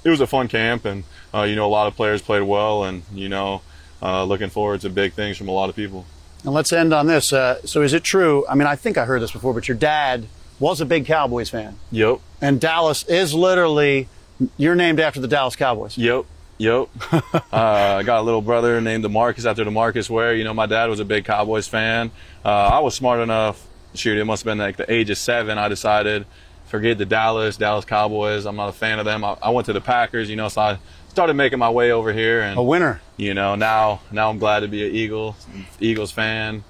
It 0.04 0.10
was 0.10 0.20
a 0.20 0.26
fun 0.26 0.48
camp, 0.48 0.84
and 0.84 1.04
uh, 1.34 1.42
you 1.42 1.56
know 1.56 1.66
a 1.66 1.68
lot 1.68 1.86
of 1.86 1.96
players 1.96 2.22
played 2.22 2.42
well, 2.42 2.84
and 2.84 3.02
you 3.12 3.28
know 3.28 3.62
uh, 4.02 4.24
looking 4.24 4.50
forward 4.50 4.80
to 4.82 4.90
big 4.90 5.12
things 5.12 5.36
from 5.36 5.48
a 5.48 5.52
lot 5.52 5.68
of 5.68 5.76
people. 5.76 6.06
And 6.44 6.52
let's 6.52 6.72
end 6.72 6.92
on 6.92 7.06
this. 7.06 7.32
Uh, 7.32 7.64
so, 7.66 7.82
is 7.82 7.92
it 7.92 8.04
true? 8.04 8.44
I 8.48 8.54
mean, 8.54 8.66
I 8.66 8.76
think 8.76 8.98
I 8.98 9.04
heard 9.06 9.22
this 9.22 9.32
before, 9.32 9.54
but 9.54 9.66
your 9.66 9.76
dad 9.76 10.26
was 10.60 10.80
a 10.80 10.84
big 10.86 11.06
Cowboys 11.06 11.50
fan, 11.50 11.76
Yep, 11.90 12.20
and 12.40 12.60
Dallas 12.60 13.02
is 13.04 13.34
literally 13.34 14.08
you're 14.56 14.74
named 14.74 15.00
after 15.00 15.20
the 15.20 15.28
Dallas 15.28 15.56
Cowboys. 15.56 15.96
yep, 15.96 16.24
yep. 16.58 16.88
uh, 17.12 17.40
I 17.52 18.02
got 18.02 18.20
a 18.20 18.22
little 18.22 18.42
brother 18.42 18.80
named 18.80 19.04
Demarcus 19.04 19.46
after 19.48 19.64
Demarcus 19.64 20.08
Ware. 20.10 20.34
You 20.34 20.44
know 20.44 20.54
my 20.54 20.66
dad 20.66 20.90
was 20.90 21.00
a 21.00 21.04
big 21.04 21.24
Cowboys 21.24 21.66
fan. 21.66 22.10
Uh, 22.44 22.48
I 22.48 22.78
was 22.80 22.94
smart 22.94 23.20
enough. 23.20 23.66
Shoot, 23.94 24.18
it 24.18 24.24
must 24.24 24.42
have 24.42 24.50
been 24.50 24.58
like 24.58 24.76
the 24.76 24.90
age 24.92 25.08
of 25.10 25.18
seven. 25.18 25.56
I 25.56 25.68
decided 25.68 26.26
forget 26.66 26.98
the 26.98 27.06
Dallas, 27.06 27.56
Dallas 27.56 27.84
Cowboys. 27.84 28.46
I'm 28.46 28.56
not 28.56 28.68
a 28.68 28.72
fan 28.72 28.98
of 28.98 29.04
them. 29.04 29.24
I, 29.24 29.36
I 29.40 29.50
went 29.50 29.66
to 29.66 29.72
the 29.72 29.80
Packers, 29.80 30.28
you 30.28 30.34
know, 30.34 30.48
so 30.48 30.60
I 30.60 30.78
started 31.14 31.34
making 31.34 31.60
my 31.60 31.70
way 31.70 31.92
over 31.92 32.12
here 32.12 32.40
and 32.42 32.58
A 32.58 32.62
winner. 32.62 33.00
you 33.16 33.34
know, 33.34 33.54
now 33.54 34.00
now 34.10 34.28
I'm 34.30 34.38
glad 34.40 34.60
to 34.60 34.68
be 34.68 34.84
an 34.88 34.92
Eagle, 34.94 35.36
Eagles 35.78 36.10
fan. 36.10 36.64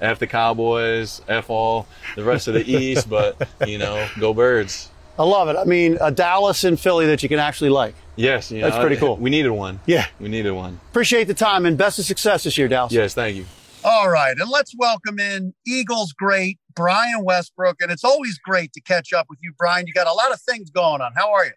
F 0.00 0.18
the 0.18 0.26
Cowboys, 0.26 1.20
F 1.28 1.50
all 1.50 1.86
the 2.16 2.24
rest 2.24 2.48
of 2.48 2.54
the 2.54 2.64
East, 2.66 3.10
but 3.10 3.46
you 3.66 3.76
know, 3.76 4.08
go 4.18 4.32
Birds. 4.32 4.88
I 5.18 5.24
love 5.24 5.50
it. 5.50 5.56
I 5.58 5.64
mean, 5.64 5.98
a 6.00 6.10
Dallas 6.10 6.64
and 6.64 6.80
Philly 6.80 7.04
that 7.08 7.22
you 7.22 7.28
can 7.28 7.38
actually 7.38 7.68
like. 7.68 7.94
Yes, 8.16 8.50
you 8.50 8.62
That's 8.62 8.76
know, 8.76 8.80
pretty 8.80 8.96
cool. 8.96 9.18
We 9.18 9.28
needed 9.28 9.50
one. 9.50 9.78
Yeah. 9.84 10.06
we 10.18 10.30
needed 10.30 10.52
one. 10.52 10.80
Appreciate 10.90 11.24
the 11.24 11.34
time 11.34 11.66
and 11.66 11.76
best 11.76 11.98
of 11.98 12.06
success 12.06 12.44
this 12.44 12.56
year, 12.56 12.68
Dallas. 12.68 12.92
Yes, 12.92 13.12
thank 13.12 13.36
you. 13.36 13.44
All 13.84 14.08
right, 14.08 14.34
and 14.38 14.48
let's 14.48 14.74
welcome 14.78 15.18
in 15.20 15.52
Eagles 15.66 16.14
great 16.14 16.58
Brian 16.74 17.22
Westbrook, 17.22 17.76
and 17.82 17.90
it's 17.92 18.04
always 18.04 18.38
great 18.38 18.72
to 18.72 18.80
catch 18.80 19.12
up 19.12 19.26
with 19.28 19.38
you, 19.42 19.52
Brian. 19.58 19.86
You 19.86 19.92
got 19.92 20.06
a 20.06 20.12
lot 20.14 20.32
of 20.32 20.40
things 20.40 20.70
going 20.70 21.02
on. 21.02 21.12
How 21.14 21.30
are 21.34 21.44
you? 21.44 21.52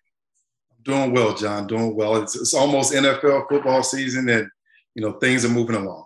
Doing 0.83 1.13
well, 1.13 1.33
John. 1.33 1.67
Doing 1.67 1.95
well. 1.95 2.17
It's, 2.17 2.35
it's 2.35 2.53
almost 2.53 2.93
NFL 2.93 3.47
football 3.49 3.83
season, 3.83 4.27
and 4.29 4.47
you 4.95 5.01
know 5.01 5.13
things 5.13 5.45
are 5.45 5.49
moving 5.49 5.75
along. 5.75 6.05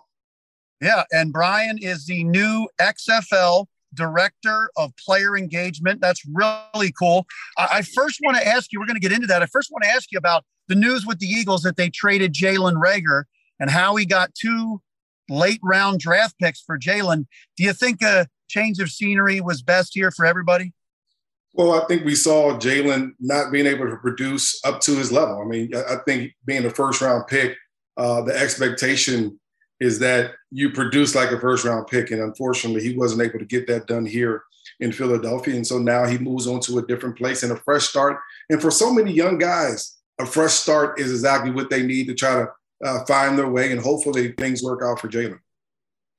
Yeah, 0.80 1.02
and 1.10 1.32
Brian 1.32 1.78
is 1.78 2.06
the 2.06 2.22
new 2.24 2.68
XFL 2.80 3.66
director 3.94 4.70
of 4.76 4.92
player 4.96 5.36
engagement. 5.36 6.00
That's 6.00 6.22
really 6.26 6.92
cool. 6.98 7.26
I, 7.56 7.68
I 7.72 7.82
first 7.82 8.20
want 8.22 8.36
to 8.36 8.46
ask 8.46 8.72
you. 8.72 8.78
We're 8.78 8.86
going 8.86 9.00
to 9.00 9.00
get 9.00 9.12
into 9.12 9.26
that. 9.26 9.42
I 9.42 9.46
first 9.46 9.70
want 9.72 9.82
to 9.84 9.90
ask 9.90 10.12
you 10.12 10.18
about 10.18 10.44
the 10.68 10.74
news 10.74 11.06
with 11.06 11.18
the 11.18 11.26
Eagles 11.26 11.62
that 11.62 11.76
they 11.76 11.90
traded 11.90 12.32
Jalen 12.32 12.74
Reagor 12.74 13.24
and 13.58 13.70
how 13.70 13.96
he 13.96 14.06
got 14.06 14.34
two 14.34 14.80
late 15.28 15.60
round 15.62 15.98
draft 16.00 16.36
picks 16.40 16.60
for 16.60 16.78
Jalen. 16.78 17.26
Do 17.56 17.64
you 17.64 17.72
think 17.72 18.02
a 18.02 18.28
change 18.48 18.78
of 18.78 18.90
scenery 18.90 19.40
was 19.40 19.62
best 19.62 19.92
here 19.94 20.10
for 20.10 20.24
everybody? 20.24 20.72
Well, 21.58 21.72
I 21.72 21.84
think 21.86 22.04
we 22.04 22.14
saw 22.14 22.56
Jalen 22.56 23.14
not 23.18 23.50
being 23.50 23.66
able 23.66 23.90
to 23.90 23.96
produce 23.96 24.60
up 24.64 24.78
to 24.82 24.94
his 24.94 25.10
level. 25.10 25.42
I 25.42 25.44
mean, 25.44 25.72
I 25.74 25.96
think 26.06 26.32
being 26.44 26.64
a 26.64 26.70
first 26.70 27.00
round 27.00 27.26
pick, 27.26 27.56
uh, 27.96 28.22
the 28.22 28.32
expectation 28.32 29.40
is 29.80 29.98
that 29.98 30.34
you 30.52 30.70
produce 30.70 31.16
like 31.16 31.32
a 31.32 31.40
first 31.40 31.64
round 31.64 31.88
pick. 31.88 32.12
And 32.12 32.22
unfortunately, 32.22 32.84
he 32.84 32.96
wasn't 32.96 33.22
able 33.22 33.40
to 33.40 33.44
get 33.44 33.66
that 33.66 33.88
done 33.88 34.06
here 34.06 34.44
in 34.78 34.92
Philadelphia. 34.92 35.56
And 35.56 35.66
so 35.66 35.78
now 35.78 36.06
he 36.06 36.16
moves 36.16 36.46
on 36.46 36.60
to 36.60 36.78
a 36.78 36.86
different 36.86 37.18
place 37.18 37.42
and 37.42 37.50
a 37.50 37.56
fresh 37.56 37.88
start. 37.88 38.20
And 38.50 38.62
for 38.62 38.70
so 38.70 38.94
many 38.94 39.12
young 39.12 39.36
guys, 39.36 39.98
a 40.20 40.26
fresh 40.26 40.52
start 40.52 41.00
is 41.00 41.10
exactly 41.10 41.50
what 41.50 41.70
they 41.70 41.82
need 41.82 42.06
to 42.06 42.14
try 42.14 42.34
to 42.34 42.48
uh, 42.84 43.04
find 43.06 43.36
their 43.36 43.48
way. 43.48 43.72
And 43.72 43.80
hopefully 43.80 44.30
things 44.38 44.62
work 44.62 44.80
out 44.84 45.00
for 45.00 45.08
Jalen. 45.08 45.40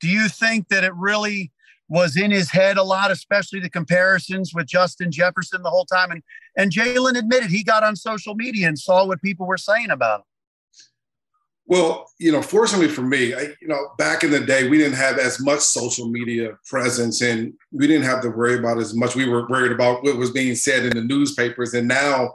Do 0.02 0.10
you 0.10 0.28
think 0.28 0.68
that 0.68 0.84
it 0.84 0.94
really 0.96 1.54
was 1.90 2.16
in 2.16 2.32
his 2.32 2.52
head 2.52 2.78
a 2.78 2.84
lot, 2.84 3.12
especially 3.12 3.60
the 3.60 3.70
comparisons 3.70 4.54
with 4.54 4.68
Justin 4.68 5.12
Jefferson 5.12 5.62
the 5.64 5.70
whole 5.70 5.86
time? 5.86 6.12
And 6.12 6.24
and 6.56 6.72
Jalen 6.72 7.18
admitted 7.18 7.50
he 7.50 7.64
got 7.64 7.84
on 7.84 7.96
social 7.96 8.36
media 8.36 8.68
and 8.68 8.78
saw 8.78 9.06
what 9.06 9.22
people 9.22 9.48
were 9.48 9.58
saying 9.58 9.90
about 9.90 10.20
him. 10.20 10.26
Well, 11.70 12.10
you 12.18 12.32
know, 12.32 12.42
fortunately 12.42 12.88
for 12.88 13.04
me, 13.04 13.36
I, 13.36 13.42
you 13.62 13.68
know, 13.68 13.92
back 14.00 14.24
in 14.24 14.32
the 14.32 14.40
day, 14.40 14.68
we 14.68 14.80
didn't 14.80 14.98
have 14.98 15.20
as 15.20 15.40
much 15.40 15.60
social 15.60 16.10
media 16.10 16.58
presence 16.66 17.22
and 17.22 17.54
we 17.72 17.86
didn't 17.86 18.08
have 18.08 18.24
to 18.24 18.30
worry 18.30 18.58
about 18.58 18.80
as 18.80 18.96
much. 18.96 19.16
We 19.16 19.30
were 19.30 19.48
worried 19.48 19.72
about 19.72 20.04
what 20.04 20.18
was 20.18 20.32
being 20.32 20.56
said 20.56 20.86
in 20.86 20.98
the 20.98 21.04
newspapers. 21.04 21.76
And 21.76 21.88
now 21.88 22.34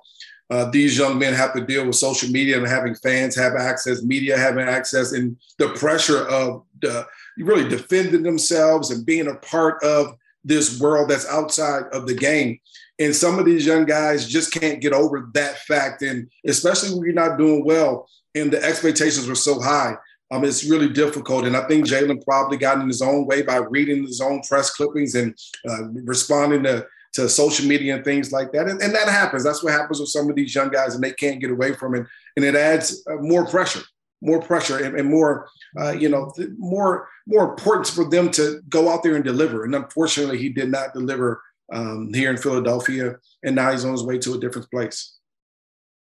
uh, 0.50 0.70
these 0.70 0.96
young 0.96 1.18
men 1.18 1.34
have 1.34 1.52
to 1.54 1.64
deal 1.64 1.84
with 1.84 1.96
social 1.96 2.30
media 2.30 2.58
and 2.58 2.66
having 2.66 2.94
fans 2.94 3.34
have 3.34 3.54
access, 3.56 4.04
media 4.04 4.38
having 4.38 4.68
access, 4.68 5.12
and 5.12 5.36
the 5.58 5.70
pressure 5.70 6.28
of 6.28 6.62
the, 6.80 7.04
really 7.38 7.68
defending 7.68 8.22
themselves 8.22 8.90
and 8.90 9.06
being 9.06 9.28
a 9.28 9.34
part 9.36 9.82
of 9.82 10.14
this 10.44 10.78
world 10.78 11.08
that's 11.08 11.26
outside 11.28 11.84
of 11.92 12.06
the 12.06 12.14
game. 12.14 12.58
And 12.98 13.14
some 13.14 13.38
of 13.38 13.44
these 13.44 13.66
young 13.66 13.86
guys 13.86 14.28
just 14.28 14.52
can't 14.52 14.80
get 14.80 14.92
over 14.92 15.28
that 15.34 15.58
fact. 15.60 16.02
And 16.02 16.30
especially 16.46 16.90
when 16.90 17.04
you're 17.04 17.12
not 17.12 17.38
doing 17.38 17.64
well 17.64 18.08
and 18.34 18.52
the 18.52 18.62
expectations 18.62 19.26
were 19.26 19.34
so 19.34 19.60
high, 19.60 19.96
um, 20.30 20.44
it's 20.44 20.64
really 20.64 20.88
difficult. 20.88 21.44
And 21.44 21.56
I 21.56 21.66
think 21.66 21.86
Jalen 21.86 22.24
probably 22.24 22.56
got 22.56 22.80
in 22.80 22.88
his 22.88 23.02
own 23.02 23.26
way 23.26 23.42
by 23.42 23.56
reading 23.56 24.04
his 24.04 24.20
own 24.20 24.42
press 24.42 24.70
clippings 24.70 25.14
and 25.14 25.36
uh, 25.68 25.84
responding 26.04 26.62
to, 26.64 26.86
to 27.14 27.28
social 27.28 27.66
media 27.66 27.96
and 27.96 28.04
things 28.04 28.32
like 28.32 28.52
that. 28.52 28.68
And, 28.68 28.80
and 28.82 28.94
that 28.94 29.08
happens. 29.08 29.44
That's 29.44 29.62
what 29.62 29.72
happens 29.72 30.00
with 30.00 30.08
some 30.08 30.28
of 30.28 30.36
these 30.36 30.54
young 30.54 30.70
guys, 30.70 30.94
and 30.94 31.04
they 31.04 31.12
can't 31.12 31.40
get 31.40 31.50
away 31.50 31.74
from 31.74 31.94
it. 31.94 32.06
And 32.36 32.44
it 32.44 32.56
adds 32.56 33.04
uh, 33.08 33.16
more 33.20 33.46
pressure, 33.46 33.82
more 34.24 34.40
pressure, 34.40 34.82
and, 34.82 34.98
and 34.98 35.08
more, 35.08 35.48
uh, 35.78 35.92
you 35.92 36.08
know, 36.08 36.32
th- 36.36 36.48
more 36.58 37.08
more 37.26 37.50
importance 37.50 37.90
for 37.90 38.08
them 38.08 38.30
to 38.32 38.60
go 38.68 38.88
out 38.92 39.02
there 39.02 39.14
and 39.14 39.24
deliver. 39.24 39.64
And 39.64 39.74
unfortunately, 39.74 40.38
he 40.38 40.48
did 40.48 40.70
not 40.70 40.92
deliver 40.92 41.42
um, 41.72 42.12
here 42.12 42.30
in 42.30 42.36
Philadelphia, 42.36 43.16
and 43.42 43.54
now 43.54 43.70
he's 43.70 43.84
on 43.84 43.92
his 43.92 44.02
way 44.02 44.18
to 44.18 44.34
a 44.34 44.40
different 44.40 44.70
place. 44.70 45.16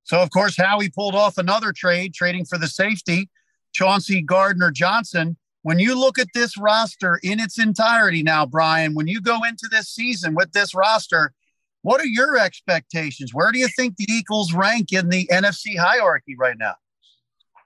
So 0.04 0.22
of 0.22 0.30
course, 0.32 0.58
Howie 0.58 0.90
pulled 0.90 1.16
off 1.16 1.38
another 1.38 1.72
trade, 1.72 2.14
trading 2.14 2.46
for 2.46 2.58
the 2.58 2.68
safety, 2.68 3.30
Chauncey 3.74 4.22
Gardner 4.22 4.72
Johnson. 4.72 5.38
When 5.64 5.78
you 5.78 5.98
look 5.98 6.18
at 6.18 6.28
this 6.34 6.58
roster 6.58 7.20
in 7.22 7.40
its 7.40 7.60
entirety 7.60 8.24
now, 8.24 8.46
Brian, 8.48 8.96
when 8.96 9.08
you 9.08 9.22
go 9.22 9.44
into 9.44 9.68
this 9.70 9.90
season 9.90 10.34
with 10.34 10.52
this 10.54 10.74
roster, 10.74 11.34
what 11.84 12.02
are 12.02 12.08
your 12.08 12.38
expectations? 12.38 13.34
Where 13.34 13.52
do 13.52 13.60
you 13.60 13.68
think 13.68 13.96
the 13.98 14.08
Eagles 14.10 14.54
rank 14.54 14.92
in 14.92 15.10
the 15.10 15.28
NFC 15.28 15.78
hierarchy 15.78 16.36
right 16.38 16.58
now? 16.58 16.76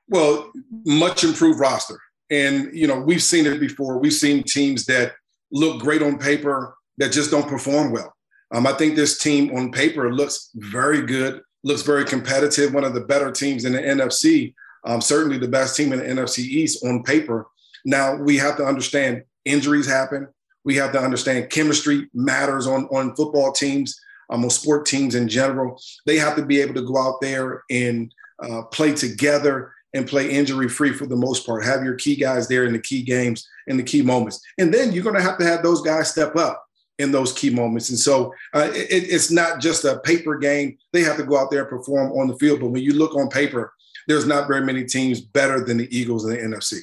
Well, 0.07 0.51
much 0.85 1.23
improved 1.23 1.59
roster. 1.59 1.99
And, 2.29 2.69
you 2.73 2.87
know, 2.87 2.99
we've 2.99 3.23
seen 3.23 3.45
it 3.45 3.59
before. 3.59 3.99
We've 3.99 4.13
seen 4.13 4.43
teams 4.43 4.85
that 4.85 5.13
look 5.51 5.81
great 5.81 6.01
on 6.01 6.17
paper 6.17 6.75
that 6.97 7.11
just 7.11 7.31
don't 7.31 7.47
perform 7.47 7.91
well. 7.91 8.13
Um, 8.53 8.67
I 8.67 8.73
think 8.73 8.95
this 8.95 9.17
team 9.17 9.55
on 9.55 9.71
paper 9.71 10.13
looks 10.13 10.49
very 10.55 11.05
good, 11.05 11.41
looks 11.63 11.81
very 11.81 12.05
competitive, 12.05 12.73
one 12.73 12.83
of 12.83 12.93
the 12.93 13.01
better 13.01 13.31
teams 13.31 13.65
in 13.65 13.73
the 13.73 13.79
NFC, 13.79 14.53
um, 14.85 15.01
certainly 15.01 15.37
the 15.37 15.47
best 15.47 15.75
team 15.75 15.91
in 15.91 15.99
the 15.99 16.05
NFC 16.05 16.39
East 16.39 16.85
on 16.85 17.03
paper. 17.03 17.47
Now, 17.85 18.15
we 18.15 18.37
have 18.37 18.57
to 18.57 18.65
understand 18.65 19.23
injuries 19.45 19.87
happen. 19.87 20.27
We 20.63 20.75
have 20.75 20.91
to 20.93 20.99
understand 20.99 21.49
chemistry 21.49 22.07
matters 22.13 22.67
on, 22.67 22.85
on 22.85 23.15
football 23.15 23.51
teams, 23.51 23.99
um, 24.29 24.43
on 24.43 24.49
sport 24.49 24.85
teams 24.85 25.15
in 25.15 25.27
general. 25.27 25.79
They 26.05 26.17
have 26.17 26.35
to 26.35 26.45
be 26.45 26.61
able 26.61 26.75
to 26.75 26.85
go 26.85 26.97
out 26.97 27.21
there 27.21 27.63
and 27.69 28.13
uh, 28.41 28.63
play 28.63 28.93
together 28.93 29.73
and 29.95 30.05
play 30.05 30.29
injury 30.29 30.67
free 30.67 30.91
for 30.91 31.08
the 31.08 31.15
most 31.15 31.45
part. 31.45 31.63
Have 31.63 31.84
your 31.84 31.95
key 31.95 32.15
guys 32.15 32.47
there 32.47 32.65
in 32.65 32.73
the 32.73 32.79
key 32.79 33.01
games, 33.01 33.47
in 33.67 33.77
the 33.77 33.84
key 33.84 34.01
moments. 34.01 34.41
And 34.60 34.71
then 34.71 34.91
you're 34.91 35.03
going 35.03 35.15
to 35.15 35.21
have 35.21 35.38
to 35.39 35.45
have 35.45 35.63
those 35.63 35.81
guys 35.81 36.12
step 36.12 36.36
up 36.36 36.63
in 36.99 37.12
those 37.12 37.34
key 37.34 37.49
moments. 37.49 37.89
And 37.89 37.97
so 37.97 38.34
uh, 38.53 38.69
it, 38.73 38.88
it's 38.89 39.31
not 39.31 39.62
just 39.62 39.86
a 39.86 39.99
paper 39.99 40.38
game. 40.38 40.77
They 40.91 41.01
have 41.01 41.17
to 41.17 41.23
go 41.23 41.39
out 41.39 41.49
there 41.49 41.62
and 41.62 41.69
perform 41.69 42.12
on 42.12 42.27
the 42.27 42.38
field. 42.38 42.60
But 42.60 42.69
when 42.69 42.84
you 42.84 42.93
look 42.93 43.15
on 43.15 43.29
paper, 43.29 43.73
there's 44.08 44.27
not 44.27 44.47
very 44.47 44.62
many 44.62 44.84
teams 44.84 45.21
better 45.21 45.63
than 45.63 45.77
the 45.77 45.97
Eagles 45.97 46.25
in 46.25 46.31
the 46.31 46.38
NFC. 46.38 46.81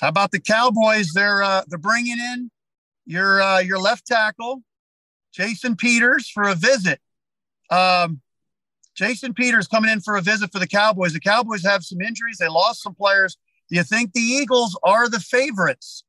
How 0.00 0.08
about 0.08 0.30
the 0.30 0.40
Cowboys? 0.40 1.10
They're 1.14 1.42
uh, 1.42 1.62
they're 1.66 1.78
bringing 1.78 2.18
in 2.18 2.50
your 3.06 3.42
uh, 3.42 3.58
your 3.58 3.78
left 3.78 4.06
tackle, 4.06 4.62
Jason 5.34 5.76
Peters, 5.76 6.28
for 6.28 6.44
a 6.44 6.54
visit. 6.54 7.00
Um, 7.70 8.20
Jason 9.00 9.32
Peters 9.32 9.66
coming 9.66 9.90
in 9.90 10.02
for 10.02 10.16
a 10.16 10.20
visit 10.20 10.52
for 10.52 10.58
the 10.58 10.66
Cowboys. 10.66 11.14
The 11.14 11.20
Cowboys 11.20 11.64
have 11.64 11.82
some 11.82 12.02
injuries. 12.02 12.36
They 12.38 12.48
lost 12.48 12.82
some 12.82 12.94
players. 12.94 13.38
Do 13.70 13.76
you 13.76 13.82
think 13.82 14.12
the 14.12 14.20
Eagles 14.20 14.78
are 14.82 15.08
the 15.08 15.20
favorites 15.20 16.04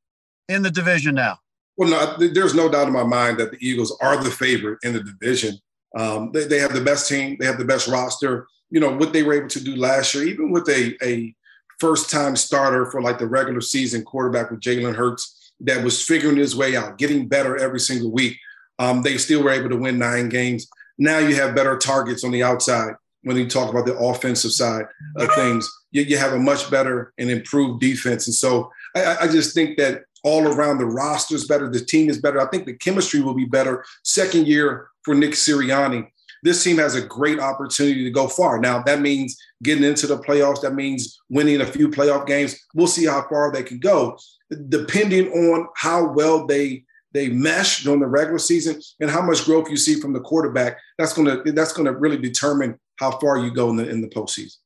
in 0.49 0.61
the 0.61 0.69
division 0.69 1.15
now? 1.15 1.37
Well, 1.77 1.89
no, 1.89 2.27
there's 2.27 2.53
no 2.53 2.67
doubt 2.67 2.87
in 2.87 2.93
my 2.93 3.05
mind 3.05 3.37
that 3.39 3.51
the 3.51 3.65
Eagles 3.65 3.97
are 4.01 4.21
the 4.21 4.29
favorite 4.29 4.79
in 4.83 4.91
the 4.91 5.03
division. 5.03 5.55
Um, 5.97 6.31
they, 6.33 6.43
they 6.43 6.59
have 6.59 6.73
the 6.73 6.81
best 6.81 7.07
team. 7.07 7.37
They 7.39 7.45
have 7.45 7.57
the 7.57 7.63
best 7.63 7.87
roster. 7.87 8.45
You 8.71 8.81
know 8.81 8.93
what 8.93 9.13
they 9.13 9.23
were 9.23 9.35
able 9.35 9.49
to 9.49 9.63
do 9.63 9.77
last 9.77 10.13
year, 10.13 10.25
even 10.25 10.51
with 10.51 10.67
a 10.67 10.97
a 11.01 11.33
first 11.79 12.09
time 12.09 12.35
starter 12.35 12.91
for 12.91 13.01
like 13.01 13.19
the 13.19 13.27
regular 13.27 13.61
season 13.61 14.03
quarterback 14.03 14.51
with 14.51 14.59
Jalen 14.59 14.95
Hurts 14.95 15.53
that 15.61 15.81
was 15.81 16.03
figuring 16.03 16.35
his 16.35 16.57
way 16.57 16.75
out, 16.75 16.97
getting 16.97 17.29
better 17.29 17.57
every 17.57 17.79
single 17.79 18.11
week. 18.11 18.37
Um, 18.79 19.01
they 19.01 19.17
still 19.17 19.43
were 19.43 19.51
able 19.51 19.69
to 19.69 19.77
win 19.77 19.97
nine 19.97 20.27
games. 20.27 20.67
Now 21.01 21.17
you 21.17 21.33
have 21.33 21.55
better 21.55 21.79
targets 21.79 22.23
on 22.23 22.29
the 22.29 22.43
outside 22.43 22.93
when 23.23 23.35
you 23.35 23.49
talk 23.49 23.71
about 23.71 23.87
the 23.87 23.97
offensive 23.97 24.51
side 24.51 24.85
of 25.15 25.33
things. 25.33 25.67
You, 25.89 26.03
you 26.03 26.15
have 26.15 26.33
a 26.33 26.39
much 26.39 26.69
better 26.69 27.11
and 27.17 27.31
improved 27.31 27.81
defense. 27.81 28.27
And 28.27 28.35
so 28.35 28.71
I, 28.95 29.17
I 29.21 29.27
just 29.27 29.55
think 29.55 29.79
that 29.79 30.03
all 30.23 30.47
around 30.47 30.77
the 30.77 30.85
roster 30.85 31.33
is 31.33 31.47
better, 31.47 31.71
the 31.71 31.83
team 31.83 32.07
is 32.07 32.21
better. 32.21 32.39
I 32.39 32.45
think 32.51 32.67
the 32.67 32.75
chemistry 32.75 33.19
will 33.19 33.33
be 33.33 33.45
better. 33.45 33.83
Second 34.03 34.45
year 34.45 34.89
for 35.03 35.15
Nick 35.15 35.31
Sirianni. 35.31 36.07
This 36.43 36.63
team 36.63 36.77
has 36.77 36.93
a 36.93 37.01
great 37.01 37.39
opportunity 37.39 38.03
to 38.03 38.11
go 38.11 38.27
far. 38.27 38.59
Now, 38.59 38.83
that 38.83 39.01
means 39.01 39.35
getting 39.63 39.83
into 39.83 40.05
the 40.05 40.19
playoffs. 40.19 40.61
That 40.61 40.75
means 40.75 41.19
winning 41.29 41.61
a 41.61 41.65
few 41.65 41.89
playoff 41.89 42.27
games. 42.27 42.59
We'll 42.75 42.85
see 42.85 43.07
how 43.07 43.25
far 43.27 43.51
they 43.51 43.63
can 43.63 43.79
go, 43.79 44.19
depending 44.69 45.31
on 45.31 45.67
how 45.75 46.13
well 46.13 46.45
they 46.45 46.83
they 47.13 47.29
mesh 47.29 47.83
during 47.83 47.99
the 47.99 48.07
regular 48.07 48.39
season 48.39 48.81
and 48.99 49.09
how 49.09 49.21
much 49.21 49.45
growth 49.45 49.69
you 49.69 49.77
see 49.77 49.99
from 49.99 50.13
the 50.13 50.19
quarterback. 50.19 50.77
That's 50.97 51.13
gonna 51.13 51.41
that's 51.53 51.73
gonna 51.73 51.93
really 51.93 52.17
determine 52.17 52.79
how 52.97 53.11
far 53.19 53.37
you 53.37 53.53
go 53.53 53.69
in 53.69 53.75
the 53.75 53.89
in 53.89 54.01
the 54.01 54.07
postseason. 54.07 54.57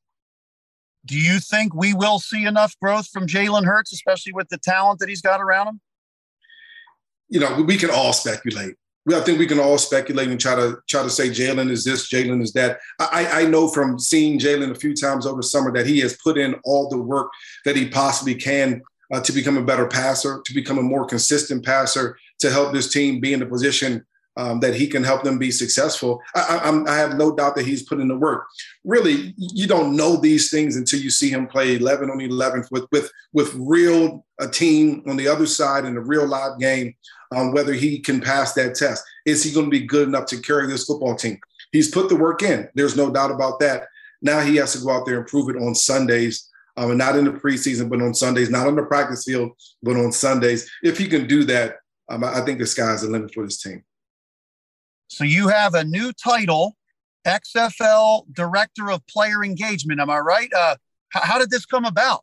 Do 1.04 1.16
you 1.16 1.38
think 1.38 1.74
we 1.74 1.94
will 1.94 2.18
see 2.18 2.46
enough 2.46 2.76
growth 2.80 3.08
from 3.08 3.26
Jalen 3.26 3.64
Hurts, 3.64 3.92
especially 3.92 4.32
with 4.32 4.48
the 4.48 4.58
talent 4.58 4.98
that 4.98 5.08
he's 5.08 5.22
got 5.22 5.40
around 5.40 5.68
him? 5.68 5.80
You 7.28 7.40
know, 7.40 7.62
we 7.62 7.76
can 7.76 7.90
all 7.90 8.12
speculate. 8.12 8.74
I 9.14 9.20
think 9.20 9.38
we 9.38 9.46
can 9.46 9.60
all 9.60 9.78
speculate 9.78 10.28
and 10.28 10.40
try 10.40 10.56
to 10.56 10.78
try 10.88 11.02
to 11.04 11.10
say 11.10 11.28
Jalen 11.28 11.70
is 11.70 11.84
this, 11.84 12.10
Jalen 12.10 12.42
is 12.42 12.52
that. 12.54 12.80
I, 12.98 13.42
I 13.42 13.46
know 13.46 13.68
from 13.68 14.00
seeing 14.00 14.38
Jalen 14.38 14.72
a 14.72 14.74
few 14.74 14.94
times 14.94 15.26
over 15.26 15.36
the 15.36 15.46
summer 15.46 15.72
that 15.72 15.86
he 15.86 16.00
has 16.00 16.16
put 16.16 16.36
in 16.36 16.56
all 16.64 16.88
the 16.88 16.98
work 16.98 17.30
that 17.64 17.76
he 17.76 17.88
possibly 17.88 18.34
can 18.34 18.82
uh, 19.12 19.20
to 19.20 19.32
become 19.32 19.56
a 19.56 19.62
better 19.62 19.86
passer, 19.86 20.42
to 20.44 20.54
become 20.54 20.78
a 20.78 20.82
more 20.82 21.06
consistent 21.06 21.64
passer, 21.64 22.18
to 22.40 22.50
help 22.50 22.72
this 22.72 22.92
team 22.92 23.20
be 23.20 23.32
in 23.32 23.40
the 23.40 23.46
position 23.46 24.04
um, 24.36 24.60
that 24.60 24.74
he 24.74 24.86
can 24.86 25.02
help 25.02 25.22
them 25.22 25.38
be 25.38 25.50
successful. 25.50 26.20
I, 26.34 26.60
I, 26.62 26.92
I, 26.92 26.98
have 26.98 27.16
no 27.16 27.34
doubt 27.34 27.56
that 27.56 27.64
he's 27.64 27.82
put 27.82 28.00
in 28.00 28.08
the 28.08 28.18
work. 28.18 28.46
Really, 28.84 29.34
you 29.36 29.66
don't 29.66 29.96
know 29.96 30.16
these 30.16 30.50
things 30.50 30.76
until 30.76 31.00
you 31.00 31.10
see 31.10 31.30
him 31.30 31.46
play 31.46 31.76
11 31.76 32.10
on 32.10 32.20
11 32.20 32.64
with 32.70 32.86
with 32.92 33.10
with 33.32 33.54
real 33.54 34.26
a 34.38 34.48
team 34.48 35.02
on 35.06 35.16
the 35.16 35.28
other 35.28 35.46
side 35.46 35.86
in 35.86 35.96
a 35.96 36.00
real 36.00 36.26
live 36.26 36.58
game. 36.58 36.94
Um, 37.34 37.52
whether 37.52 37.72
he 37.72 37.98
can 37.98 38.20
pass 38.20 38.52
that 38.52 38.76
test, 38.76 39.02
is 39.24 39.42
he 39.42 39.52
going 39.52 39.66
to 39.66 39.70
be 39.70 39.84
good 39.84 40.06
enough 40.06 40.26
to 40.26 40.40
carry 40.40 40.68
this 40.68 40.84
football 40.84 41.16
team? 41.16 41.40
He's 41.72 41.90
put 41.90 42.08
the 42.08 42.14
work 42.14 42.42
in. 42.42 42.68
There's 42.74 42.96
no 42.96 43.10
doubt 43.10 43.32
about 43.32 43.58
that. 43.60 43.88
Now 44.22 44.40
he 44.40 44.56
has 44.56 44.74
to 44.74 44.84
go 44.84 44.90
out 44.90 45.06
there 45.06 45.18
and 45.18 45.26
prove 45.26 45.48
it 45.48 45.60
on 45.60 45.74
Sundays. 45.74 46.48
Um, 46.76 46.96
not 46.98 47.16
in 47.16 47.24
the 47.24 47.32
preseason, 47.32 47.88
but 47.88 48.02
on 48.02 48.12
Sundays, 48.12 48.50
not 48.50 48.66
on 48.66 48.76
the 48.76 48.82
practice 48.82 49.24
field, 49.24 49.52
but 49.82 49.96
on 49.96 50.12
Sundays. 50.12 50.70
If 50.82 50.98
he 50.98 51.08
can 51.08 51.26
do 51.26 51.42
that, 51.44 51.76
um, 52.08 52.24
I 52.24 52.40
think 52.42 52.58
the 52.58 52.66
sky's 52.66 53.02
the 53.02 53.08
limit 53.08 53.32
for 53.32 53.44
this 53.44 53.60
team. 53.60 53.82
So 55.08 55.24
you 55.24 55.48
have 55.48 55.74
a 55.74 55.84
new 55.84 56.12
title, 56.12 56.76
XFL 57.26 58.32
Director 58.32 58.90
of 58.90 59.06
Player 59.06 59.44
Engagement. 59.44 60.00
Am 60.00 60.10
I 60.10 60.18
right? 60.18 60.52
Uh, 60.52 60.76
how 61.10 61.38
did 61.38 61.50
this 61.50 61.66
come 61.66 61.84
about? 61.84 62.22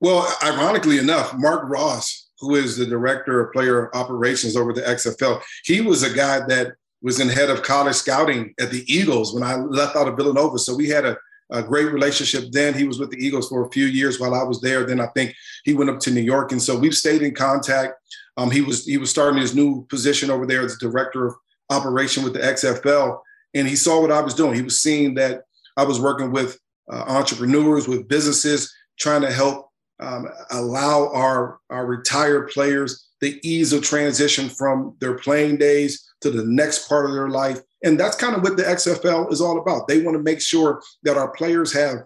Well, 0.00 0.28
ironically 0.42 0.98
enough, 0.98 1.32
Marc 1.36 1.68
Ross, 1.68 2.30
who 2.40 2.56
is 2.56 2.76
the 2.76 2.86
Director 2.86 3.40
of 3.40 3.52
Player 3.52 3.94
Operations 3.94 4.56
over 4.56 4.72
the 4.72 4.82
XFL, 4.82 5.40
he 5.64 5.80
was 5.80 6.02
a 6.02 6.12
guy 6.12 6.40
that 6.46 6.72
was 7.02 7.20
in 7.20 7.28
head 7.28 7.50
of 7.50 7.62
college 7.62 7.96
scouting 7.96 8.54
at 8.60 8.70
the 8.70 8.84
Eagles 8.92 9.34
when 9.34 9.42
I 9.42 9.56
left 9.56 9.96
out 9.96 10.08
of 10.08 10.16
Villanova. 10.16 10.58
So 10.58 10.74
we 10.74 10.88
had 10.88 11.04
a, 11.04 11.16
a 11.50 11.62
great 11.62 11.92
relationship 11.92 12.50
then. 12.52 12.74
He 12.74 12.84
was 12.84 12.98
with 12.98 13.10
the 13.10 13.24
Eagles 13.24 13.48
for 13.48 13.66
a 13.66 13.70
few 13.70 13.86
years 13.86 14.18
while 14.18 14.34
I 14.34 14.42
was 14.42 14.60
there. 14.60 14.84
Then 14.84 15.00
I 15.00 15.06
think 15.08 15.34
he 15.64 15.74
went 15.74 15.90
up 15.90 16.00
to 16.00 16.10
New 16.10 16.20
York. 16.20 16.52
And 16.52 16.62
so 16.62 16.76
we've 16.76 16.94
stayed 16.94 17.22
in 17.22 17.34
contact. 17.34 17.94
Um, 18.36 18.50
he 18.50 18.62
was 18.62 18.84
he 18.84 18.96
was 18.96 19.10
starting 19.10 19.40
his 19.40 19.54
new 19.54 19.86
position 19.86 20.30
over 20.30 20.46
there 20.46 20.62
as 20.62 20.78
director 20.78 21.26
of 21.26 21.34
operation 21.70 22.24
with 22.24 22.32
the 22.32 22.40
XFL, 22.40 23.20
and 23.54 23.68
he 23.68 23.76
saw 23.76 24.00
what 24.00 24.12
I 24.12 24.20
was 24.20 24.34
doing. 24.34 24.54
He 24.54 24.62
was 24.62 24.80
seeing 24.80 25.14
that 25.14 25.42
I 25.76 25.84
was 25.84 26.00
working 26.00 26.32
with 26.32 26.58
uh, 26.90 27.04
entrepreneurs, 27.06 27.88
with 27.88 28.08
businesses, 28.08 28.72
trying 28.98 29.22
to 29.22 29.30
help 29.30 29.68
um, 30.00 30.28
allow 30.50 31.10
our 31.12 31.60
our 31.70 31.86
retired 31.86 32.48
players 32.48 33.08
the 33.22 33.40
ease 33.48 33.72
of 33.72 33.82
transition 33.82 34.48
from 34.48 34.96
their 35.00 35.14
playing 35.14 35.56
days 35.56 36.12
to 36.20 36.30
the 36.30 36.44
next 36.44 36.88
part 36.88 37.06
of 37.06 37.12
their 37.12 37.28
life. 37.28 37.60
And 37.84 37.98
that's 37.98 38.16
kind 38.16 38.34
of 38.34 38.42
what 38.42 38.56
the 38.56 38.64
XFL 38.64 39.32
is 39.32 39.40
all 39.40 39.60
about. 39.60 39.86
They 39.86 40.02
want 40.02 40.16
to 40.16 40.22
make 40.22 40.40
sure 40.40 40.82
that 41.04 41.16
our 41.16 41.30
players 41.30 41.72
have 41.72 41.98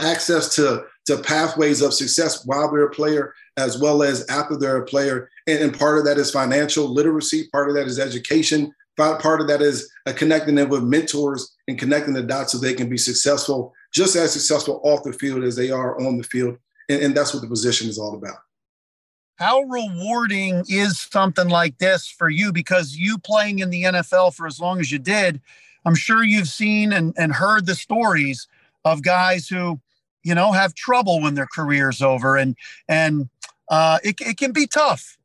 access 0.00 0.54
to, 0.56 0.84
to 1.06 1.18
pathways 1.18 1.80
of 1.80 1.94
success 1.94 2.44
while 2.44 2.70
they're 2.70 2.86
a 2.86 2.90
player 2.90 3.34
as 3.56 3.78
well 3.78 4.02
as 4.02 4.26
after 4.28 4.56
they're 4.56 4.82
a 4.82 4.86
player. 4.86 5.30
And, 5.46 5.60
and 5.60 5.78
part 5.78 5.98
of 5.98 6.04
that 6.04 6.18
is 6.18 6.30
financial 6.30 6.92
literacy, 6.92 7.48
part 7.52 7.68
of 7.68 7.74
that 7.76 7.86
is 7.86 7.98
education, 7.98 8.72
part 8.96 9.40
of 9.40 9.48
that 9.48 9.62
is 9.62 9.90
uh, 10.06 10.12
connecting 10.12 10.54
them 10.54 10.68
with 10.68 10.82
mentors 10.82 11.54
and 11.68 11.78
connecting 11.78 12.14
the 12.14 12.22
dots 12.22 12.52
so 12.52 12.58
they 12.58 12.74
can 12.74 12.88
be 12.88 12.98
successful, 12.98 13.74
just 13.92 14.16
as 14.16 14.32
successful 14.32 14.80
off 14.84 15.02
the 15.04 15.12
field 15.12 15.44
as 15.44 15.56
they 15.56 15.70
are 15.70 16.00
on 16.00 16.16
the 16.16 16.24
field. 16.24 16.56
And, 16.88 17.02
and 17.02 17.16
that's 17.16 17.34
what 17.34 17.42
the 17.42 17.48
position 17.48 17.88
is 17.88 17.98
all 17.98 18.14
about. 18.14 18.36
How 19.36 19.60
rewarding 19.62 20.64
is 20.66 20.98
something 20.98 21.48
like 21.48 21.76
this 21.76 22.08
for 22.08 22.30
you? 22.30 22.52
Because 22.52 22.96
you 22.96 23.18
playing 23.18 23.58
in 23.58 23.68
the 23.68 23.82
NFL 23.82 24.34
for 24.34 24.46
as 24.46 24.58
long 24.58 24.80
as 24.80 24.90
you 24.90 24.98
did, 24.98 25.42
I'm 25.84 25.94
sure 25.94 26.24
you've 26.24 26.48
seen 26.48 26.92
and, 26.92 27.14
and 27.18 27.32
heard 27.32 27.66
the 27.66 27.74
stories 27.74 28.48
of 28.84 29.02
guys 29.02 29.46
who, 29.46 29.78
you 30.22 30.34
know, 30.34 30.52
have 30.52 30.74
trouble 30.74 31.20
when 31.20 31.34
their 31.34 31.46
career's 31.54 32.00
over. 32.00 32.36
And 32.36 32.56
and 32.88 33.28
uh, 33.68 33.98
it, 34.02 34.20
it 34.20 34.38
can 34.38 34.52
be 34.52 34.66
tough. 34.66 35.15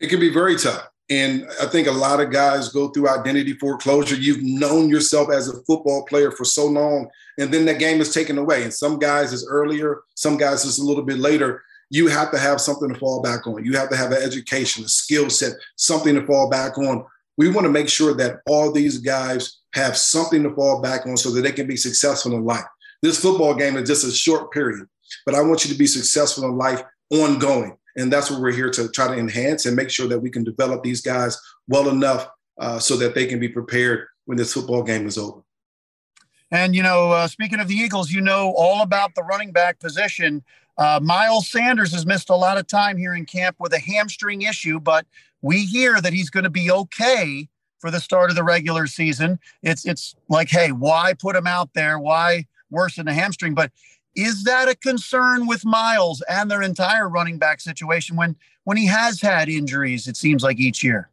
It 0.00 0.08
can 0.08 0.20
be 0.20 0.32
very 0.32 0.56
tough. 0.56 0.88
And 1.08 1.46
I 1.62 1.66
think 1.66 1.86
a 1.86 1.92
lot 1.92 2.20
of 2.20 2.32
guys 2.32 2.70
go 2.70 2.88
through 2.88 3.08
identity 3.08 3.52
foreclosure. 3.54 4.16
You've 4.16 4.42
known 4.42 4.88
yourself 4.88 5.30
as 5.30 5.48
a 5.48 5.62
football 5.62 6.04
player 6.06 6.32
for 6.32 6.44
so 6.44 6.66
long, 6.66 7.08
and 7.38 7.54
then 7.54 7.64
that 7.66 7.78
game 7.78 8.00
is 8.00 8.12
taken 8.12 8.38
away. 8.38 8.64
And 8.64 8.74
some 8.74 8.98
guys 8.98 9.32
is 9.32 9.46
earlier, 9.48 10.02
some 10.16 10.36
guys 10.36 10.64
is 10.64 10.78
a 10.78 10.84
little 10.84 11.04
bit 11.04 11.18
later. 11.18 11.62
You 11.90 12.08
have 12.08 12.32
to 12.32 12.38
have 12.38 12.60
something 12.60 12.92
to 12.92 12.98
fall 12.98 13.22
back 13.22 13.46
on. 13.46 13.64
You 13.64 13.74
have 13.74 13.88
to 13.90 13.96
have 13.96 14.10
an 14.10 14.20
education, 14.20 14.84
a 14.84 14.88
skill 14.88 15.30
set, 15.30 15.52
something 15.76 16.16
to 16.16 16.26
fall 16.26 16.50
back 16.50 16.76
on. 16.76 17.04
We 17.38 17.48
want 17.50 17.66
to 17.66 17.72
make 17.72 17.88
sure 17.88 18.14
that 18.14 18.40
all 18.48 18.72
these 18.72 18.98
guys 18.98 19.58
have 19.74 19.96
something 19.96 20.42
to 20.42 20.54
fall 20.56 20.82
back 20.82 21.06
on 21.06 21.16
so 21.16 21.30
that 21.30 21.42
they 21.42 21.52
can 21.52 21.68
be 21.68 21.76
successful 21.76 22.34
in 22.34 22.44
life. 22.44 22.64
This 23.02 23.20
football 23.20 23.54
game 23.54 23.76
is 23.76 23.88
just 23.88 24.04
a 24.04 24.10
short 24.10 24.50
period, 24.50 24.88
but 25.24 25.36
I 25.36 25.42
want 25.42 25.64
you 25.64 25.72
to 25.72 25.78
be 25.78 25.86
successful 25.86 26.44
in 26.44 26.56
life 26.56 26.82
ongoing. 27.10 27.76
And 27.96 28.12
that's 28.12 28.30
what 28.30 28.40
we're 28.40 28.52
here 28.52 28.70
to 28.70 28.88
try 28.88 29.08
to 29.08 29.14
enhance 29.14 29.66
and 29.66 29.74
make 29.74 29.90
sure 29.90 30.08
that 30.08 30.18
we 30.18 30.30
can 30.30 30.44
develop 30.44 30.82
these 30.82 31.00
guys 31.00 31.40
well 31.66 31.88
enough 31.88 32.28
uh, 32.58 32.78
so 32.78 32.96
that 32.96 33.14
they 33.14 33.26
can 33.26 33.40
be 33.40 33.48
prepared 33.48 34.06
when 34.26 34.36
this 34.36 34.52
football 34.52 34.82
game 34.82 35.06
is 35.06 35.16
over. 35.18 35.42
And, 36.50 36.74
you 36.74 36.82
know, 36.82 37.10
uh, 37.10 37.26
speaking 37.26 37.58
of 37.58 37.68
the 37.68 37.74
Eagles, 37.74 38.10
you 38.10 38.20
know 38.20 38.54
all 38.56 38.82
about 38.82 39.14
the 39.14 39.22
running 39.22 39.50
back 39.50 39.80
position. 39.80 40.44
Uh, 40.78 41.00
Miles 41.02 41.48
Sanders 41.48 41.92
has 41.92 42.06
missed 42.06 42.30
a 42.30 42.36
lot 42.36 42.58
of 42.58 42.66
time 42.66 42.96
here 42.96 43.14
in 43.14 43.24
camp 43.24 43.56
with 43.58 43.72
a 43.72 43.78
hamstring 43.78 44.42
issue, 44.42 44.78
but 44.78 45.06
we 45.40 45.64
hear 45.64 46.00
that 46.00 46.12
he's 46.12 46.30
going 46.30 46.44
to 46.44 46.50
be 46.50 46.70
okay 46.70 47.48
for 47.78 47.90
the 47.90 48.00
start 48.00 48.30
of 48.30 48.36
the 48.36 48.44
regular 48.44 48.86
season. 48.86 49.38
It's 49.62 49.86
it's 49.86 50.14
like, 50.28 50.48
hey, 50.48 50.72
why 50.72 51.14
put 51.18 51.36
him 51.36 51.46
out 51.46 51.70
there? 51.74 51.98
Why 51.98 52.46
worsen 52.70 53.06
the 53.06 53.14
hamstring? 53.14 53.54
But 53.54 53.70
is 54.16 54.44
that 54.44 54.68
a 54.68 54.74
concern 54.74 55.46
with 55.46 55.64
Miles 55.64 56.22
and 56.28 56.50
their 56.50 56.62
entire 56.62 57.08
running 57.08 57.38
back 57.38 57.60
situation 57.60 58.16
when 58.16 58.34
when 58.64 58.76
he 58.76 58.86
has 58.86 59.20
had 59.20 59.48
injuries? 59.48 60.08
It 60.08 60.16
seems 60.16 60.42
like 60.42 60.58
each 60.58 60.82
year. 60.82 61.10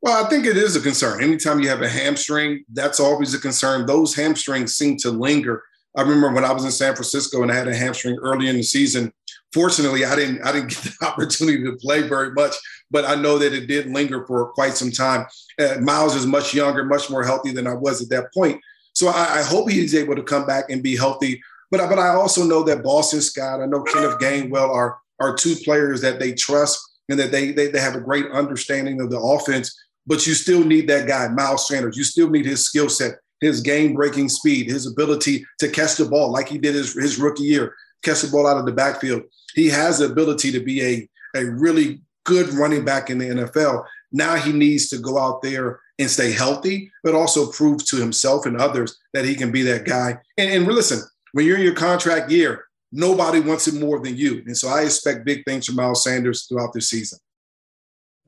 Well, 0.00 0.24
I 0.24 0.28
think 0.28 0.44
it 0.44 0.56
is 0.56 0.74
a 0.76 0.80
concern. 0.80 1.22
Anytime 1.22 1.60
you 1.60 1.68
have 1.68 1.82
a 1.82 1.88
hamstring, 1.88 2.64
that's 2.72 3.00
always 3.00 3.32
a 3.32 3.40
concern. 3.40 3.86
Those 3.86 4.14
hamstrings 4.14 4.74
seem 4.74 4.96
to 4.98 5.10
linger. 5.10 5.62
I 5.96 6.02
remember 6.02 6.32
when 6.32 6.44
I 6.44 6.52
was 6.52 6.64
in 6.64 6.72
San 6.72 6.94
Francisco 6.94 7.42
and 7.42 7.50
I 7.50 7.54
had 7.54 7.68
a 7.68 7.76
hamstring 7.76 8.18
early 8.20 8.48
in 8.48 8.56
the 8.56 8.62
season. 8.62 9.12
Fortunately, 9.52 10.04
I 10.04 10.16
didn't 10.16 10.42
I 10.42 10.52
didn't 10.52 10.68
get 10.70 10.82
the 10.82 11.06
opportunity 11.06 11.62
to 11.64 11.76
play 11.76 12.02
very 12.02 12.32
much, 12.32 12.54
but 12.90 13.04
I 13.04 13.14
know 13.14 13.38
that 13.38 13.52
it 13.52 13.66
did 13.66 13.86
linger 13.86 14.26
for 14.26 14.46
quite 14.52 14.74
some 14.74 14.90
time. 14.90 15.26
Uh, 15.58 15.76
Miles 15.80 16.16
is 16.16 16.26
much 16.26 16.54
younger, 16.54 16.84
much 16.84 17.10
more 17.10 17.24
healthy 17.24 17.52
than 17.52 17.66
I 17.66 17.74
was 17.74 18.02
at 18.02 18.08
that 18.10 18.32
point. 18.34 18.60
So 18.94 19.08
I, 19.08 19.38
I 19.38 19.42
hope 19.42 19.70
he's 19.70 19.94
able 19.94 20.16
to 20.16 20.22
come 20.22 20.46
back 20.46 20.70
and 20.70 20.82
be 20.82 20.96
healthy 20.96 21.40
But 21.74 21.88
but 21.88 21.98
I 21.98 22.14
also 22.14 22.44
know 22.44 22.62
that 22.62 22.84
Boston 22.84 23.20
Scott, 23.20 23.60
I 23.60 23.66
know 23.66 23.82
Kenneth 23.82 24.20
Gainwell 24.20 24.70
are 24.70 24.98
are 25.20 25.34
two 25.34 25.56
players 25.56 26.00
that 26.02 26.20
they 26.20 26.32
trust 26.32 26.80
and 27.08 27.18
that 27.18 27.32
they, 27.32 27.50
they 27.50 27.66
they 27.66 27.80
have 27.80 27.96
a 27.96 28.00
great 28.00 28.30
understanding 28.30 29.00
of 29.00 29.10
the 29.10 29.18
offense. 29.18 29.76
But 30.06 30.24
you 30.24 30.34
still 30.34 30.62
need 30.62 30.88
that 30.88 31.08
guy, 31.08 31.26
Miles 31.28 31.66
Sanders. 31.66 31.96
You 31.96 32.04
still 32.04 32.30
need 32.30 32.46
his 32.46 32.64
skill 32.64 32.88
set, 32.88 33.14
his 33.40 33.60
game 33.60 33.94
breaking 33.94 34.28
speed, 34.28 34.70
his 34.70 34.86
ability 34.86 35.44
to 35.58 35.68
catch 35.68 35.96
the 35.96 36.04
ball 36.04 36.30
like 36.30 36.48
he 36.48 36.58
did 36.58 36.76
his, 36.76 36.92
his 36.92 37.18
rookie 37.18 37.42
year, 37.42 37.74
catch 38.04 38.20
the 38.20 38.30
ball 38.30 38.46
out 38.46 38.58
of 38.58 38.66
the 38.66 38.72
backfield. 38.72 39.22
He 39.54 39.68
has 39.70 39.98
the 39.98 40.06
ability 40.06 40.52
to 40.52 40.60
be 40.60 40.80
a, 40.80 41.08
a 41.34 41.44
really 41.44 42.02
good 42.24 42.50
running 42.50 42.84
back 42.84 43.10
in 43.10 43.18
the 43.18 43.30
NFL. 43.30 43.84
Now 44.12 44.36
he 44.36 44.52
needs 44.52 44.88
to 44.90 44.98
go 44.98 45.18
out 45.18 45.42
there 45.42 45.80
and 45.98 46.08
stay 46.10 46.30
healthy, 46.30 46.92
but 47.02 47.14
also 47.14 47.50
prove 47.50 47.84
to 47.86 47.96
himself 47.96 48.46
and 48.46 48.60
others 48.60 48.98
that 49.12 49.24
he 49.24 49.34
can 49.34 49.50
be 49.50 49.62
that 49.62 49.84
guy. 49.84 50.18
And, 50.36 50.50
and 50.50 50.66
listen, 50.66 51.00
when 51.34 51.44
you're 51.44 51.56
in 51.56 51.64
your 51.64 51.74
contract 51.74 52.30
year, 52.30 52.66
nobody 52.92 53.40
wants 53.40 53.66
it 53.66 53.74
more 53.74 53.98
than 53.98 54.16
you. 54.16 54.44
And 54.46 54.56
so 54.56 54.68
I 54.68 54.82
expect 54.82 55.24
big 55.24 55.44
things 55.44 55.66
from 55.66 55.74
Miles 55.74 56.04
Sanders 56.04 56.46
throughout 56.46 56.72
this 56.72 56.88
season. 56.88 57.18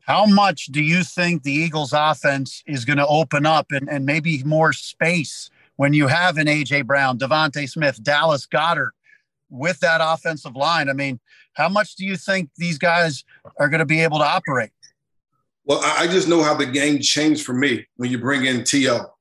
How 0.01 0.27
much 0.27 0.67
do 0.67 0.83
you 0.83 1.05
think 1.05 1.45
the 1.45 1.53
Eagles 1.53 1.93
offense 1.93 2.65
is 2.67 2.85
going 2.85 2.99
to 2.99 3.07
open 3.07 3.47
up 3.47 3.71
and, 3.71 3.89
and 3.89 4.05
maybe 4.05 4.43
more 4.43 4.73
space 4.73 5.51
when 5.77 5.93
you 5.93 6.09
have 6.09 6.37
an 6.37 6.49
AJ 6.49 6.87
Brown, 6.87 7.17
DeVonta 7.17 7.69
Smith, 7.71 8.03
Dallas 8.03 8.45
Goedert 8.45 8.91
with 9.51 9.79
that 9.81 10.01
offensive 10.03 10.57
line? 10.57 10.89
I 10.89 10.93
mean, 10.93 11.21
how 11.53 11.69
much 11.69 11.95
do 11.95 12.05
you 12.05 12.17
think 12.17 12.51
these 12.57 12.77
guys 12.77 13.23
are 13.61 13.69
going 13.69 13.79
to 13.79 13.87
be 13.87 14.01
able 14.01 14.19
to 14.19 14.27
operate? 14.27 14.71
Well, 15.65 15.81
I 15.81 16.09
just 16.09 16.27
know 16.27 16.43
how 16.43 16.55
the 16.55 16.67
game 16.67 16.99
changed 16.99 17.47
for 17.47 17.53
me 17.53 17.87
when 17.95 18.11
you 18.11 18.19
bring 18.19 18.47
in 18.47 18.65
T.O. 18.65 19.16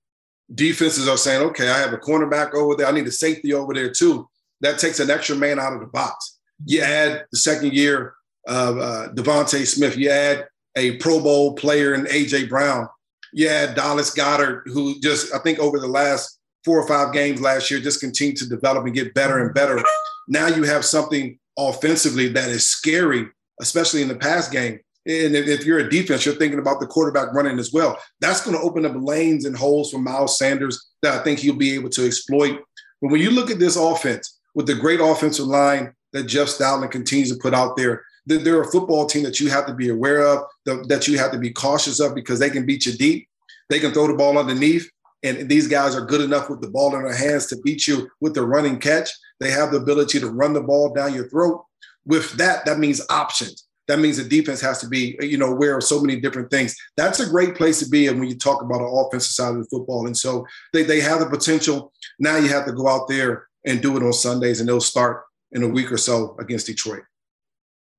Defenses 0.54 1.08
are 1.08 1.18
saying, 1.18 1.42
okay, 1.50 1.70
I 1.70 1.78
have 1.80 1.94
a 1.94 1.98
cornerback 1.98 2.54
over 2.54 2.76
there. 2.76 2.88
I 2.88 2.92
need 2.92 3.08
a 3.08 3.12
safety 3.12 3.54
over 3.54 3.74
there 3.74 3.92
too. 3.92 4.30
That 4.62 4.80
takes 4.80 5.00
an 5.00 5.10
extra 5.10 5.36
man 5.36 5.60
out 5.60 5.74
of 5.74 5.80
the 5.80 5.88
box. 5.88 6.40
You 6.66 6.82
add 6.82 7.26
the 7.32 7.38
second 7.38 7.74
year 7.74 8.14
of 8.48 8.78
uh, 8.78 9.10
DeVonta 9.14 9.66
Smith. 9.66 9.98
You 9.98 10.12
add 10.12 10.48
a 10.76 10.98
Pro 10.98 11.20
Bowl 11.20 11.56
player 11.56 11.94
in 11.94 12.08
A.J. 12.10 12.46
Brown. 12.46 12.88
You 13.34 13.50
add 13.50 13.76
Dallas 13.76 14.14
Goedert, 14.14 14.64
who 14.68 15.00
just, 15.02 15.34
I 15.34 15.40
think 15.40 15.60
over 15.60 15.80
the 15.80 15.88
last 15.88 16.40
four 16.64 16.80
or 16.80 16.88
five 16.88 17.14
games 17.14 17.42
last 17.42 17.70
year, 17.70 17.80
just 17.80 18.00
continued 18.00 18.38
to 18.38 18.50
develop 18.50 18.86
and 18.86 18.94
get 18.94 19.14
better 19.14 19.44
and 19.44 19.54
better. 19.54 19.82
Now 20.28 20.48
you 20.48 20.64
have 20.64 20.86
something 20.86 21.38
offensively 21.58 22.30
that 22.30 22.50
is 22.50 22.68
scary, 22.68 23.28
especially 23.62 24.02
in 24.02 24.08
the 24.08 24.16
pass 24.16 24.50
game. 24.50 24.80
And 25.08 25.36
if 25.36 25.66
you're 25.66 25.80
a 25.80 25.90
defense, 25.90 26.26
you're 26.26 26.36
thinking 26.36 26.58
about 26.58 26.80
the 26.80 26.88
quarterback 26.88 27.32
running 27.34 27.60
as 27.60 27.72
well. 27.72 28.00
That's 28.22 28.44
going 28.44 28.58
to 28.58 28.64
open 28.64 28.88
up 28.88 28.94
lanes 28.96 29.46
and 29.46 29.56
holes 29.56 29.92
for 29.92 30.00
Miles 30.00 30.40
Sanders 30.40 30.88
that 31.04 31.20
I 31.20 31.24
think 31.24 31.40
he'll 31.40 31.56
be 31.56 31.76
able 31.76 31.90
to 31.92 32.08
exploit. 32.08 32.60
But 33.02 33.12
when 33.12 33.22
you 33.22 33.30
look 33.30 33.52
at 33.52 33.60
this 33.60 33.76
offense 33.76 34.40
with 34.56 34.66
the 34.66 34.74
great 34.74 35.00
offensive 35.00 35.46
line 35.46 35.94
that 36.14 36.24
Jeff 36.24 36.48
Stoutland 36.48 36.90
continues 36.90 37.32
to 37.32 37.38
put 37.38 37.54
out 37.54 37.78
there, 37.78 38.04
they're 38.26 38.64
a 38.64 38.72
football 38.72 39.06
team 39.06 39.22
that 39.24 39.40
you 39.40 39.52
have 39.52 39.68
to 39.68 39.76
be 39.76 39.90
aware 39.90 40.26
of, 40.26 40.44
that 40.66 41.08
you 41.08 41.20
have 41.20 41.32
to 41.34 41.38
be 41.38 41.52
cautious 41.52 42.00
of 42.00 42.16
because 42.16 42.40
they 42.40 42.50
can 42.50 42.66
beat 42.66 42.88
you 42.88 42.94
deep. 42.94 43.28
They 43.70 43.80
can 43.80 43.92
throw 43.92 44.08
the 44.08 44.16
ball 44.16 44.40
underneath. 44.40 44.90
And 45.22 45.48
these 45.48 45.68
guys 45.68 45.96
are 45.96 46.06
good 46.06 46.22
enough 46.22 46.50
with 46.50 46.62
the 46.62 46.70
ball 46.70 46.96
in 46.96 47.04
their 47.04 47.16
hands 47.16 47.46
to 47.48 47.58
beat 47.62 47.88
you 47.88 48.10
with 48.22 48.34
the 48.34 48.46
running 48.46 48.80
catch. 48.80 49.12
They 49.40 49.52
have 49.52 49.72
the 49.72 49.78
ability 49.78 50.20
to 50.20 50.30
run 50.30 50.54
the 50.54 50.62
ball 50.62 50.94
down 50.94 51.14
your 51.14 51.30
throat. 51.30 51.64
With 52.06 52.32
that, 52.34 52.66
that 52.66 52.80
means 52.80 53.02
options 53.10 53.65
that 53.88 54.00
means 54.00 54.18
the 54.18 54.24
defense 54.24 54.62
has 54.62 54.80
to 54.80 54.88
be, 54.88 55.18
you 55.22 55.38
know, 55.38 55.52
aware 55.52 55.78
of 55.78 55.84
so 55.84 56.02
many 56.02 56.20
different 56.20 56.50
things. 56.50 56.76
That's 56.98 57.20
a 57.20 57.30
great 57.30 57.56
place 57.56 57.80
to 57.80 57.90
be 57.90 58.10
when 58.10 58.24
you 58.24 58.38
talk 58.38 58.62
about 58.62 58.82
an 58.82 58.92
offensive 58.92 59.32
side 59.32 59.56
of 59.56 59.58
the 59.58 59.66
football. 59.66 60.08
And 60.08 60.18
so 60.18 60.46
they, 60.74 60.84
they 60.84 61.02
have 61.02 61.20
the 61.20 61.28
potential. 61.28 61.94
Now 62.20 62.38
you 62.38 62.48
have 62.50 62.66
to 62.66 62.74
go 62.74 62.88
out 62.88 63.08
there 63.08 63.48
and 63.66 63.82
do 63.82 63.98
it 63.98 64.04
on 64.04 64.14
Sundays, 64.14 64.60
and 64.60 64.70
they'll 64.70 64.82
start 64.82 65.24
in 65.52 65.64
a 65.64 65.68
week 65.68 65.92
or 65.92 65.98
so 65.98 66.36
against 66.40 66.68
Detroit. 66.68 67.04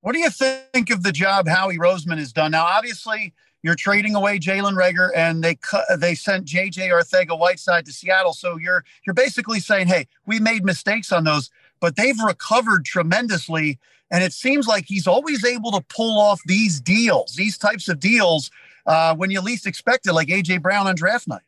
What 0.01 0.13
do 0.13 0.21
you 0.21 0.31
think 0.31 0.91
of 0.91 1.03
the 1.03 1.13
job 1.13 1.49
Howie 1.49 1.79
Roseman 1.79 2.19
has 2.19 2.33
done? 2.33 2.53
Now, 2.53 2.65
obviously, 2.65 3.35
you're 3.63 3.75
trading 3.75 4.15
away 4.15 4.39
Jalen 4.39 4.75
Reagor, 4.75 5.11
and 5.17 5.43
they 5.43 5.57
cut, 5.57 5.85
they 5.99 6.15
sent 6.15 6.47
JJ 6.47 6.91
Arcega-Whiteside 6.91 7.85
to 7.87 7.93
Seattle. 7.93 8.33
So 8.33 8.57
you're 8.57 8.85
you're 9.05 9.15
basically 9.15 9.59
saying, 9.59 9.89
hey, 9.89 10.07
we 10.25 10.39
made 10.39 10.65
mistakes 10.65 11.11
on 11.11 11.25
those, 11.25 11.51
but 11.81 11.97
they've 11.97 12.19
recovered 12.21 12.85
tremendously. 12.85 13.81
And 14.11 14.23
it 14.23 14.33
seems 14.33 14.67
like 14.67 14.85
he's 14.87 15.07
always 15.07 15.45
able 15.45 15.73
to 15.73 15.85
pull 15.89 16.21
off 16.21 16.41
these 16.47 16.81
deals, 16.81 17.35
these 17.35 17.59
types 17.59 17.89
of 17.89 17.99
deals, 17.99 18.51
uh, 18.87 19.15
when 19.17 19.31
you 19.31 19.41
least 19.41 19.67
expect 19.67 20.07
it, 20.07 20.13
like 20.13 20.29
AJ 20.29 20.63
Brown 20.63 20.87
on 20.87 20.95
draft 20.95 21.27
night. 21.27 21.43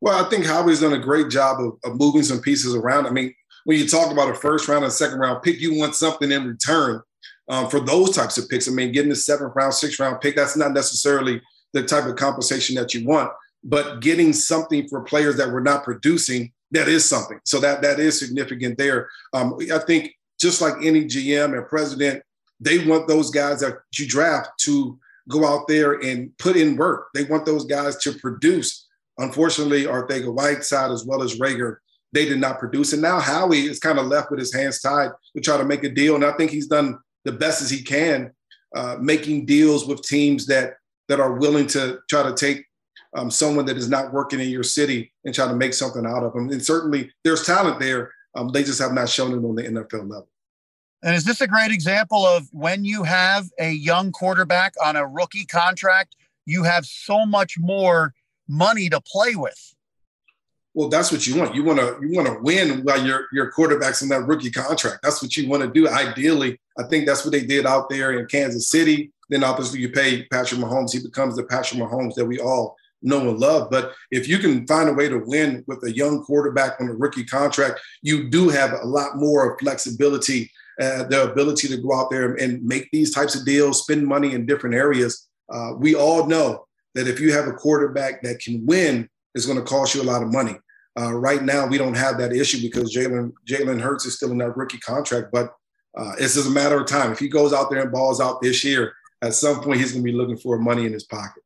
Well, 0.00 0.24
I 0.24 0.28
think 0.28 0.44
Howie's 0.44 0.80
done 0.80 0.92
a 0.92 0.98
great 0.98 1.28
job 1.28 1.60
of, 1.60 1.78
of 1.84 1.98
moving 1.98 2.22
some 2.22 2.40
pieces 2.40 2.74
around. 2.74 3.06
I 3.06 3.10
mean, 3.10 3.34
when 3.64 3.78
you 3.78 3.86
talk 3.86 4.10
about 4.12 4.30
a 4.30 4.34
first 4.34 4.68
round 4.68 4.84
and 4.84 4.92
second 4.92 5.18
round 5.18 5.42
pick, 5.42 5.60
you 5.60 5.78
want 5.78 5.94
something 5.94 6.30
in 6.30 6.46
return 6.46 7.02
um, 7.48 7.68
for 7.68 7.80
those 7.80 8.14
types 8.14 8.38
of 8.38 8.48
picks. 8.48 8.68
I 8.68 8.70
mean, 8.72 8.92
getting 8.92 9.12
a 9.12 9.16
seventh 9.16 9.52
round, 9.54 9.74
sixth 9.74 9.98
round 9.98 10.20
pick, 10.20 10.36
that's 10.36 10.56
not 10.56 10.72
necessarily 10.72 11.40
the 11.72 11.82
type 11.82 12.06
of 12.06 12.16
compensation 12.16 12.76
that 12.76 12.94
you 12.94 13.06
want, 13.06 13.30
but 13.64 14.00
getting 14.00 14.32
something 14.32 14.88
for 14.88 15.02
players 15.02 15.36
that 15.36 15.50
were 15.50 15.60
not 15.60 15.84
producing, 15.84 16.52
that 16.70 16.88
is 16.88 17.04
something. 17.04 17.40
So 17.44 17.60
that 17.60 17.82
that 17.82 17.98
is 17.98 18.18
significant 18.18 18.78
there. 18.78 19.08
Um, 19.32 19.58
I 19.72 19.78
think 19.78 20.12
just 20.40 20.60
like 20.60 20.74
any 20.82 21.04
GM 21.04 21.56
and 21.56 21.66
president, 21.66 22.22
they 22.60 22.86
want 22.86 23.08
those 23.08 23.30
guys 23.30 23.60
that 23.60 23.78
you 23.96 24.06
draft 24.06 24.50
to 24.60 24.98
go 25.28 25.46
out 25.46 25.68
there 25.68 25.94
and 25.94 26.36
put 26.38 26.56
in 26.56 26.76
work. 26.76 27.08
They 27.14 27.24
want 27.24 27.44
those 27.44 27.64
guys 27.64 27.96
to 27.98 28.12
produce. 28.12 28.86
Unfortunately, 29.18 29.84
Arcega-Whiteside 29.84 30.90
as 30.90 31.04
well 31.04 31.22
as 31.22 31.38
Reagor, 31.38 31.76
they 32.12 32.24
did 32.24 32.38
not 32.38 32.58
produce. 32.58 32.92
And 32.92 33.02
now 33.02 33.20
Howie 33.20 33.66
is 33.66 33.78
kind 33.78 33.98
of 33.98 34.06
left 34.06 34.30
with 34.30 34.40
his 34.40 34.54
hands 34.54 34.80
tied 34.80 35.10
to 35.36 35.42
try 35.42 35.56
to 35.56 35.64
make 35.64 35.84
a 35.84 35.90
deal. 35.90 36.14
And 36.14 36.24
I 36.24 36.32
think 36.32 36.50
he's 36.50 36.68
done 36.68 36.98
the 37.24 37.32
best 37.32 37.60
as 37.60 37.70
he 37.70 37.82
can, 37.82 38.32
uh, 38.74 38.96
making 39.00 39.46
deals 39.46 39.86
with 39.86 40.02
teams 40.02 40.46
that 40.46 40.74
that 41.08 41.20
are 41.20 41.32
willing 41.32 41.66
to 41.66 41.98
try 42.08 42.22
to 42.22 42.34
take 42.34 42.64
um, 43.16 43.30
someone 43.30 43.64
that 43.66 43.78
is 43.78 43.88
not 43.88 44.12
working 44.12 44.40
in 44.40 44.50
your 44.50 44.62
city 44.62 45.10
and 45.24 45.34
try 45.34 45.46
to 45.46 45.54
make 45.54 45.72
something 45.72 46.04
out 46.04 46.22
of 46.22 46.34
them. 46.34 46.50
And 46.50 46.62
certainly 46.62 47.10
there's 47.24 47.46
talent 47.46 47.80
there, 47.80 48.12
um, 48.38 48.48
they 48.48 48.62
just 48.62 48.80
have 48.80 48.92
not 48.92 49.08
shown 49.08 49.32
it 49.32 49.46
on 49.46 49.54
the 49.54 49.62
NFL 49.62 50.08
level. 50.08 50.28
And 51.02 51.14
is 51.14 51.24
this 51.24 51.40
a 51.40 51.46
great 51.46 51.70
example 51.70 52.24
of 52.26 52.48
when 52.52 52.84
you 52.84 53.04
have 53.04 53.48
a 53.58 53.70
young 53.70 54.10
quarterback 54.10 54.74
on 54.84 54.96
a 54.96 55.06
rookie 55.06 55.46
contract, 55.46 56.16
you 56.44 56.64
have 56.64 56.86
so 56.86 57.24
much 57.24 57.56
more 57.58 58.14
money 58.48 58.88
to 58.88 59.00
play 59.00 59.36
with? 59.36 59.74
Well, 60.74 60.88
that's 60.88 61.10
what 61.10 61.26
you 61.26 61.36
want. 61.36 61.54
You 61.54 61.64
want 61.64 61.78
to 61.80 61.98
you 62.00 62.14
want 62.14 62.28
to 62.28 62.38
win 62.40 62.82
while 62.84 63.04
your 63.04 63.26
your 63.32 63.50
quarterback's 63.50 64.02
in 64.02 64.08
that 64.10 64.26
rookie 64.26 64.50
contract. 64.50 65.00
That's 65.02 65.20
what 65.22 65.36
you 65.36 65.48
want 65.48 65.62
to 65.62 65.70
do. 65.70 65.88
Ideally, 65.88 66.60
I 66.78 66.84
think 66.84 67.06
that's 67.06 67.24
what 67.24 67.32
they 67.32 67.44
did 67.44 67.66
out 67.66 67.88
there 67.88 68.18
in 68.18 68.26
Kansas 68.26 68.68
City. 68.68 69.10
Then 69.28 69.44
obviously 69.44 69.80
you 69.80 69.90
pay 69.90 70.24
Patrick 70.26 70.60
Mahomes. 70.60 70.92
He 70.92 71.00
becomes 71.00 71.36
the 71.36 71.44
Patrick 71.44 71.80
Mahomes 71.80 72.14
that 72.14 72.24
we 72.24 72.38
all 72.38 72.76
know 73.02 73.30
and 73.30 73.38
love. 73.38 73.70
But 73.70 73.92
if 74.10 74.28
you 74.28 74.38
can 74.38 74.66
find 74.66 74.88
a 74.88 74.92
way 74.92 75.08
to 75.08 75.18
win 75.18 75.64
with 75.66 75.82
a 75.84 75.94
young 75.94 76.22
quarterback 76.22 76.80
on 76.80 76.88
a 76.88 76.94
rookie 76.94 77.24
contract, 77.24 77.80
you 78.02 78.28
do 78.28 78.48
have 78.48 78.72
a 78.72 78.86
lot 78.86 79.16
more 79.16 79.58
flexibility, 79.58 80.50
uh, 80.80 81.04
the 81.04 81.30
ability 81.30 81.68
to 81.68 81.76
go 81.76 81.94
out 81.94 82.10
there 82.10 82.34
and 82.34 82.64
make 82.64 82.88
these 82.92 83.14
types 83.14 83.34
of 83.34 83.44
deals, 83.44 83.82
spend 83.82 84.06
money 84.06 84.34
in 84.34 84.46
different 84.46 84.74
areas. 84.74 85.28
Uh, 85.52 85.72
we 85.76 85.94
all 85.94 86.26
know 86.26 86.66
that 86.94 87.08
if 87.08 87.20
you 87.20 87.32
have 87.32 87.46
a 87.46 87.52
quarterback 87.52 88.22
that 88.22 88.40
can 88.40 88.64
win, 88.66 89.08
it's 89.34 89.46
going 89.46 89.58
to 89.58 89.64
cost 89.64 89.94
you 89.94 90.02
a 90.02 90.04
lot 90.04 90.22
of 90.22 90.32
money. 90.32 90.56
Uh, 90.98 91.12
right 91.12 91.44
now, 91.44 91.66
we 91.66 91.78
don't 91.78 91.96
have 91.96 92.18
that 92.18 92.32
issue 92.32 92.60
because 92.60 92.94
Jalen 92.94 93.32
Jalen 93.48 93.80
Hurts 93.80 94.04
is 94.04 94.16
still 94.16 94.32
in 94.32 94.38
that 94.38 94.56
rookie 94.56 94.78
contract. 94.78 95.28
But 95.32 95.54
uh, 95.96 96.12
it's 96.18 96.34
just 96.34 96.48
a 96.48 96.52
matter 96.52 96.80
of 96.80 96.86
time. 96.86 97.12
If 97.12 97.20
he 97.20 97.28
goes 97.28 97.52
out 97.52 97.70
there 97.70 97.82
and 97.82 97.92
balls 97.92 98.20
out 98.20 98.42
this 98.42 98.64
year, 98.64 98.94
at 99.22 99.34
some 99.34 99.60
point 99.60 99.80
he's 99.80 99.92
going 99.92 100.04
to 100.04 100.10
be 100.10 100.16
looking 100.16 100.36
for 100.36 100.58
money 100.58 100.86
in 100.86 100.92
his 100.92 101.04
pocket. 101.04 101.42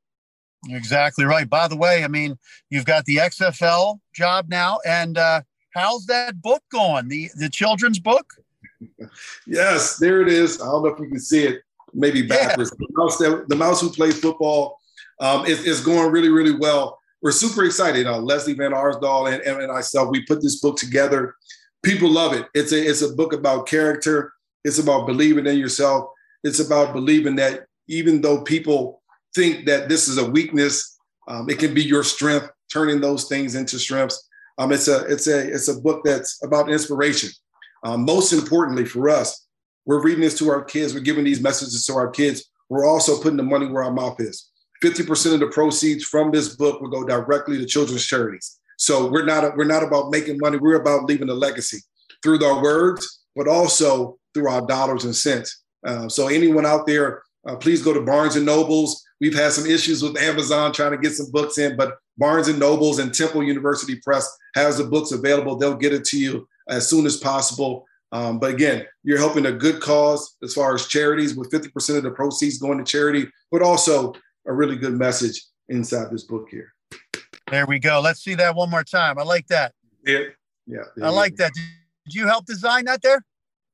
Exactly 0.68 1.25
right. 1.25 1.48
By 1.48 1.66
the 1.66 1.77
way, 1.77 2.05
I 2.05 2.09
mean, 2.09 2.38
you've 2.70 2.85
got 2.85 3.05
the 3.05 3.16
XFL 3.16 3.98
job 4.14 4.46
now, 4.48 4.79
and 4.87 5.18
uh, 5.18 5.42
how's 5.75 6.07
that 6.07 6.40
book 6.40 6.62
going? 6.70 7.09
The 7.09 7.31
the 7.37 7.48
children's 7.48 7.98
book? 7.98 8.35
yes, 9.46 9.96
there 9.98 10.22
it 10.22 10.29
is. 10.29 10.61
I 10.61 10.66
don't 10.66 10.85
know 10.85 10.90
if 10.90 11.01
you 11.01 11.09
can 11.09 11.20
see 11.20 11.44
it, 11.44 11.62
maybe 11.92 12.22
backwards. 12.22 12.72
Yeah. 12.79 12.87
The, 12.88 12.94
mouse 12.96 13.18
that, 13.18 13.44
the 13.48 13.57
mouse 13.57 13.81
who 13.81 13.90
plays 13.90 14.18
football 14.18 14.79
um, 15.20 15.46
is, 15.46 15.64
is 15.64 15.81
going 15.81 16.11
really, 16.11 16.29
really 16.29 16.57
well. 16.57 16.98
We're 17.22 17.33
super 17.33 17.64
excited. 17.64 18.07
Uh, 18.07 18.18
Leslie 18.18 18.55
Van 18.55 18.72
Arsdal 18.72 19.33
and, 19.33 19.42
and 19.42 19.72
myself, 19.72 20.11
we 20.11 20.25
put 20.27 20.42
this 20.42 20.61
book 20.61 20.77
together. 20.77 21.37
People 21.83 22.11
love 22.11 22.33
it. 22.33 22.46
It's 22.55 22.72
a 22.72 22.81
it's 22.81 23.03
a 23.03 23.12
book 23.14 23.33
about 23.33 23.66
character. 23.66 24.33
It's 24.64 24.79
about 24.79 25.07
believing 25.07 25.46
in 25.46 25.59
yourself. 25.59 26.11
It's 26.44 26.61
about 26.61 26.92
believing 26.92 27.37
that 27.37 27.66
even 27.88 28.20
though 28.20 28.42
people 28.42 29.02
think 29.35 29.66
that 29.66 29.88
this 29.88 30.09
is 30.09 30.18
a 30.18 30.31
weakness. 30.31 30.99
Um, 31.29 31.49
it 31.49 31.59
can 31.59 31.75
be 31.75 31.83
your 31.83 32.05
strength, 32.05 32.51
turning 32.73 33.01
those 33.01 33.29
things 33.29 33.55
into 33.55 33.79
strengths. 33.79 34.29
Um, 34.59 34.73
it's 34.73 34.88
a 34.88 35.01
it's 35.07 35.27
a 35.27 35.53
it's 35.53 35.68
a 35.68 35.81
book 35.81 36.03
that's 36.05 36.42
about 36.45 36.71
inspiration. 36.71 37.31
Um, 37.85 38.05
most 38.05 38.33
importantly 38.33 38.85
for 38.85 39.09
us, 39.09 39.47
we're 39.87 40.03
reading 40.03 40.21
this 40.21 40.38
to 40.38 40.51
our 40.51 40.62
kids. 40.62 40.95
We're 40.95 41.01
giving 41.01 41.25
these 41.25 41.40
messages 41.40 41.85
to 41.87 41.95
our 41.95 42.11
kids. 42.11 42.45
We're 42.68 42.87
also 42.87 43.21
putting 43.21 43.37
the 43.37 43.42
money 43.42 43.66
where 43.66 43.85
our 43.85 43.92
mouth 43.92 44.21
is. 44.21 44.51
50% 44.83 45.35
of 45.35 45.40
the 45.40 45.47
proceeds 45.49 46.05
from 46.05 46.31
this 46.31 46.57
book 46.57 46.81
will 46.81 46.88
go 46.88 47.05
directly 47.05 47.59
to 47.59 47.66
children's 47.66 48.07
charities. 48.07 48.59
So 48.79 49.09
we're 49.09 49.25
not 49.25 49.57
we're 49.57 49.64
not 49.64 49.83
about 49.83 50.11
making 50.11 50.38
money. 50.38 50.59
We're 50.59 50.81
about 50.81 51.05
leaving 51.05 51.29
a 51.29 51.35
legacy. 51.35 51.79
through 52.23 52.45
our 52.45 52.62
words, 52.62 53.25
but 53.35 53.49
also 53.49 54.18
through 54.35 54.49
our 54.49 54.66
dollars 54.66 55.05
and 55.05 55.14
cents. 55.14 55.62
Uh, 55.87 56.09
so 56.09 56.29
anyone 56.29 56.66
out 56.66 56.87
there, 56.87 57.23
uh, 57.47 57.57
please 57.57 57.83
go 57.83 57.92
to 57.92 58.01
Barnes 58.01 58.37
and 58.37 58.47
Nobles. 58.47 59.05
We've 59.23 59.33
had 59.33 59.53
some 59.53 59.67
issues 59.67 60.03
with 60.03 60.21
Amazon 60.21 60.73
trying 60.73 60.91
to 60.91 60.99
get 60.99 61.13
some 61.13 61.31
books 61.31 61.57
in, 61.57 61.77
but 61.77 61.97
Barnes 62.19 62.49
and 62.49 62.59
Nobles 62.59 62.99
and 62.99 63.15
Temple 63.15 63.45
University 63.45 63.95
Press 64.01 64.29
has 64.57 64.79
the 64.79 64.85
books 64.85 65.13
available. 65.13 65.55
They'll 65.55 65.77
get 65.77 65.95
it 65.95 66.05
to 66.07 66.19
you 66.19 66.49
as 66.69 66.91
soon 66.91 67.07
as 67.07 67.19
possible. 67.19 67.87
Um, 68.11 68.41
but 68.41 68.51
again, 68.51 68.85
you're 69.05 69.21
helping 69.21 69.47
a 69.47 69.53
good 69.53 69.81
cause 69.81 70.37
as 70.43 70.55
far 70.55 70.75
as 70.75 70.89
charities, 70.89 71.37
with 71.37 71.53
50% 71.53 71.99
of 71.99 72.03
the 72.03 72.11
proceeds 72.11 72.59
going 72.59 72.79
to 72.79 72.85
charity, 72.85 73.29
but 73.53 73.63
also 73.63 74.13
a 74.49 74.53
really 74.53 74.75
good 74.75 74.95
message 74.95 75.41
inside 75.69 76.11
this 76.11 76.25
book 76.25 76.49
here. 76.51 76.75
There 77.49 77.67
we 77.67 77.79
go. 77.79 78.01
Let's 78.01 78.25
see 78.25 78.35
that 78.35 78.57
one 78.57 78.71
more 78.71 78.83
time. 78.83 79.21
I 79.21 79.23
like 79.23 79.47
that. 79.47 79.73
Yeah, 80.05 80.25
yeah. 80.67 80.83
I 81.01 81.11
like 81.11 81.37
that. 81.37 81.53
Did 82.07 82.15
you 82.17 82.27
help 82.27 82.47
design 82.47 82.87
that 82.87 83.03
there? 83.03 83.25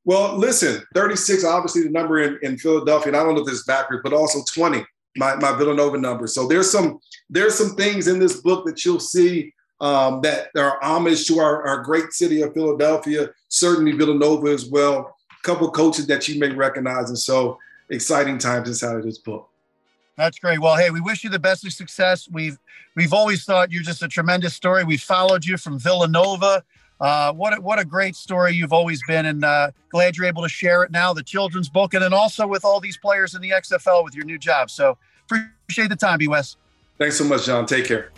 Well, 0.05 0.37
listen, 0.37 0.83
36, 0.95 1.43
obviously 1.45 1.85
the 1.85 1.91
number 1.91 2.21
in, 2.21 2.39
in 2.43 2.59
Philadelphia, 2.59 3.09
and 3.09 3.17
I 3.17 3.25
don't 3.25 3.35
know 3.35 3.41
if 3.41 3.47
this 3.47 3.61
is 3.61 3.65
backwards, 3.65 4.03
but 4.05 4.13
also 4.13 4.41
20, 4.55 4.85
my, 5.17 5.37
my 5.37 5.57
Villanova 5.57 5.99
number. 5.99 6.27
So 6.27 6.47
there's 6.47 6.71
some 6.71 7.01
there's 7.31 7.55
some 7.55 7.75
things 7.77 8.09
in 8.09 8.19
this 8.19 8.41
book 8.41 8.65
that 8.67 8.85
you'll 8.85 9.01
see 9.01 9.53
um, 9.81 10.21
that 10.23 10.49
are 10.57 10.83
homage 10.83 11.27
to 11.27 11.39
our, 11.39 11.67
our 11.67 11.83
great 11.83 12.13
city 12.13 12.43
of 12.43 12.55
Philadelphia, 12.55 13.31
certainly 13.49 13.93
Villanova 13.93 14.49
as 14.49 14.67
well. 14.67 15.17
A 15.31 15.43
couple 15.43 15.71
coaches 15.71 16.07
that 16.09 16.27
you 16.29 16.39
may 16.41 16.51
recognize. 16.51 17.09
And 17.09 17.19
so 17.19 17.59
exciting 17.91 18.39
times 18.39 18.69
inside 18.69 18.97
of 18.97 19.05
this 19.05 19.19
book. 19.19 19.49
That's 20.17 20.39
great. 20.39 20.59
Well, 20.59 20.77
hey, 20.77 20.91
we 20.91 21.01
wish 21.01 21.23
you 21.23 21.31
the 21.31 21.39
best 21.39 21.65
of 21.65 21.73
success. 21.73 22.29
We've 22.31 22.59
we've 22.97 23.13
always 23.13 23.45
thought 23.45 23.71
you're 23.71 23.85
just 23.85 24.03
a 24.03 24.09
tremendous 24.09 24.55
story. 24.55 24.83
We 24.83 24.97
followed 24.97 25.45
you 25.45 25.57
from 25.57 25.79
Villanova. 25.79 26.65
Uh, 27.01 27.33
what 27.33 27.57
a, 27.57 27.61
what 27.61 27.79
a 27.79 27.85
great 27.85 28.17
story 28.17 28.53
you've 28.55 28.73
always 28.73 29.01
been, 29.07 29.27
and 29.27 29.45
uh, 29.45 29.71
glad 29.91 30.17
you're 30.17 30.27
able 30.27 30.43
to 30.43 30.49
share 30.49 30.83
it 30.83 30.91
now. 30.91 31.13
The 31.13 31.23
children's 31.23 31.69
book, 31.69 31.95
and 31.95 32.03
then 32.03 32.13
also 32.13 32.47
with 32.47 32.65
all 32.65 32.81
these 32.81 32.97
players 32.97 33.35
in 33.35 33.41
the 33.41 33.51
XFL 33.51 34.05
with 34.05 34.15
your 34.15 34.25
new 34.25 34.39
job. 34.39 34.71
So 34.71 34.99
appreciate 35.25 35.89
the 35.89 35.97
time, 35.97 36.19
B. 36.19 36.29
West. 36.29 36.59
Thanks 36.99 37.17
so 37.17 37.25
much, 37.25 37.47
John. 37.47 37.67
Take 37.67 37.85
care. 37.85 38.11